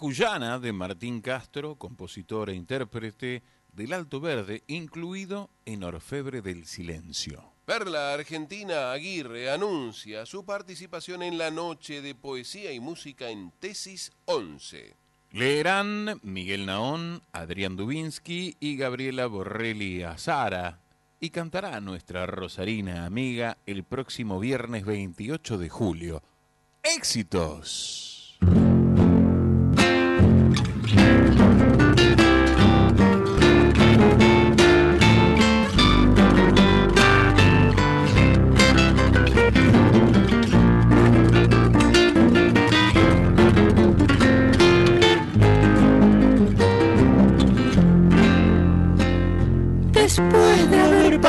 Cuyana 0.00 0.58
de 0.58 0.72
Martín 0.72 1.20
Castro, 1.20 1.76
compositor 1.76 2.48
e 2.48 2.54
intérprete 2.54 3.42
del 3.70 3.92
Alto 3.92 4.18
Verde, 4.18 4.64
incluido 4.66 5.50
en 5.66 5.84
Orfebre 5.84 6.40
del 6.40 6.64
Silencio. 6.64 7.52
Perla 7.66 8.14
Argentina 8.14 8.92
Aguirre 8.92 9.50
anuncia 9.50 10.24
su 10.24 10.46
participación 10.46 11.22
en 11.22 11.36
la 11.36 11.50
Noche 11.50 12.00
de 12.00 12.14
Poesía 12.14 12.72
y 12.72 12.80
Música 12.80 13.28
en 13.28 13.50
Tesis 13.60 14.10
11. 14.24 14.96
Leerán 15.32 16.18
Miguel 16.22 16.64
Naón, 16.64 17.22
Adrián 17.32 17.76
Dubinsky 17.76 18.56
y 18.58 18.78
Gabriela 18.78 19.26
Borrelli 19.26 20.02
Azara. 20.02 20.80
Y 21.20 21.28
cantará 21.28 21.78
nuestra 21.82 22.24
Rosarina 22.24 23.04
amiga 23.04 23.58
el 23.66 23.84
próximo 23.84 24.40
viernes 24.40 24.86
28 24.86 25.58
de 25.58 25.68
julio. 25.68 26.22
¡Éxitos! 26.82 28.09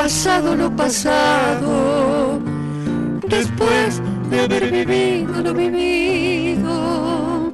Pasado 0.01 0.55
lo 0.55 0.75
pasado, 0.75 2.39
después 3.27 4.01
de 4.31 4.39
haber 4.39 4.71
vivido 4.71 5.43
lo 5.43 5.53
vivido, 5.53 7.53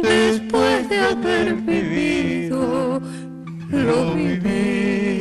después 0.00 0.88
de 0.88 1.00
haber 1.00 1.56
vivido 1.56 3.00
lo 3.72 4.14
vivido. 4.14 5.15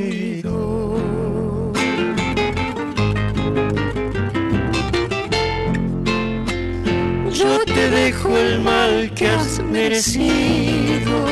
Yo 7.35 7.59
te 7.65 7.89
dejo 7.89 8.37
el 8.37 8.61
mal 8.61 9.13
que 9.13 9.27
has 9.27 9.59
merecido 9.59 11.25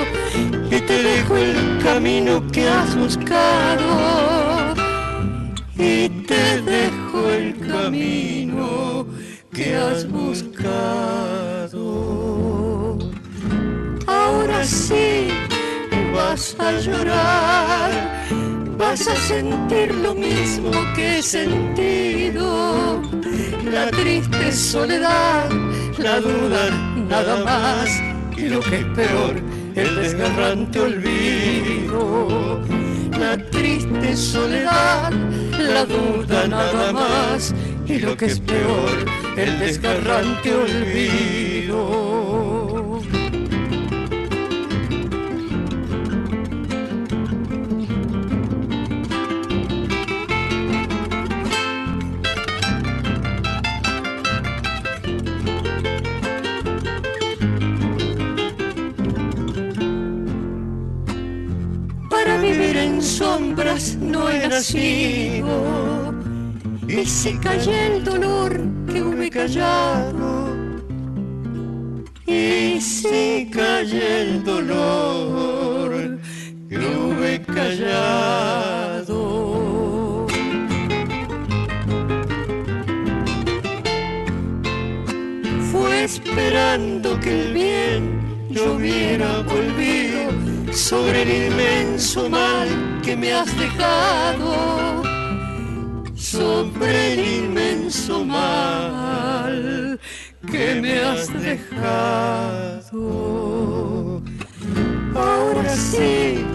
y 0.69 0.81
te 0.81 1.01
dejo 1.01 1.37
el 1.37 1.81
camino 1.81 2.45
que 2.51 2.67
has 2.67 2.93
buscado 2.97 4.73
y 5.77 6.09
te 6.27 6.61
dejo 6.61 7.29
el 7.29 7.57
camino 7.65 9.07
que 9.53 9.77
has 9.77 10.05
buscado. 10.11 11.79
Ahora 14.05 14.65
sí 14.65 15.29
vas 16.13 16.53
a 16.59 16.71
llorar, 16.81 17.91
vas 18.77 19.07
a 19.07 19.15
sentir 19.15 19.93
lo 19.95 20.13
mismo 20.15 20.71
que 20.95 21.19
he 21.19 21.23
sentido, 21.23 23.01
la 23.71 23.89
triste 23.91 24.51
soledad, 24.51 25.49
la 25.97 26.19
duda 26.19 26.69
nada 27.09 27.43
más. 27.43 27.89
Y 28.37 28.49
lo 28.49 28.59
que 28.59 28.79
es 28.79 28.85
peor 28.95 29.53
el 29.75 29.95
desgarrante 29.95 30.79
olvido, 30.79 32.61
la 33.19 33.37
triste 33.49 34.15
soledad, 34.15 35.11
la 35.57 35.85
duda 35.85 36.47
nada 36.47 36.91
más, 36.91 37.53
y 37.87 37.99
lo 37.99 38.15
que 38.15 38.25
es 38.25 38.39
peor, 38.39 39.05
el 39.35 39.59
desgarrante 39.59 40.53
olvido. 40.53 42.12
Y 66.87 67.05
se 67.07 67.39
calla 67.39 67.87
el 67.87 68.03
dolor 68.03 68.61
que 68.85 69.01
hube 69.01 69.27
callado 69.31 70.55
y 72.27 72.79
se 72.79 73.49
calla 73.51 74.19
el 74.21 74.43
dolor 74.43 76.19
que 76.69 76.77
hube 76.77 77.41
callado. 77.41 79.07
Fue 85.71 86.03
esperando 86.03 87.19
que 87.21 87.41
el 87.41 87.53
bien 87.53 88.21
hubiera 88.51 89.41
volvido 89.41 90.31
sobre 90.71 91.23
el 91.23 91.47
inmenso 91.47 92.29
mal 92.29 92.82
que 93.03 93.17
me 93.17 93.33
has 93.33 93.57
dejado, 93.57 95.03
sobre 96.15 97.13
el 97.13 97.43
inmenso 97.43 98.23
mal 98.23 99.99
que 100.49 100.75
me 100.81 100.99
has 100.99 101.27
dejado. 101.41 103.01
Ahora 105.15 105.75
sí 105.75 106.45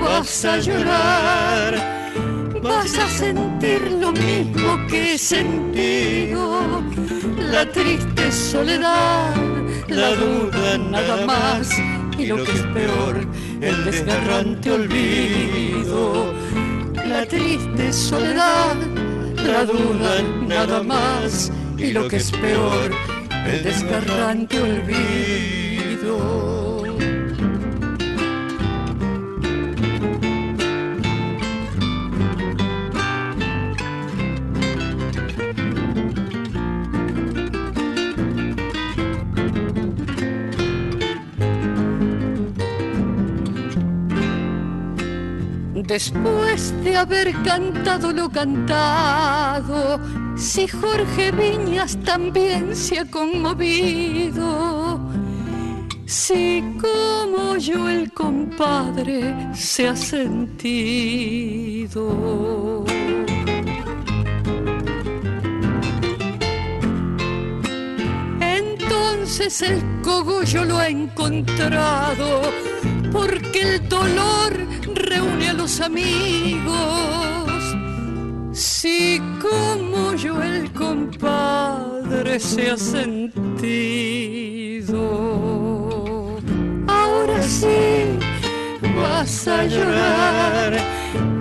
vas 0.00 0.44
a 0.44 0.58
llorar, 0.58 1.74
vas 2.62 2.98
a 2.98 3.08
sentir 3.08 3.80
lo 4.00 4.10
mismo 4.12 4.86
que 4.88 5.14
he 5.14 5.18
sentido, 5.18 6.82
la 7.36 7.70
triste 7.70 8.32
soledad, 8.32 9.34
la 9.88 10.10
duda 10.16 10.78
nada 10.78 11.24
más 11.24 11.70
y 12.18 12.26
lo 12.26 12.36
que 12.44 12.52
es 12.52 12.62
peor, 12.74 13.26
el 13.62 13.84
desgarrante 13.84 14.72
olvido, 14.72 16.34
la 17.06 17.24
triste 17.26 17.92
soledad, 17.92 18.74
la 19.36 19.64
duda 19.64 20.22
nada 20.46 20.82
más 20.82 21.52
y 21.78 21.92
lo 21.92 22.08
que 22.08 22.16
es 22.16 22.32
peor, 22.32 22.90
el 23.46 23.62
desgarrante 23.62 24.60
olvido. 24.60 26.51
Después 45.92 46.72
de 46.82 46.96
haber 46.96 47.34
cantado 47.42 48.12
lo 48.14 48.30
cantado, 48.30 50.00
si 50.36 50.66
Jorge 50.66 51.30
Viñas 51.32 51.98
también 52.02 52.74
se 52.74 53.00
ha 53.00 53.04
conmovido, 53.04 54.98
si 56.06 56.64
como 56.80 57.58
yo 57.58 57.90
el 57.90 58.10
compadre 58.10 59.34
se 59.54 59.88
ha 59.88 59.94
sentido. 59.94 60.46
Entonces 68.40 69.60
el 69.60 69.82
cogollo 70.00 70.64
lo 70.64 70.78
ha 70.78 70.88
encontrado, 70.88 72.40
porque 73.12 73.60
el 73.62 73.88
dolor 73.88 74.52
reúne 74.94 75.50
a 75.50 75.52
los 75.52 75.80
amigos. 75.80 77.52
Si 78.52 79.20
como 79.40 80.14
yo 80.14 80.42
el 80.42 80.72
compadre 80.72 82.40
se 82.40 82.70
ha 82.70 82.76
sentido, 82.76 83.18
ahora 86.86 87.42
sí 87.42 88.18
vas 88.96 89.48
a 89.48 89.64
llorar, 89.64 90.78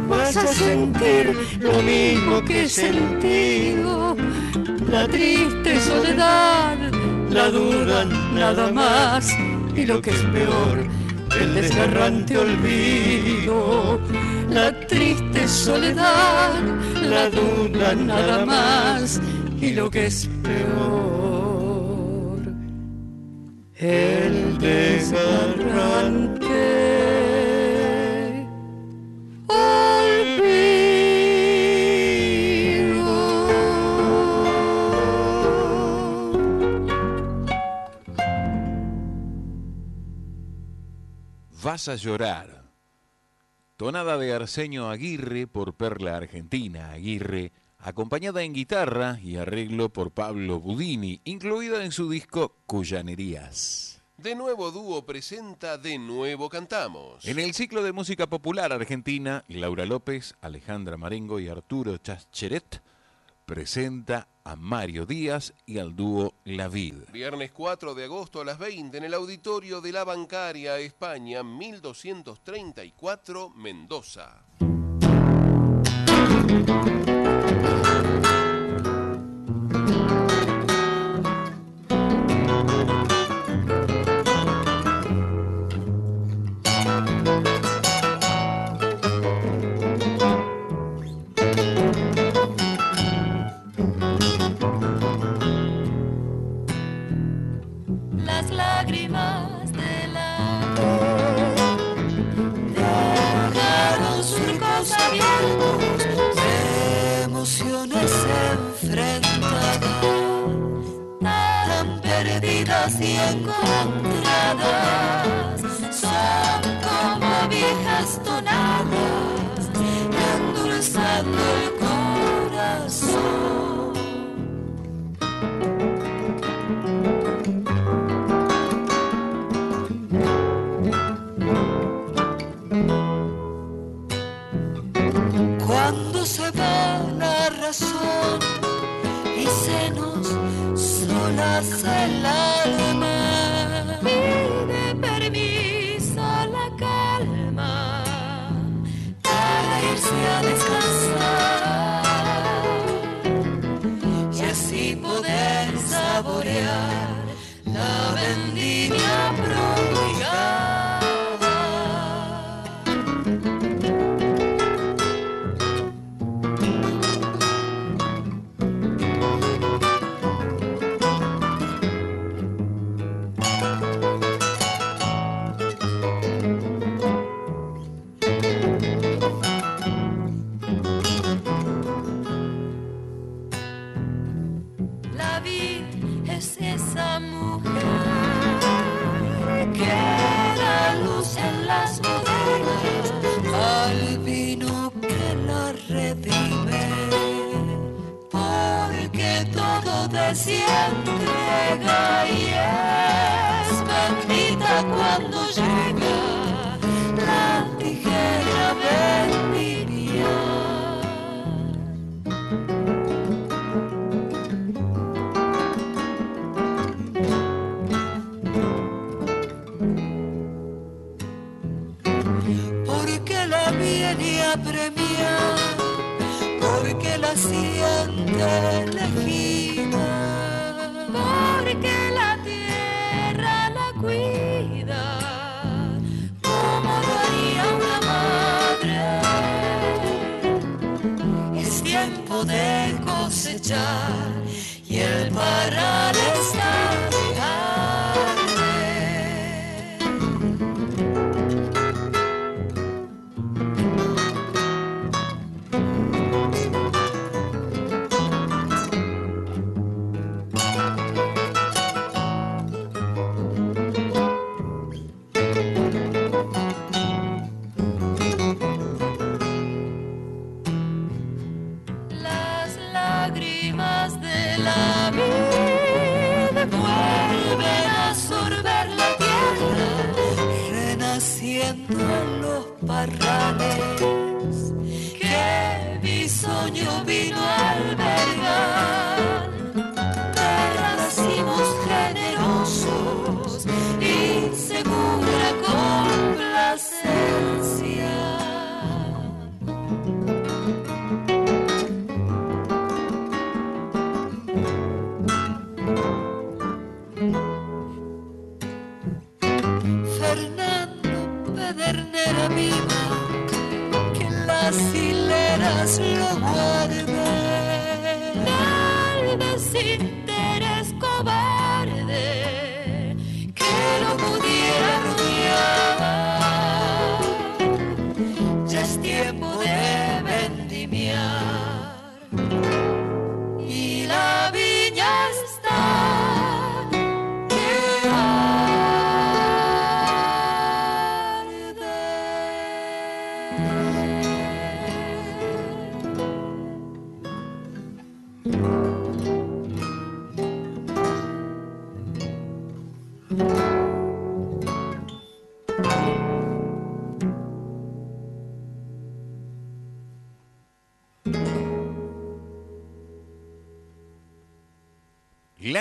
vas 0.07 0.37
a 0.37 0.47
sentir 0.47 1.37
lo 1.59 1.81
mismo 1.81 2.43
que 2.45 2.63
he 2.63 2.69
sentido, 2.69 4.15
la 4.89 5.07
triste 5.07 5.79
soledad, 5.79 6.77
la 7.29 7.49
duda 7.49 8.05
nada 8.33 8.71
más 8.71 9.29
y 9.75 9.85
lo 9.85 10.01
que 10.01 10.11
es 10.11 10.21
peor 10.25 11.00
el 11.39 11.53
desgarrante 11.53 12.37
olvido, 12.37 13.99
la 14.49 14.71
triste 14.87 15.47
soledad, 15.47 16.61
la 17.01 17.29
duda 17.29 17.95
nada 17.95 18.45
más 18.45 19.21
y 19.59 19.71
lo 19.73 19.89
que 19.89 20.07
es 20.07 20.29
peor, 20.43 21.21
el 23.75 24.57
desgarrante 24.57 26.41
Vas 41.71 41.87
a 41.87 41.95
llorar. 41.95 42.65
Tonada 43.77 44.17
de 44.17 44.33
Arsenio 44.33 44.89
Aguirre 44.89 45.47
por 45.47 45.73
Perla 45.73 46.17
Argentina 46.17 46.91
Aguirre, 46.91 47.53
acompañada 47.79 48.43
en 48.43 48.51
guitarra 48.51 49.17
y 49.23 49.37
arreglo 49.37 49.87
por 49.87 50.11
Pablo 50.11 50.59
Budini, 50.59 51.21
incluida 51.23 51.85
en 51.85 51.93
su 51.93 52.09
disco 52.09 52.57
Cuyanerías. 52.65 54.01
De 54.17 54.35
nuevo 54.35 54.71
dúo 54.71 55.05
presenta 55.05 55.77
De 55.77 55.97
nuevo 55.97 56.49
cantamos. 56.49 57.23
En 57.23 57.39
el 57.39 57.53
ciclo 57.53 57.83
de 57.83 57.93
música 57.93 58.27
popular 58.27 58.73
argentina, 58.73 59.45
Laura 59.47 59.85
López, 59.85 60.35
Alejandra 60.41 60.97
Marengo 60.97 61.39
y 61.39 61.47
Arturo 61.47 61.95
Chascheret 61.99 62.81
presenta 63.45 64.27
a 64.43 64.55
Mario 64.55 65.05
Díaz 65.05 65.53
y 65.65 65.77
al 65.79 65.95
dúo 65.95 66.33
La 66.43 66.67
Vid. 66.67 66.95
Viernes 67.11 67.51
4 67.51 67.93
de 67.93 68.05
agosto 68.05 68.41
a 68.41 68.45
las 68.45 68.57
20 68.59 68.97
en 68.97 69.03
el 69.03 69.13
auditorio 69.13 69.81
de 69.81 69.91
la 69.91 70.03
Bancaria 70.03 70.79
España 70.79 71.43
1234 71.43 73.51
Mendoza. 73.51 74.43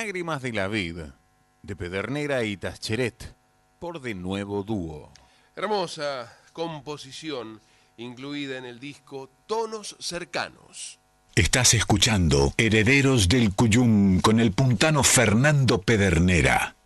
Lágrimas 0.02 0.40
de 0.40 0.54
la 0.54 0.66
vida, 0.66 1.14
de 1.62 1.76
Pedernera 1.76 2.42
y 2.44 2.56
Tascheret, 2.56 3.34
por 3.78 4.00
de 4.00 4.14
nuevo 4.14 4.62
dúo. 4.62 5.12
Hermosa 5.54 6.34
composición 6.54 7.60
incluida 7.98 8.56
en 8.56 8.64
el 8.64 8.80
disco 8.80 9.28
Tonos 9.46 9.96
Cercanos. 10.00 10.98
Estás 11.34 11.74
escuchando 11.74 12.54
Herederos 12.56 13.28
del 13.28 13.54
Cuyum 13.54 14.22
con 14.22 14.40
el 14.40 14.52
puntano 14.52 15.02
Fernando 15.02 15.82
Pedernera. 15.82 16.76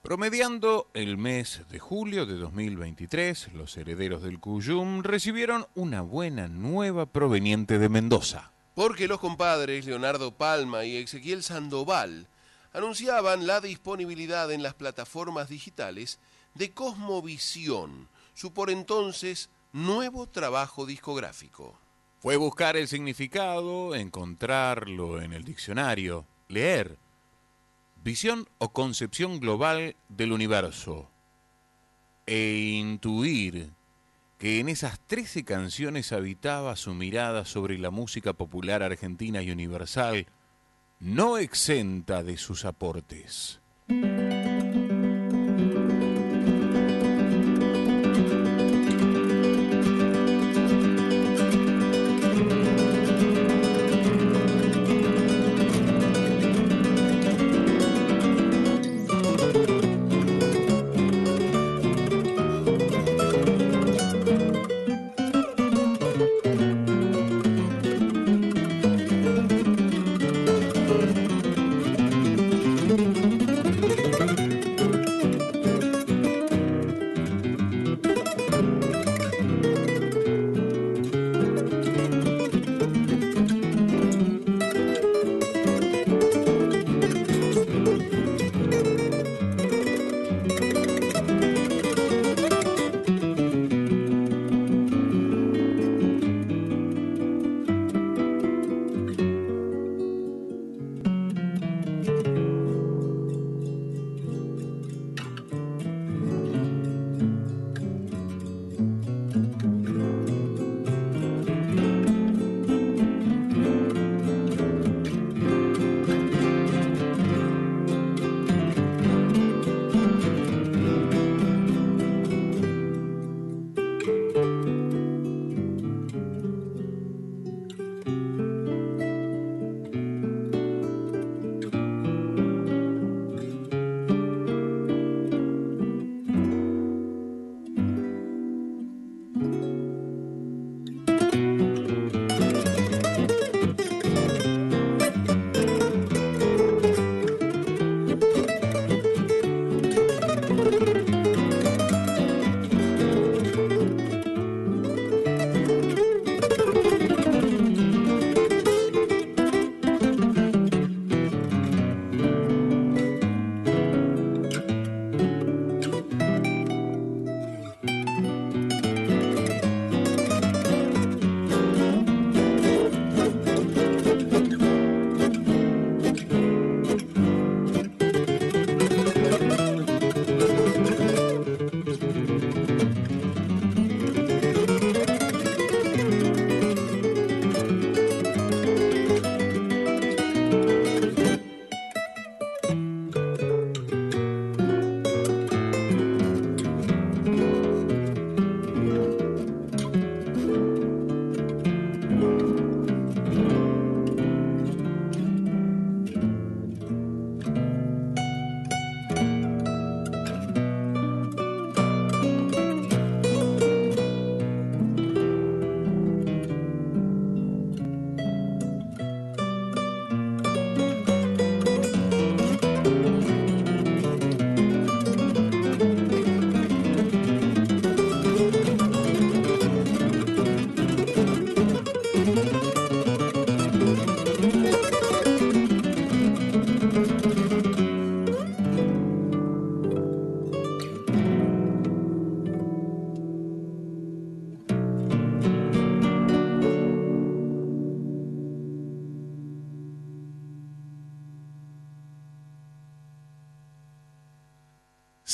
Promediando 0.00 0.88
el 0.94 1.18
mes 1.18 1.60
de 1.68 1.78
julio 1.78 2.24
de 2.24 2.36
2023, 2.36 3.52
los 3.52 3.76
herederos 3.76 4.22
del 4.22 4.40
Cuyum 4.40 5.02
recibieron 5.02 5.66
una 5.74 6.00
buena 6.00 6.48
nueva 6.48 7.04
proveniente 7.04 7.78
de 7.78 7.90
Mendoza. 7.90 8.52
Porque 8.78 9.08
los 9.08 9.18
compadres 9.18 9.86
Leonardo 9.86 10.30
Palma 10.30 10.84
y 10.84 10.98
Ezequiel 10.98 11.42
Sandoval 11.42 12.28
anunciaban 12.72 13.44
la 13.44 13.60
disponibilidad 13.60 14.52
en 14.52 14.62
las 14.62 14.74
plataformas 14.74 15.48
digitales 15.48 16.20
de 16.54 16.70
Cosmovisión, 16.70 18.08
su 18.34 18.52
por 18.52 18.70
entonces 18.70 19.50
nuevo 19.72 20.28
trabajo 20.28 20.86
discográfico. 20.86 21.76
Fue 22.20 22.36
buscar 22.36 22.76
el 22.76 22.86
significado, 22.86 23.96
encontrarlo 23.96 25.20
en 25.20 25.32
el 25.32 25.42
diccionario, 25.42 26.24
leer. 26.46 26.98
Visión 28.04 28.48
o 28.58 28.68
concepción 28.68 29.40
global 29.40 29.96
del 30.08 30.30
universo. 30.30 31.10
E 32.26 32.76
intuir 32.78 33.72
que 34.38 34.60
en 34.60 34.68
esas 34.68 35.00
13 35.00 35.44
canciones 35.44 36.12
habitaba 36.12 36.76
su 36.76 36.94
mirada 36.94 37.44
sobre 37.44 37.76
la 37.76 37.90
música 37.90 38.32
popular 38.32 38.82
argentina 38.82 39.42
y 39.42 39.50
universal, 39.50 40.26
no 41.00 41.38
exenta 41.38 42.22
de 42.22 42.36
sus 42.36 42.64
aportes. 42.64 43.60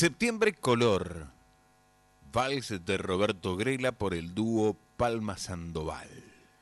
Septiembre 0.05 0.53
Color. 0.53 1.29
Vals 2.31 2.85
de 2.85 2.99
Roberto 2.99 3.57
Grela 3.57 3.91
por 3.93 4.13
el 4.13 4.35
dúo 4.35 4.77
Palma 4.99 5.39
Sandoval. 5.39 6.11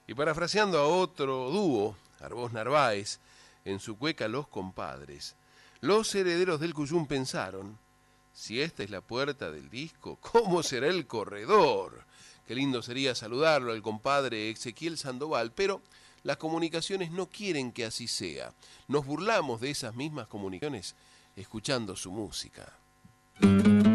Y 0.06 0.14
parafraseando 0.14 0.78
a 0.78 0.86
otro 0.86 1.50
dúo, 1.50 1.96
Arbós 2.20 2.52
Narváez, 2.52 3.18
en 3.64 3.80
su 3.80 3.98
cueca 3.98 4.28
Los 4.28 4.46
Compadres, 4.46 5.34
los 5.80 6.14
herederos 6.14 6.60
del 6.60 6.72
Cuyum 6.72 7.08
pensaron, 7.08 7.80
si 8.32 8.60
esta 8.60 8.84
es 8.84 8.90
la 8.90 9.00
puerta 9.00 9.50
del 9.50 9.68
disco, 9.70 10.18
¿cómo 10.20 10.62
será 10.62 10.86
el 10.86 11.08
corredor? 11.08 12.04
Qué 12.46 12.54
lindo 12.54 12.80
sería 12.80 13.16
saludarlo 13.16 13.72
al 13.72 13.82
compadre 13.82 14.50
Ezequiel 14.50 14.96
Sandoval, 14.96 15.50
pero 15.50 15.82
las 16.22 16.36
comunicaciones 16.36 17.10
no 17.10 17.26
quieren 17.26 17.72
que 17.72 17.86
así 17.86 18.06
sea. 18.06 18.54
Nos 18.86 19.04
burlamos 19.04 19.60
de 19.60 19.70
esas 19.70 19.96
mismas 19.96 20.28
comunicaciones 20.28 20.94
escuchando 21.34 21.96
su 21.96 22.12
música. 22.12 22.72
Thank 23.40 23.86
you. 23.86 23.91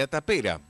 La 0.00 0.06
Tapera, 0.06 0.62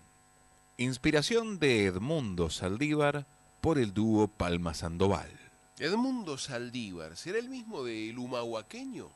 inspiración 0.76 1.60
de 1.60 1.84
Edmundo 1.84 2.50
Saldívar 2.50 3.26
por 3.60 3.78
el 3.78 3.94
dúo 3.94 4.26
Palma 4.26 4.74
Sandoval. 4.74 5.30
Edmundo 5.78 6.36
Saldívar, 6.36 7.16
¿será 7.16 7.38
el 7.38 7.48
mismo 7.48 7.84
del 7.84 8.18
humahuaqueño? 8.18 9.08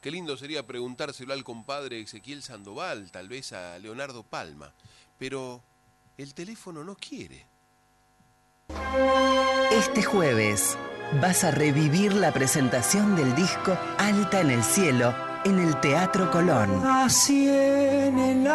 Qué 0.00 0.10
lindo 0.10 0.36
sería 0.36 0.66
preguntárselo 0.66 1.32
al 1.32 1.44
compadre 1.44 2.00
Ezequiel 2.00 2.42
Sandoval, 2.42 3.12
tal 3.12 3.28
vez 3.28 3.52
a 3.52 3.78
Leonardo 3.78 4.24
Palma, 4.24 4.72
pero 5.20 5.62
el 6.18 6.34
teléfono 6.34 6.82
no 6.82 6.96
quiere. 6.96 7.46
Este 9.70 10.02
jueves 10.02 10.76
vas 11.22 11.44
a 11.44 11.52
revivir 11.52 12.12
la 12.12 12.32
presentación 12.32 13.14
del 13.14 13.32
disco 13.36 13.78
Alta 13.98 14.40
en 14.40 14.50
el 14.50 14.64
Cielo 14.64 15.14
en 15.44 15.60
el 15.60 15.80
Teatro 15.80 16.28
Colón. 16.32 16.84
Así 16.84 17.46
en 17.48 18.18
el 18.18 18.48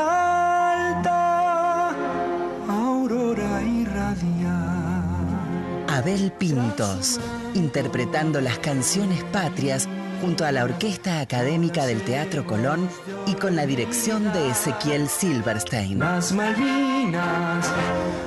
Abel 6.00 6.32
Pintos, 6.32 7.20
interpretando 7.56 8.40
las 8.40 8.58
canciones 8.60 9.22
patrias 9.26 9.90
junto 10.22 10.46
a 10.46 10.54
la 10.54 10.64
Orquesta 10.64 11.20
Académica 11.20 11.86
del 11.86 12.02
Teatro 12.04 12.46
Colón 12.46 12.90
y 13.28 13.34
con 13.34 13.58
la 13.58 13.66
dirección 13.66 14.32
de 14.32 14.50
Ezequiel 14.50 15.10
Silverstein. 15.10 16.00
Las 16.00 16.32
Malvinas, 16.32 17.70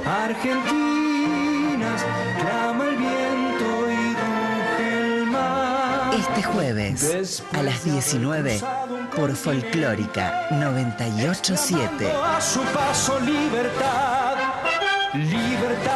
Argentinas, 0.05 2.05
clama 2.43 2.85
el 2.85 2.97
viento 2.97 3.91
y 3.91 4.17
el 4.93 5.27
mar. 5.29 6.11
Este 6.13 6.43
jueves 6.43 7.43
a 7.53 7.63
las 7.63 7.83
19 7.85 8.61
por 9.17 9.35
Folclórica 9.35 10.49
987. 10.51 12.13
A 12.13 12.39
su 12.39 12.61
paso 12.65 13.19
libertad, 13.21 14.37
libertad, 15.15 15.92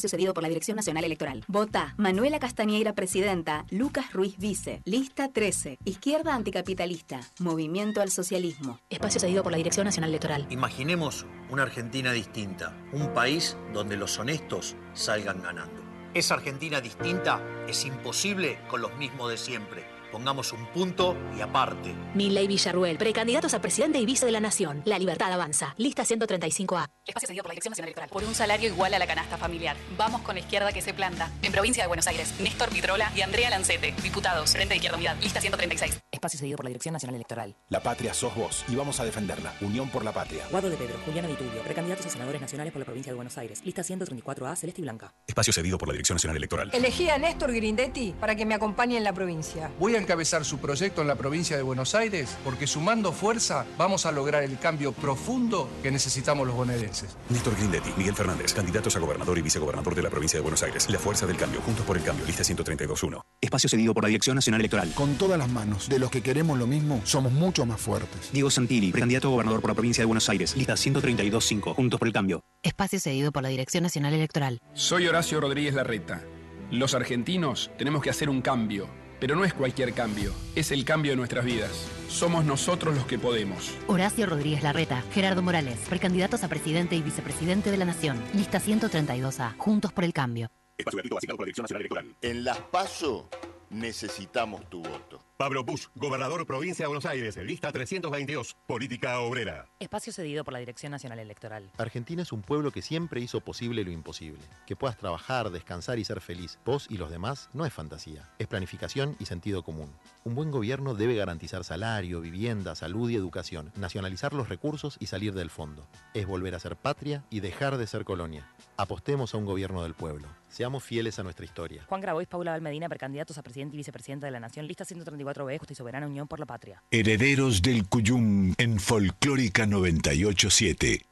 Espacio 0.00 0.16
cedido 0.16 0.32
por 0.32 0.42
la 0.42 0.48
Dirección 0.48 0.76
Nacional 0.76 1.04
Electoral. 1.04 1.44
Vota 1.46 1.92
Manuela 1.98 2.38
Castañeira, 2.38 2.94
presidenta. 2.94 3.66
Lucas 3.70 4.14
Ruiz, 4.14 4.38
vice. 4.38 4.80
Lista 4.86 5.28
13. 5.28 5.78
Izquierda 5.84 6.34
anticapitalista. 6.34 7.20
Movimiento 7.38 8.00
al 8.00 8.10
socialismo. 8.10 8.80
Espacio 8.88 9.20
cedido 9.20 9.42
por 9.42 9.52
la 9.52 9.58
Dirección 9.58 9.84
Nacional 9.84 10.08
Electoral. 10.08 10.46
Imaginemos 10.48 11.26
una 11.50 11.64
Argentina 11.64 12.12
distinta, 12.12 12.74
un 12.94 13.12
país 13.12 13.58
donde 13.74 13.98
los 13.98 14.18
honestos 14.18 14.74
salgan 14.94 15.42
ganando. 15.42 15.82
Esa 16.14 16.32
Argentina 16.34 16.80
distinta 16.80 17.42
es 17.68 17.84
imposible 17.84 18.58
con 18.70 18.80
los 18.80 18.96
mismos 18.96 19.30
de 19.30 19.36
siempre. 19.36 19.84
Pongamos 20.10 20.52
un 20.52 20.66
punto 20.66 21.16
y 21.36 21.40
aparte. 21.40 21.94
Milley 22.14 22.46
Villarruel, 22.46 22.98
precandidatos 22.98 23.54
a 23.54 23.60
presidente 23.60 23.98
y 23.98 24.06
vice 24.06 24.26
de 24.26 24.32
la 24.32 24.40
Nación. 24.40 24.82
La 24.84 24.98
libertad 24.98 25.32
avanza. 25.32 25.74
Lista 25.76 26.04
135A. 26.04 26.86
Espacio 27.06 27.28
cedido 27.28 27.42
por 27.42 27.50
la 27.50 27.54
Dirección 27.54 27.72
Nacional 27.72 27.88
Electoral. 27.88 28.10
Por 28.10 28.24
un 28.24 28.34
salario 28.34 28.68
igual 28.68 28.94
a 28.94 28.98
la 28.98 29.06
canasta 29.06 29.36
familiar. 29.36 29.76
Vamos 29.96 30.22
con 30.22 30.34
la 30.34 30.40
izquierda 30.40 30.72
que 30.72 30.82
se 30.82 30.94
planta. 30.94 31.30
En 31.42 31.52
provincia 31.52 31.82
de 31.82 31.88
Buenos 31.88 32.06
Aires, 32.06 32.34
Néstor 32.40 32.70
Pitrola 32.70 33.10
y 33.14 33.22
Andrea 33.22 33.50
Lancete. 33.50 33.94
Diputados, 34.02 34.52
Frente 34.52 34.70
de 34.70 34.76
Izquierda 34.76 34.96
Unidad. 34.96 35.16
Lista 35.20 35.40
136. 35.40 36.00
Espacio 36.20 36.38
cedido 36.38 36.56
por 36.58 36.66
la 36.66 36.68
Dirección 36.68 36.92
Nacional 36.92 37.14
Electoral. 37.14 37.56
La 37.70 37.82
patria 37.82 38.12
sos 38.12 38.34
vos 38.34 38.62
y 38.68 38.74
vamos 38.74 39.00
a 39.00 39.06
defenderla. 39.06 39.54
Unión 39.62 39.88
por 39.88 40.04
la 40.04 40.12
patria. 40.12 40.44
Guado 40.50 40.68
de 40.68 40.76
Pedro, 40.76 40.96
Juliana 41.06 41.28
Vitulio, 41.28 41.62
precandidatos 41.62 42.04
a 42.04 42.10
senadores 42.10 42.42
nacionales 42.42 42.74
por 42.74 42.80
la 42.80 42.84
provincia 42.84 43.10
de 43.10 43.16
Buenos 43.16 43.38
Aires. 43.38 43.62
Lista 43.64 43.80
134A, 43.80 44.54
Celeste 44.54 44.82
y 44.82 44.84
Blanca. 44.84 45.14
Espacio 45.26 45.50
cedido 45.54 45.78
por 45.78 45.88
la 45.88 45.92
Dirección 45.92 46.16
Nacional 46.16 46.36
Electoral. 46.36 46.70
Elegí 46.74 47.08
a 47.08 47.16
Néstor 47.16 47.54
Grindetti 47.54 48.14
para 48.20 48.36
que 48.36 48.44
me 48.44 48.52
acompañe 48.52 48.98
en 48.98 49.04
la 49.04 49.14
provincia. 49.14 49.70
Voy 49.78 49.96
a 49.96 49.98
encabezar 49.98 50.44
su 50.44 50.58
proyecto 50.58 51.00
en 51.00 51.08
la 51.08 51.14
provincia 51.14 51.56
de 51.56 51.62
Buenos 51.62 51.94
Aires 51.94 52.36
porque 52.44 52.66
sumando 52.66 53.12
fuerza 53.12 53.64
vamos 53.78 54.04
a 54.04 54.12
lograr 54.12 54.42
el 54.42 54.58
cambio 54.58 54.92
profundo 54.92 55.70
que 55.82 55.90
necesitamos 55.90 56.46
los 56.46 56.54
bonaerenses. 56.54 57.16
Néstor 57.30 57.56
Grindetti, 57.56 57.94
Miguel 57.96 58.14
Fernández, 58.14 58.52
candidatos 58.52 58.94
a 58.94 58.98
gobernador 58.98 59.38
y 59.38 59.40
vicegobernador 59.40 59.94
de 59.94 60.02
la 60.02 60.10
provincia 60.10 60.36
de 60.36 60.42
Buenos 60.42 60.62
Aires. 60.62 60.86
La 60.90 60.98
fuerza 60.98 61.26
del 61.26 61.38
cambio, 61.38 61.62
juntos 61.62 61.86
por 61.86 61.96
el 61.96 62.02
cambio, 62.02 62.26
lista 62.26 62.42
132.1. 62.42 63.22
Espacio 63.40 63.70
cedido 63.70 63.94
por 63.94 64.04
la 64.04 64.08
Dirección 64.08 64.34
Nacional 64.34 64.60
Electoral. 64.60 64.92
Con 64.92 65.14
todas 65.14 65.38
las 65.38 65.48
manos 65.48 65.88
de 65.88 65.98
los 65.98 66.09
que 66.10 66.22
queremos 66.22 66.58
lo 66.58 66.66
mismo, 66.66 67.00
somos 67.04 67.32
mucho 67.32 67.64
más 67.66 67.80
fuertes. 67.80 68.30
Diego 68.32 68.50
Santilli, 68.50 68.92
precandidato 68.92 69.28
a 69.28 69.30
gobernador 69.30 69.60
por 69.60 69.70
la 69.70 69.74
provincia 69.74 70.02
de 70.02 70.06
Buenos 70.06 70.28
Aires. 70.28 70.56
Lista 70.56 70.74
132.5, 70.74 71.74
juntos 71.74 71.98
por 71.98 72.08
el 72.08 72.12
cambio. 72.12 72.42
Espacio 72.62 73.00
cedido 73.00 73.32
por 73.32 73.42
la 73.42 73.48
Dirección 73.48 73.82
Nacional 73.82 74.14
Electoral. 74.14 74.60
Soy 74.74 75.06
Horacio 75.06 75.40
Rodríguez 75.40 75.74
Larreta. 75.74 76.22
Los 76.70 76.94
argentinos 76.94 77.70
tenemos 77.78 78.02
que 78.02 78.10
hacer 78.10 78.28
un 78.28 78.42
cambio 78.42 78.88
pero 79.20 79.36
no 79.36 79.44
es 79.44 79.52
cualquier 79.52 79.92
cambio, 79.92 80.32
es 80.56 80.72
el 80.72 80.84
cambio 80.84 81.12
de 81.12 81.16
nuestras 81.16 81.44
vidas. 81.44 81.86
Somos 82.08 82.44
nosotros 82.44 82.94
los 82.94 83.04
que 83.04 83.18
podemos. 83.18 83.72
Horacio 83.86 84.26
Rodríguez 84.26 84.62
Larreta, 84.62 85.04
Gerardo 85.12 85.42
Morales, 85.42 85.78
precandidatos 85.88 86.42
a 86.42 86.48
presidente 86.48 86.96
y 86.96 87.02
vicepresidente 87.02 87.70
de 87.70 87.76
la 87.76 87.84
Nación. 87.84 88.20
Lista 88.32 88.60
132A, 88.60 89.56
Juntos 89.58 89.92
por 89.92 90.04
el 90.04 90.14
Cambio. 90.14 90.50
Espacio 90.78 91.00
asignado 91.00 91.36
por 91.36 91.46
la 91.46 91.52
Dirección 91.52 91.64
Nacional 91.64 91.82
Electoral. 91.82 92.16
En 92.22 92.44
las 92.44 92.58
PASO 92.58 93.28
necesitamos 93.68 94.68
tu 94.70 94.82
voto. 94.82 95.29
Pablo 95.40 95.64
Bush, 95.64 95.86
gobernador 95.94 96.46
provincia 96.46 96.82
de 96.82 96.88
Buenos 96.88 97.06
Aires, 97.06 97.34
lista 97.38 97.72
322, 97.72 98.58
política 98.66 99.20
obrera. 99.20 99.64
Espacio 99.78 100.12
cedido 100.12 100.44
por 100.44 100.52
la 100.52 100.58
Dirección 100.58 100.92
Nacional 100.92 101.18
Electoral. 101.18 101.70
Argentina 101.78 102.20
es 102.20 102.30
un 102.30 102.42
pueblo 102.42 102.72
que 102.72 102.82
siempre 102.82 103.22
hizo 103.22 103.40
posible 103.40 103.82
lo 103.82 103.90
imposible. 103.90 104.42
Que 104.66 104.76
puedas 104.76 104.98
trabajar, 104.98 105.48
descansar 105.48 105.98
y 105.98 106.04
ser 106.04 106.20
feliz, 106.20 106.58
vos 106.66 106.88
y 106.90 106.98
los 106.98 107.10
demás, 107.10 107.48
no 107.54 107.64
es 107.64 107.72
fantasía, 107.72 108.28
es 108.38 108.48
planificación 108.48 109.16
y 109.18 109.24
sentido 109.24 109.62
común. 109.62 109.90
Un 110.24 110.34
buen 110.34 110.50
gobierno 110.50 110.94
debe 110.94 111.14
garantizar 111.14 111.64
salario, 111.64 112.20
vivienda, 112.20 112.74
salud 112.74 113.08
y 113.08 113.16
educación, 113.16 113.72
nacionalizar 113.76 114.34
los 114.34 114.50
recursos 114.50 114.98
y 115.00 115.06
salir 115.06 115.32
del 115.32 115.48
fondo. 115.48 115.88
Es 116.12 116.26
volver 116.26 116.54
a 116.54 116.60
ser 116.60 116.76
patria 116.76 117.24
y 117.30 117.40
dejar 117.40 117.78
de 117.78 117.86
ser 117.86 118.04
colonia. 118.04 118.46
Apostemos 118.76 119.32
a 119.32 119.38
un 119.38 119.46
gobierno 119.46 119.82
del 119.84 119.94
pueblo. 119.94 120.28
Seamos 120.50 120.82
fieles 120.82 121.18
a 121.18 121.22
nuestra 121.22 121.44
historia. 121.44 121.84
Juan 121.88 122.00
Grabois, 122.00 122.26
Paula 122.26 122.50
Valmedina, 122.50 122.88
precandidatos 122.88 123.38
a 123.38 123.42
presidente 123.42 123.76
y 123.76 123.78
vicepresidente 123.78 124.26
de 124.26 124.32
la 124.32 124.40
Nación, 124.40 124.66
lista 124.66 124.84
134B, 125.32 125.58
Justa 125.58 125.72
y 125.72 125.76
Soberana 125.76 126.06
Unión 126.06 126.28
por 126.28 126.40
la 126.40 126.46
Patria. 126.46 126.82
Herederos 126.90 127.62
del 127.62 127.86
Cuyum 127.88 128.54
en 128.58 128.80
Folclórica 128.80 129.66
987. 129.66 131.06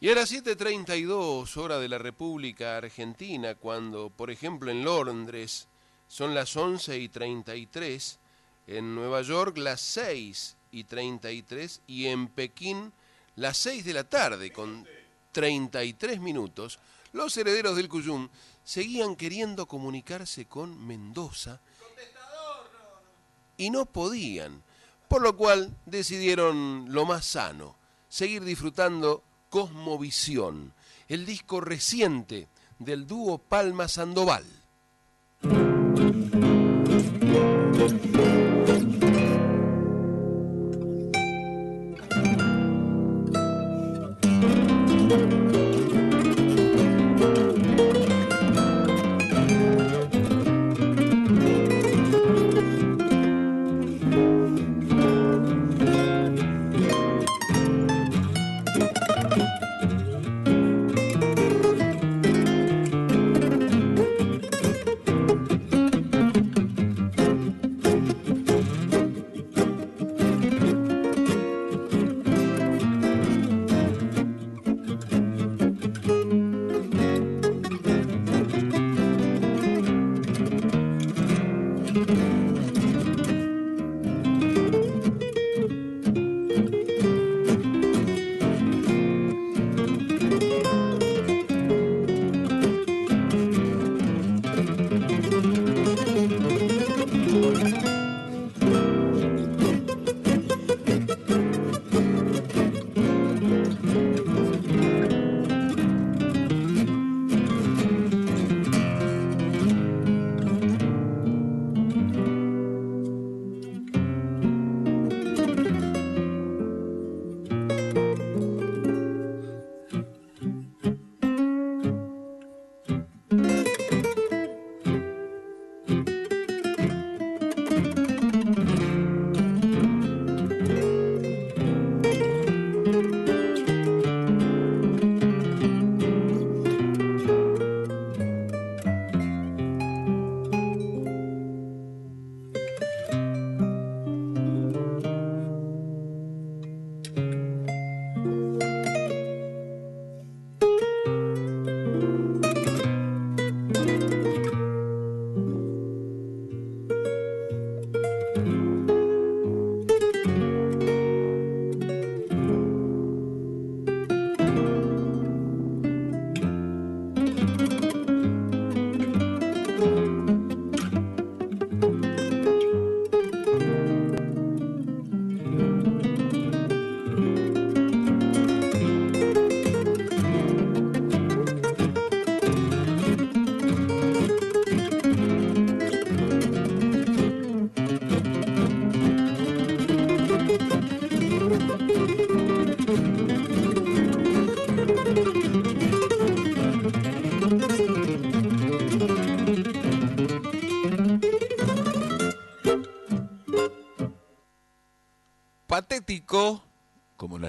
Y 0.00 0.08
era 0.08 0.22
7.32 0.22 1.56
hora 1.56 1.78
de 1.78 1.88
la 1.88 1.98
República 1.98 2.76
Argentina, 2.76 3.54
cuando, 3.54 4.10
por 4.10 4.30
ejemplo, 4.30 4.70
en 4.70 4.84
Londres 4.84 5.68
son 6.08 6.34
las 6.34 6.54
11 6.56 6.98
y 6.98 7.08
33, 7.08 8.18
en 8.66 8.94
Nueva 8.94 9.22
York 9.22 9.56
las 9.56 9.80
6 9.80 10.56
y 10.72 10.84
33 10.84 11.82
y 11.86 12.06
en 12.06 12.28
Pekín 12.28 12.92
las 13.36 13.56
6 13.58 13.84
de 13.84 13.92
la 13.94 14.04
tarde 14.04 14.52
con 14.52 14.86
33 15.32 16.20
minutos, 16.20 16.78
los 17.12 17.36
herederos 17.36 17.76
del 17.76 17.88
Cuyum 17.88 18.28
seguían 18.62 19.16
queriendo 19.16 19.66
comunicarse 19.66 20.46
con 20.46 20.86
Mendoza 20.86 21.60
y 23.56 23.70
no 23.70 23.86
podían, 23.86 24.62
por 25.08 25.22
lo 25.22 25.36
cual 25.36 25.76
decidieron 25.86 26.86
lo 26.88 27.06
más 27.06 27.24
sano, 27.24 27.76
seguir 28.08 28.44
disfrutando 28.44 29.22
Cosmovisión, 29.50 30.72
el 31.08 31.26
disco 31.26 31.60
reciente 31.60 32.48
del 32.78 33.06
dúo 33.06 33.38
Palma 33.38 33.88
Sandoval. 33.88 34.44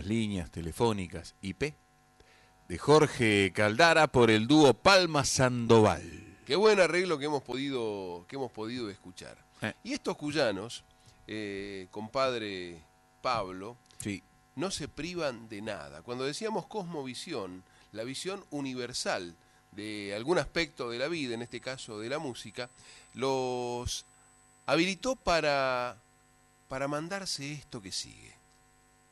Las 0.06 0.10
líneas 0.10 0.52
telefónicas 0.52 1.34
IP, 1.41 1.73
de 2.68 2.77
Jorge 2.77 3.52
Caldara 3.53 4.06
por 4.07 4.30
el 4.30 4.45
dúo 4.48 4.76
Palma 4.76 5.26
Sandoval. 5.26 6.38
Qué 6.45 6.56
buen 6.56 6.80
arreglo 6.80 7.18
que 7.18 7.26
hemos 7.26 7.41
podido, 7.41 8.23
que 8.27 8.36
hemos 8.36 8.52
podido 8.52 8.90
escuchar. 8.91 9.36
Eh. 9.64 9.73
Y 9.84 9.94
estos 9.94 10.15
cuyanos, 10.15 10.84
eh, 11.26 11.88
compadre 11.90 12.77
Pablo, 13.23 13.77
Sí. 13.99 14.22
no 14.56 14.69
se 14.69 14.88
privan 14.88 15.49
de 15.49 15.64
nada. 15.64 16.03
Cuando 16.03 16.23
decíamos 16.23 16.68
cosmovisión, 16.68 17.64
la 17.91 18.03
visión 18.03 18.45
universal 18.52 19.36
de 19.72 20.14
algún 20.15 20.38
aspecto 20.38 20.91
de 20.91 20.99
la 20.99 21.07
vida, 21.07 21.34
en 21.34 21.41
este 21.41 21.60
caso 21.61 21.99
de 21.99 22.10
la 22.10 22.19
música, 22.19 22.69
los 23.15 24.06
habilitó 24.68 25.15
para, 25.15 25.98
para 26.68 26.88
mandarse 26.88 27.52
esto 27.53 27.82
que 27.82 27.91
sigue. 27.91 28.35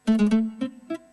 Thank 0.06 0.34
you. 0.34 1.13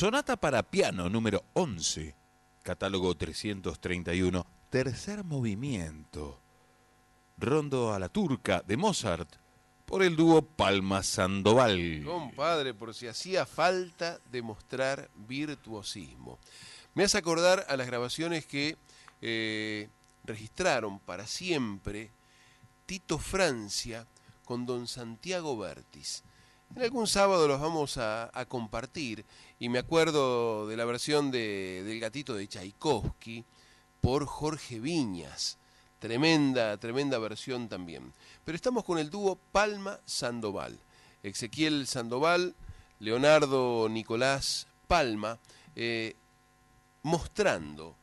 Sonata 0.00 0.38
para 0.38 0.62
piano 0.62 1.10
número 1.10 1.44
11, 1.52 2.16
catálogo 2.62 3.14
331, 3.14 4.46
tercer 4.70 5.24
movimiento. 5.24 6.40
Rondo 7.36 7.92
a 7.92 7.98
la 7.98 8.08
turca 8.08 8.64
de 8.66 8.78
Mozart 8.78 9.28
por 9.84 10.02
el 10.02 10.16
dúo 10.16 10.40
Palma 10.40 11.02
Sandoval. 11.02 12.02
Compadre, 12.06 12.72
por 12.72 12.94
si 12.94 13.08
hacía 13.08 13.44
falta 13.44 14.18
demostrar 14.32 15.10
virtuosismo. 15.14 16.38
Me 16.94 17.04
hace 17.04 17.18
acordar 17.18 17.66
a 17.68 17.76
las 17.76 17.86
grabaciones 17.86 18.46
que 18.46 18.78
eh, 19.20 19.90
registraron 20.24 20.98
para 20.98 21.26
siempre 21.26 22.10
Tito 22.86 23.18
Francia 23.18 24.06
con 24.46 24.64
don 24.64 24.88
Santiago 24.88 25.58
Bertis. 25.58 26.24
En 26.76 26.82
algún 26.82 27.08
sábado 27.08 27.48
los 27.48 27.60
vamos 27.60 27.98
a, 27.98 28.30
compartir 28.48 29.24
y 29.58 29.68
me 29.68 29.80
acuerdo 29.80 30.68
de 30.68 30.76
la 30.76 30.84
versión 30.84 31.30
de, 31.30 31.82
del 31.84 31.98
gatito 31.98 32.34
de 32.34 32.46
Tchaikovsky 32.46 33.44
por 34.00 34.24
Jorge 34.26 34.78
Viñas. 34.78 35.58
Tremenda, 35.98 36.76
tremenda 36.78 37.18
versión 37.18 37.68
también. 37.68 38.12
Pero 38.44 38.54
estamos 38.54 38.84
con 38.84 38.98
el 38.98 39.10
dúo 39.10 39.36
Palma 39.50 39.98
Sandoval. 40.06 40.78
Ezequiel 41.22 41.86
Sandoval, 41.86 42.54
Leonardo 43.00 43.88
Nicolás 43.90 44.68
Palma, 44.86 45.38
eh, 45.74 46.14
mostrando 47.02 47.96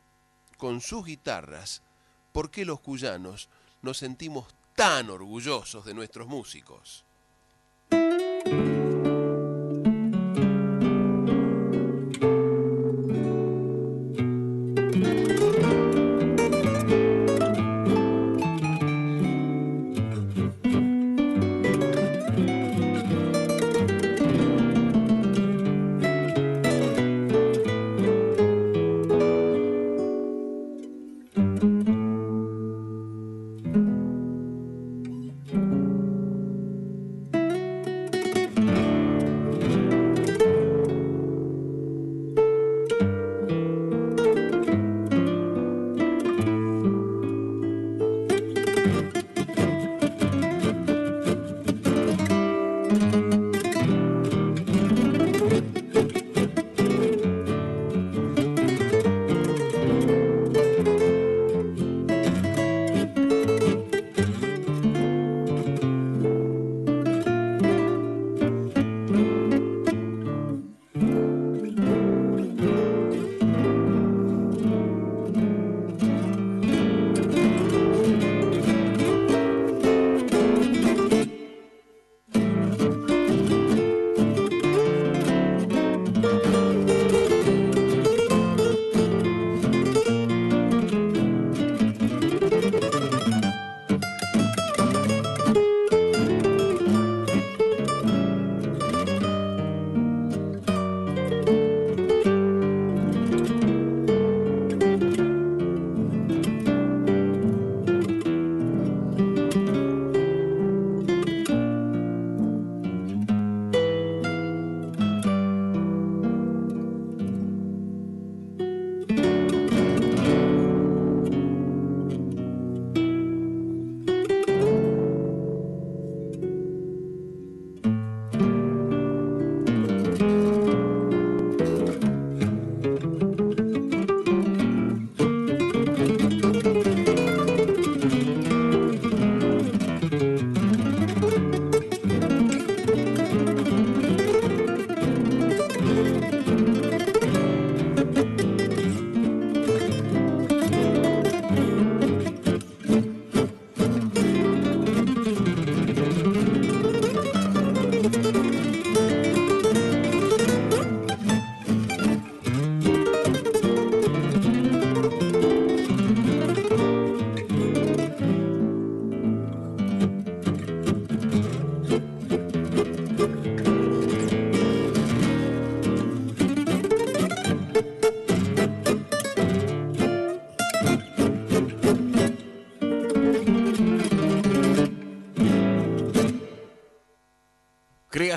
con 0.58 0.80
sus 0.80 1.06
guitarras 1.06 1.82
por 2.32 2.50
qué 2.50 2.64
los 2.64 2.80
cuyanos 2.80 3.48
nos 3.80 3.96
sentimos 3.96 4.46
tan 4.76 5.08
orgullosos 5.08 5.84
de 5.84 5.94
nuestros 5.94 6.28
músicos. 6.28 7.04
thank 8.50 8.66
you 8.66 8.77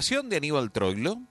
De 0.01 0.35
Aníbal 0.35 0.71
Troilo 0.71 1.21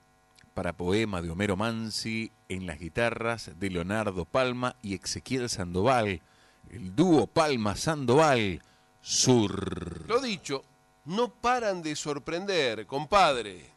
para 0.54 0.72
poema 0.72 1.20
de 1.20 1.28
Homero 1.28 1.56
Mansi 1.56 2.30
en 2.48 2.66
las 2.66 2.78
guitarras 2.78 3.50
de 3.58 3.68
Leonardo 3.68 4.24
Palma 4.24 4.76
y 4.80 4.94
Ezequiel 4.94 5.50
Sandoval. 5.50 6.22
El 6.70 6.94
dúo 6.94 7.26
Palma-Sandoval, 7.26 8.62
Sur. 9.00 10.08
Lo 10.08 10.20
dicho, 10.20 10.64
no 11.04 11.34
paran 11.34 11.82
de 11.82 11.96
sorprender, 11.96 12.86
compadre. 12.86 13.72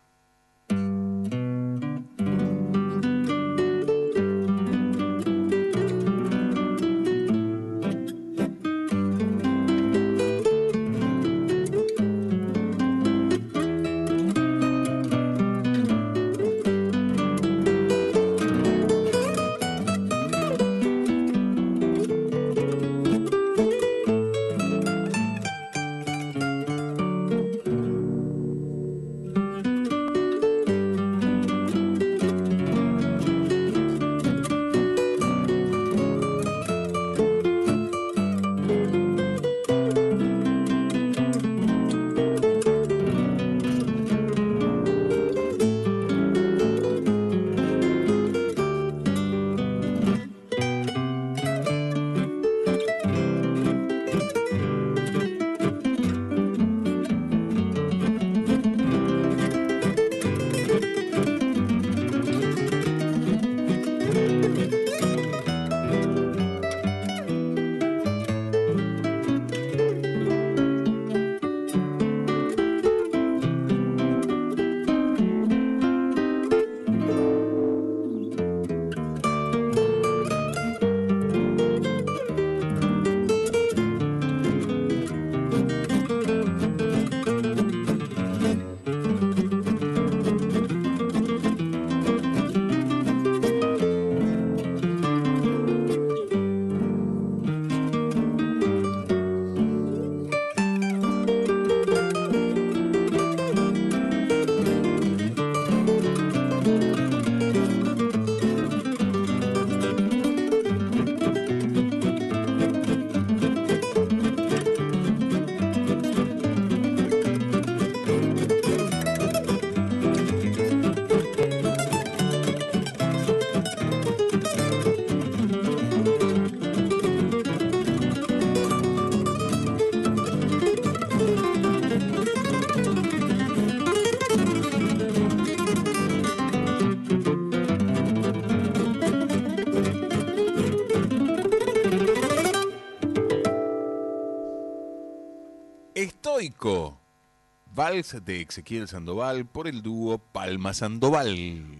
Vals 147.83 148.15
de 148.23 148.39
Ezequiel 148.39 148.87
Sandoval 148.87 149.45
por 149.45 149.67
el 149.67 149.81
dúo 149.81 150.17
Palma 150.17 150.73
Sandoval. 150.73 151.27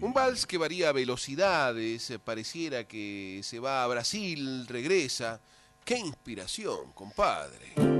Un 0.02 0.12
vals 0.12 0.44
que 0.44 0.58
varía 0.58 0.92
velocidades, 0.92 2.10
eh, 2.10 2.18
pareciera 2.18 2.84
que 2.84 3.40
se 3.42 3.58
va 3.58 3.82
a 3.82 3.86
Brasil, 3.86 4.66
regresa. 4.66 5.40
¡Qué 5.82 5.96
inspiración, 5.96 6.92
compadre! 6.92 7.93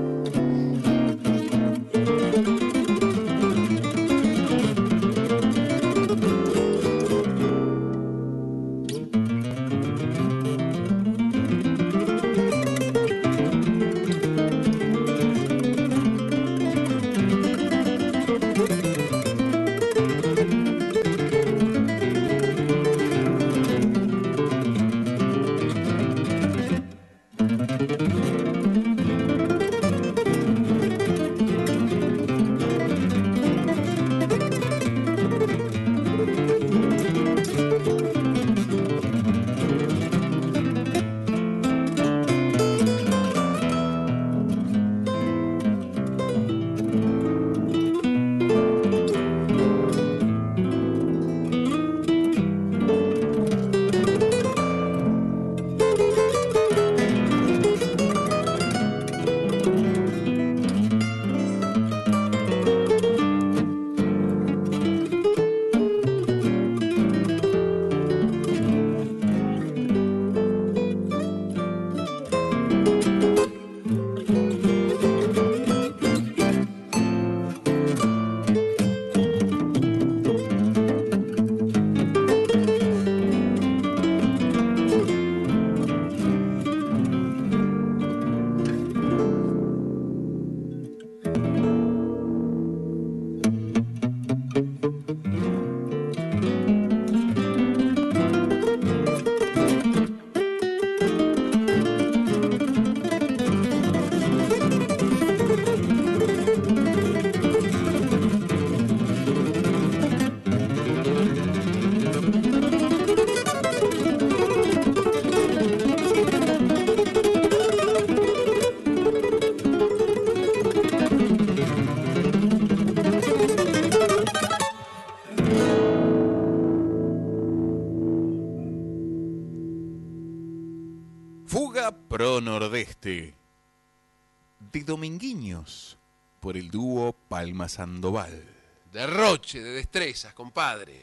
Sandoval. 137.67 138.43
Derroche 138.91 139.61
de 139.61 139.71
destrezas, 139.71 140.33
compadre. 140.33 140.94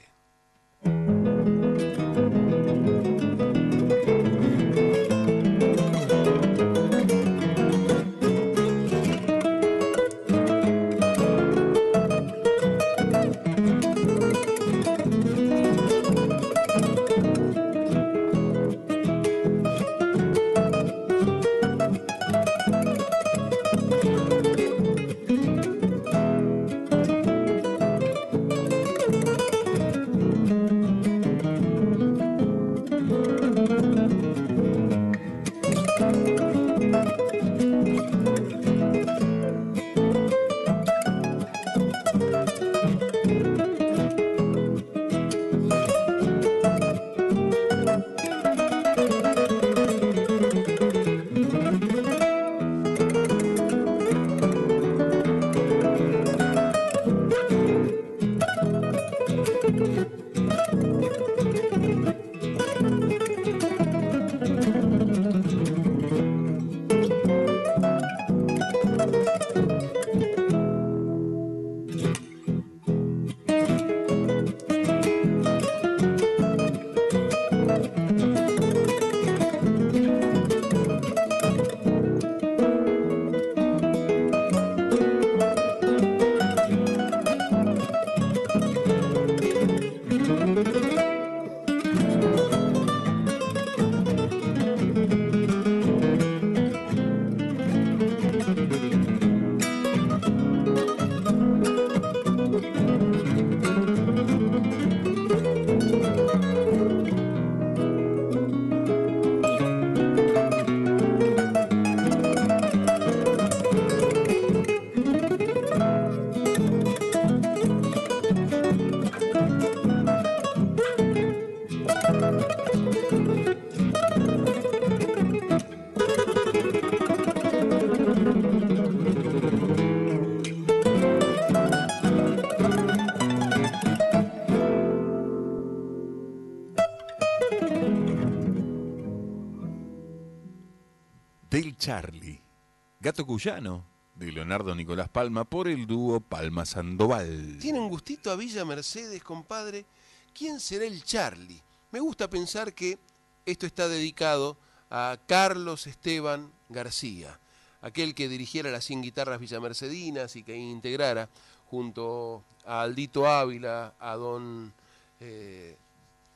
Cuyano 143.21 143.85
de 144.15 144.33
Leonardo 144.33 144.75
Nicolás 144.75 145.09
Palma 145.09 145.45
por 145.45 145.69
el 145.69 145.87
dúo 145.87 146.21
Palma 146.21 146.65
Sandoval. 146.65 147.59
Tiene 147.61 147.79
un 147.79 147.89
gustito 147.89 148.31
a 148.31 148.37
Villa 148.37 148.65
Mercedes, 148.65 149.23
compadre. 149.23 149.85
¿Quién 150.33 150.61
será 150.61 150.87
el 150.87 151.05
Charlie? 151.05 151.63
Me 151.91 152.01
gusta 152.01 152.31
pensar 152.31 152.73
que 152.73 152.99
esto 153.45 153.67
está 153.67 153.89
dedicado 153.89 154.57
a 154.91 155.19
Carlos 155.27 155.87
Esteban 155.87 156.51
García, 156.71 157.39
aquel 157.83 158.15
que 158.15 158.29
dirigiera 158.29 158.71
las 158.71 158.85
100 158.85 159.03
guitarras 159.03 159.41
villamercedinas 159.41 160.37
y 160.37 160.43
que 160.43 160.57
integrara 160.57 161.29
junto 161.67 162.45
a 162.65 162.83
Aldito 162.83 163.27
Ávila, 163.27 163.95
a 163.99 164.17
don 164.17 164.73
eh, 165.21 165.77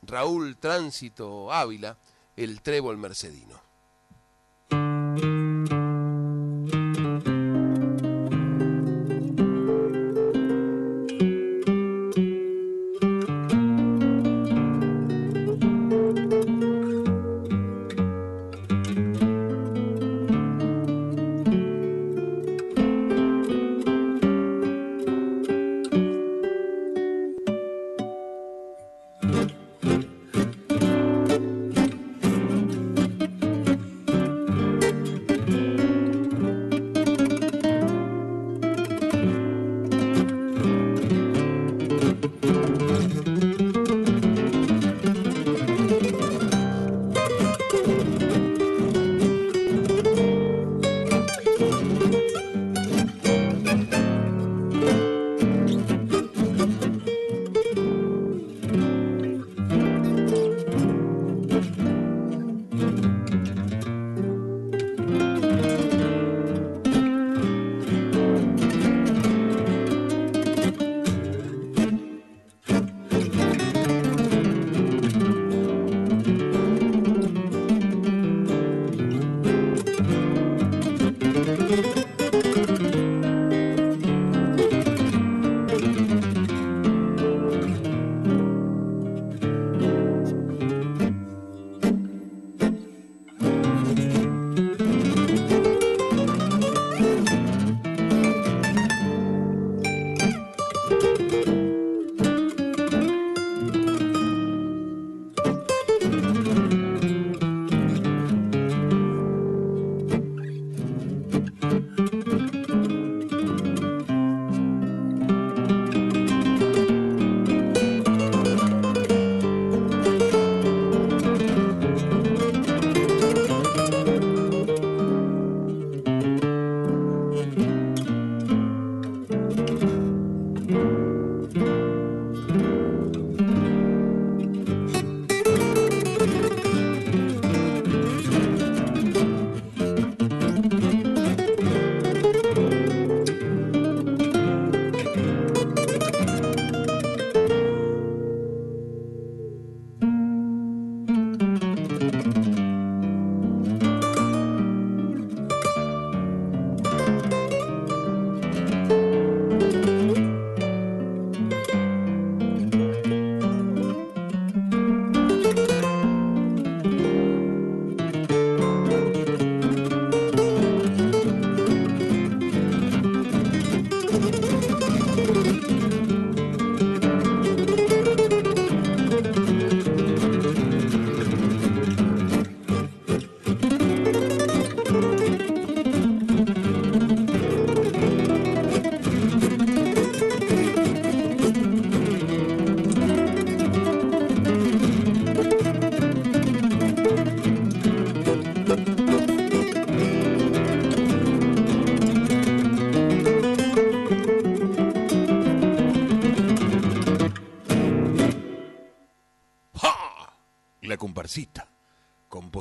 Raúl 0.03 0.57
Tránsito 0.57 1.51
Ávila, 1.51 1.97
el 2.35 2.61
trébol 2.61 2.97
mercedino. 2.97 3.66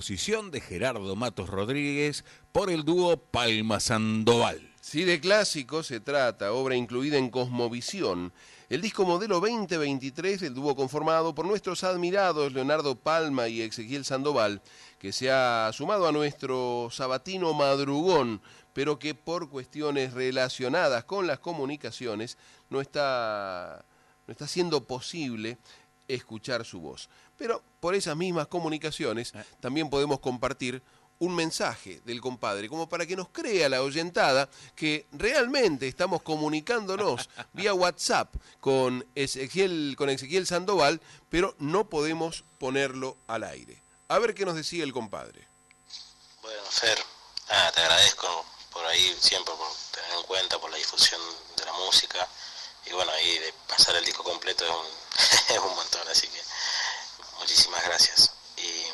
De 0.08 0.60
Gerardo 0.60 1.16
Matos 1.16 1.48
Rodríguez 1.48 2.24
por 2.52 2.70
el 2.70 2.84
dúo 2.84 3.16
Palma 3.16 3.80
Sandoval. 3.80 4.72
Si 4.80 5.02
de 5.02 5.18
clásico 5.18 5.82
se 5.82 5.98
trata, 5.98 6.52
obra 6.52 6.76
incluida 6.76 7.18
en 7.18 7.28
Cosmovisión, 7.28 8.32
el 8.68 8.82
disco 8.82 9.04
modelo 9.04 9.40
2023 9.40 10.42
del 10.42 10.54
dúo 10.54 10.76
conformado 10.76 11.34
por 11.34 11.44
nuestros 11.44 11.82
admirados 11.82 12.52
Leonardo 12.52 12.94
Palma 12.94 13.48
y 13.48 13.62
Ezequiel 13.62 14.04
Sandoval, 14.04 14.62
que 15.00 15.12
se 15.12 15.32
ha 15.32 15.68
sumado 15.72 16.06
a 16.06 16.12
nuestro 16.12 16.86
sabatino 16.92 17.52
madrugón, 17.52 18.40
pero 18.74 19.00
que 19.00 19.16
por 19.16 19.50
cuestiones 19.50 20.12
relacionadas 20.12 21.02
con 21.02 21.26
las 21.26 21.40
comunicaciones 21.40 22.38
no 22.70 22.80
está, 22.80 23.84
no 24.28 24.30
está 24.30 24.46
siendo 24.46 24.84
posible 24.84 25.58
escuchar 26.06 26.64
su 26.64 26.80
voz. 26.80 27.08
Pero 27.36 27.62
por 27.80 27.94
esas 27.94 28.16
mismas 28.16 28.46
comunicaciones 28.48 29.32
también 29.60 29.90
podemos 29.90 30.20
compartir 30.20 30.82
un 31.18 31.34
mensaje 31.34 32.00
del 32.04 32.20
compadre, 32.20 32.68
como 32.68 32.88
para 32.88 33.06
que 33.06 33.16
nos 33.16 33.28
crea 33.28 33.68
la 33.68 33.82
oyentada 33.82 34.48
que 34.74 35.06
realmente 35.12 35.88
estamos 35.88 36.22
comunicándonos 36.22 37.28
vía 37.52 37.74
WhatsApp 37.74 38.34
con 38.60 39.06
Ezequiel, 39.14 39.94
con 39.96 40.10
Ezequiel 40.10 40.46
Sandoval, 40.46 41.00
pero 41.30 41.54
no 41.58 41.88
podemos 41.88 42.44
ponerlo 42.58 43.16
al 43.26 43.44
aire. 43.44 43.82
A 44.08 44.18
ver 44.18 44.34
qué 44.34 44.44
nos 44.44 44.56
decía 44.56 44.84
el 44.84 44.92
compadre. 44.92 45.48
Bueno, 46.42 46.62
Fer, 46.70 46.98
nada, 47.48 47.72
te 47.72 47.80
agradezco 47.80 48.46
por 48.70 48.84
ahí 48.86 49.16
siempre, 49.18 49.52
por 49.54 49.68
tener 49.92 50.18
en 50.18 50.26
cuenta, 50.26 50.58
por 50.58 50.70
la 50.70 50.76
difusión 50.76 51.20
de 51.56 51.64
la 51.64 51.72
música. 51.72 52.28
Y 52.86 52.92
bueno, 52.92 53.10
ahí 53.10 53.38
de 53.38 53.52
pasar 53.68 53.96
el 53.96 54.04
disco 54.04 54.22
completo 54.22 54.64
es 54.64 54.70
un, 54.70 55.56
es 55.56 55.58
un 55.58 55.74
montón, 55.74 56.06
así 56.08 56.28
que 56.28 56.40
muchísimas 57.38 57.82
gracias. 57.84 58.30
Y 58.56 58.84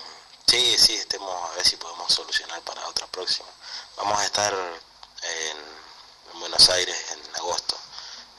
sí, 0.47 0.77
sí, 0.79 0.95
estemos 0.97 1.51
a 1.51 1.55
ver 1.55 1.67
si 1.67 1.77
podemos 1.77 2.13
solucionar 2.13 2.61
para 2.63 2.87
otra 2.89 3.07
próxima. 3.07 3.49
Vamos 3.97 4.19
a 4.19 4.25
estar 4.25 4.53
en, 4.55 5.57
en 6.33 6.41
Buenos 6.41 6.69
Aires 6.71 6.97
en 7.13 7.37
agosto, 7.37 7.77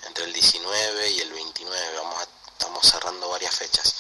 entre 0.08 0.26
el 0.26 0.34
19 0.34 1.10
y 1.12 1.20
el 1.22 1.32
29. 1.34 1.98
Vamos 1.98 2.20
a- 2.22 2.28
estamos 2.52 2.86
cerrando 2.86 3.30
varias 3.30 3.56
fechas. 3.56 3.94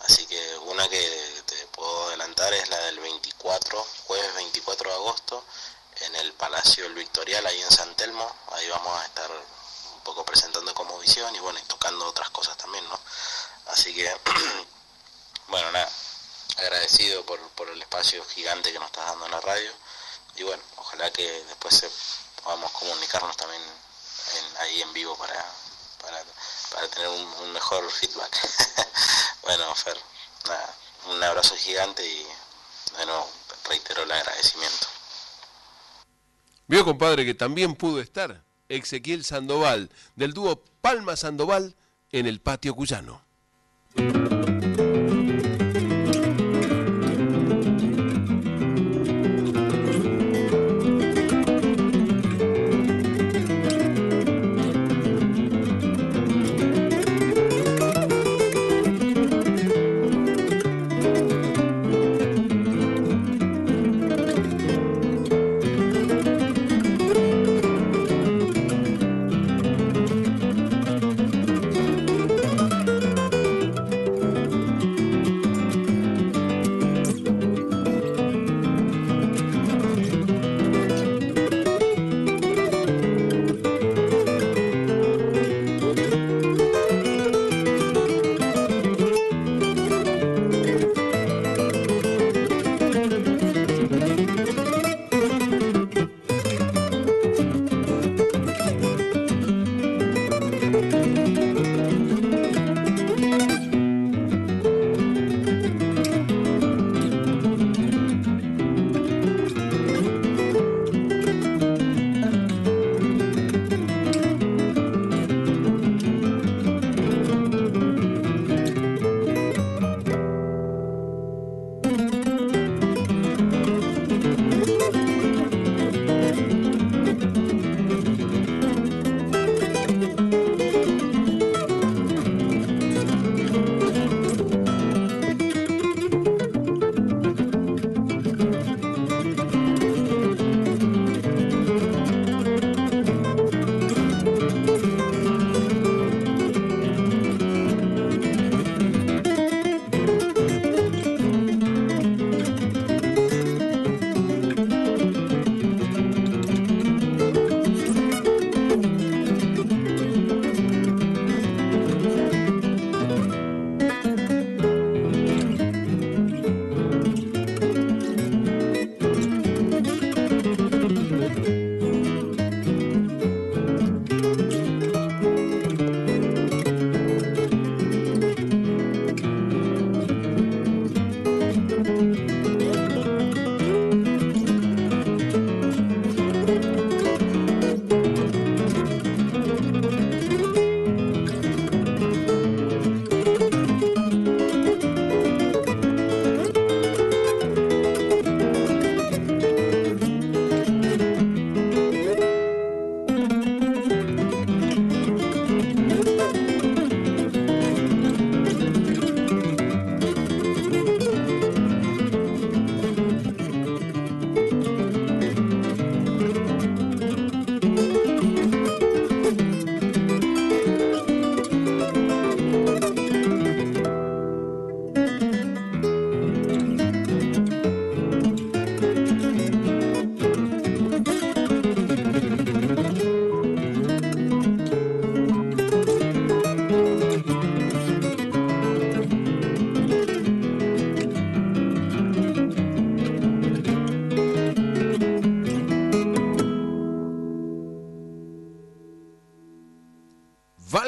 Así 0.00 0.26
que 0.26 0.58
una 0.58 0.88
que 0.88 1.42
te 1.46 1.66
puedo 1.68 2.08
adelantar 2.08 2.52
es 2.54 2.68
la 2.70 2.78
del 2.86 2.98
24, 3.00 3.86
jueves 4.06 4.34
24 4.34 4.88
de 4.90 4.96
agosto, 4.96 5.44
en 6.00 6.16
el 6.16 6.32
Palacio 6.32 6.86
El 6.86 6.94
Victorial, 6.94 7.46
ahí 7.46 7.60
en 7.60 7.70
San 7.70 7.94
Telmo. 7.96 8.34
Ahí 8.52 8.68
vamos 8.70 8.98
a 8.98 9.04
estar 9.04 9.30
un 9.30 10.00
poco 10.02 10.24
presentando 10.24 10.72
como 10.74 10.98
visión 10.98 11.34
y 11.34 11.38
bueno, 11.40 11.58
y 11.58 11.62
tocando 11.64 12.06
otras 12.06 12.30
cosas 12.30 12.56
también, 12.56 12.88
¿no? 12.88 12.98
Así 13.66 13.94
que, 13.94 14.10
bueno, 15.50 15.70
nada, 15.72 15.90
agradecido 16.58 17.24
por, 17.26 17.40
por 17.50 17.68
el 17.68 17.80
espacio 17.82 18.24
gigante 18.24 18.72
que 18.72 18.78
nos 18.78 18.86
estás 18.86 19.06
dando 19.06 19.26
en 19.26 19.32
la 19.32 19.40
radio 19.40 19.70
y 20.36 20.42
bueno, 20.44 20.62
ojalá 20.76 21.10
que 21.10 21.22
después 21.44 21.84
podamos 22.42 22.70
comunicarnos 22.72 23.36
también 23.36 23.62
ahí 24.60 24.82
en 24.82 24.92
vivo 24.92 25.16
para, 25.16 25.44
para, 26.00 26.22
para 26.72 26.88
tener 26.88 27.08
un, 27.08 27.26
un 27.42 27.52
mejor 27.52 27.90
feedback. 27.90 28.38
bueno, 29.42 29.74
Fer, 29.74 29.96
nada, 30.46 30.74
un 31.06 31.22
abrazo 31.22 31.56
gigante 31.56 32.06
y 32.06 32.26
de 32.96 33.06
nuevo 33.06 33.28
reitero 33.68 34.02
el 34.02 34.12
agradecimiento. 34.12 34.86
Vio, 36.66 36.84
compadre, 36.84 37.24
que 37.24 37.34
también 37.34 37.74
pudo 37.74 38.00
estar 38.00 38.44
Ezequiel 38.68 39.24
Sandoval, 39.24 39.90
del 40.14 40.32
dúo 40.32 40.62
Palma 40.80 41.16
Sandoval, 41.16 41.74
en 42.12 42.26
el 42.26 42.40
patio 42.40 42.74
cuyano. 42.74 43.24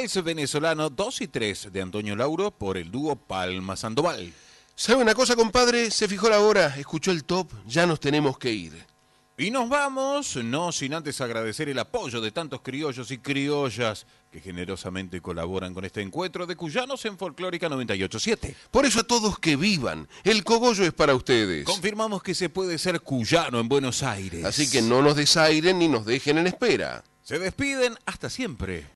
Vals 0.02 0.24
venezolano 0.24 0.90
2 0.90 1.20
y 1.20 1.28
3 1.28 1.68
de 1.72 1.80
Antonio 1.80 2.16
Lauro 2.16 2.50
por 2.50 2.76
el 2.76 2.90
dúo 2.90 3.14
Palma 3.14 3.76
Sandoval. 3.76 4.32
¿Sabe 4.74 5.00
una 5.00 5.14
cosa, 5.14 5.36
compadre? 5.36 5.92
Se 5.92 6.08
fijó 6.08 6.28
la 6.28 6.40
hora, 6.40 6.74
escuchó 6.76 7.12
el 7.12 7.22
top, 7.22 7.48
ya 7.68 7.86
nos 7.86 8.00
tenemos 8.00 8.36
que 8.36 8.50
ir. 8.50 8.84
Y 9.38 9.52
nos 9.52 9.68
vamos, 9.68 10.34
no 10.38 10.72
sin 10.72 10.94
antes 10.94 11.20
agradecer 11.20 11.68
el 11.68 11.78
apoyo 11.78 12.20
de 12.20 12.32
tantos 12.32 12.62
criollos 12.62 13.12
y 13.12 13.18
criollas 13.18 14.04
que 14.32 14.40
generosamente 14.40 15.20
colaboran 15.20 15.72
con 15.72 15.84
este 15.84 16.02
encuentro 16.02 16.46
de 16.46 16.56
Cuyanos 16.56 17.04
en 17.04 17.16
Folclórica 17.16 17.68
987. 17.68 18.56
Por 18.72 18.84
eso 18.84 19.00
a 19.00 19.04
todos 19.04 19.38
que 19.38 19.54
vivan, 19.54 20.08
el 20.24 20.42
cogollo 20.42 20.84
es 20.84 20.92
para 20.92 21.14
ustedes. 21.14 21.64
Confirmamos 21.64 22.24
que 22.24 22.34
se 22.34 22.48
puede 22.48 22.76
ser 22.78 23.00
cuyano 23.02 23.60
en 23.60 23.68
Buenos 23.68 24.02
Aires. 24.02 24.44
Así 24.44 24.68
que 24.68 24.82
no 24.82 25.00
nos 25.00 25.14
desairen 25.14 25.78
ni 25.78 25.86
nos 25.86 26.04
dejen 26.04 26.38
en 26.38 26.48
espera. 26.48 27.04
Se 27.22 27.38
despiden 27.38 27.96
hasta 28.04 28.28
siempre. 28.28 28.84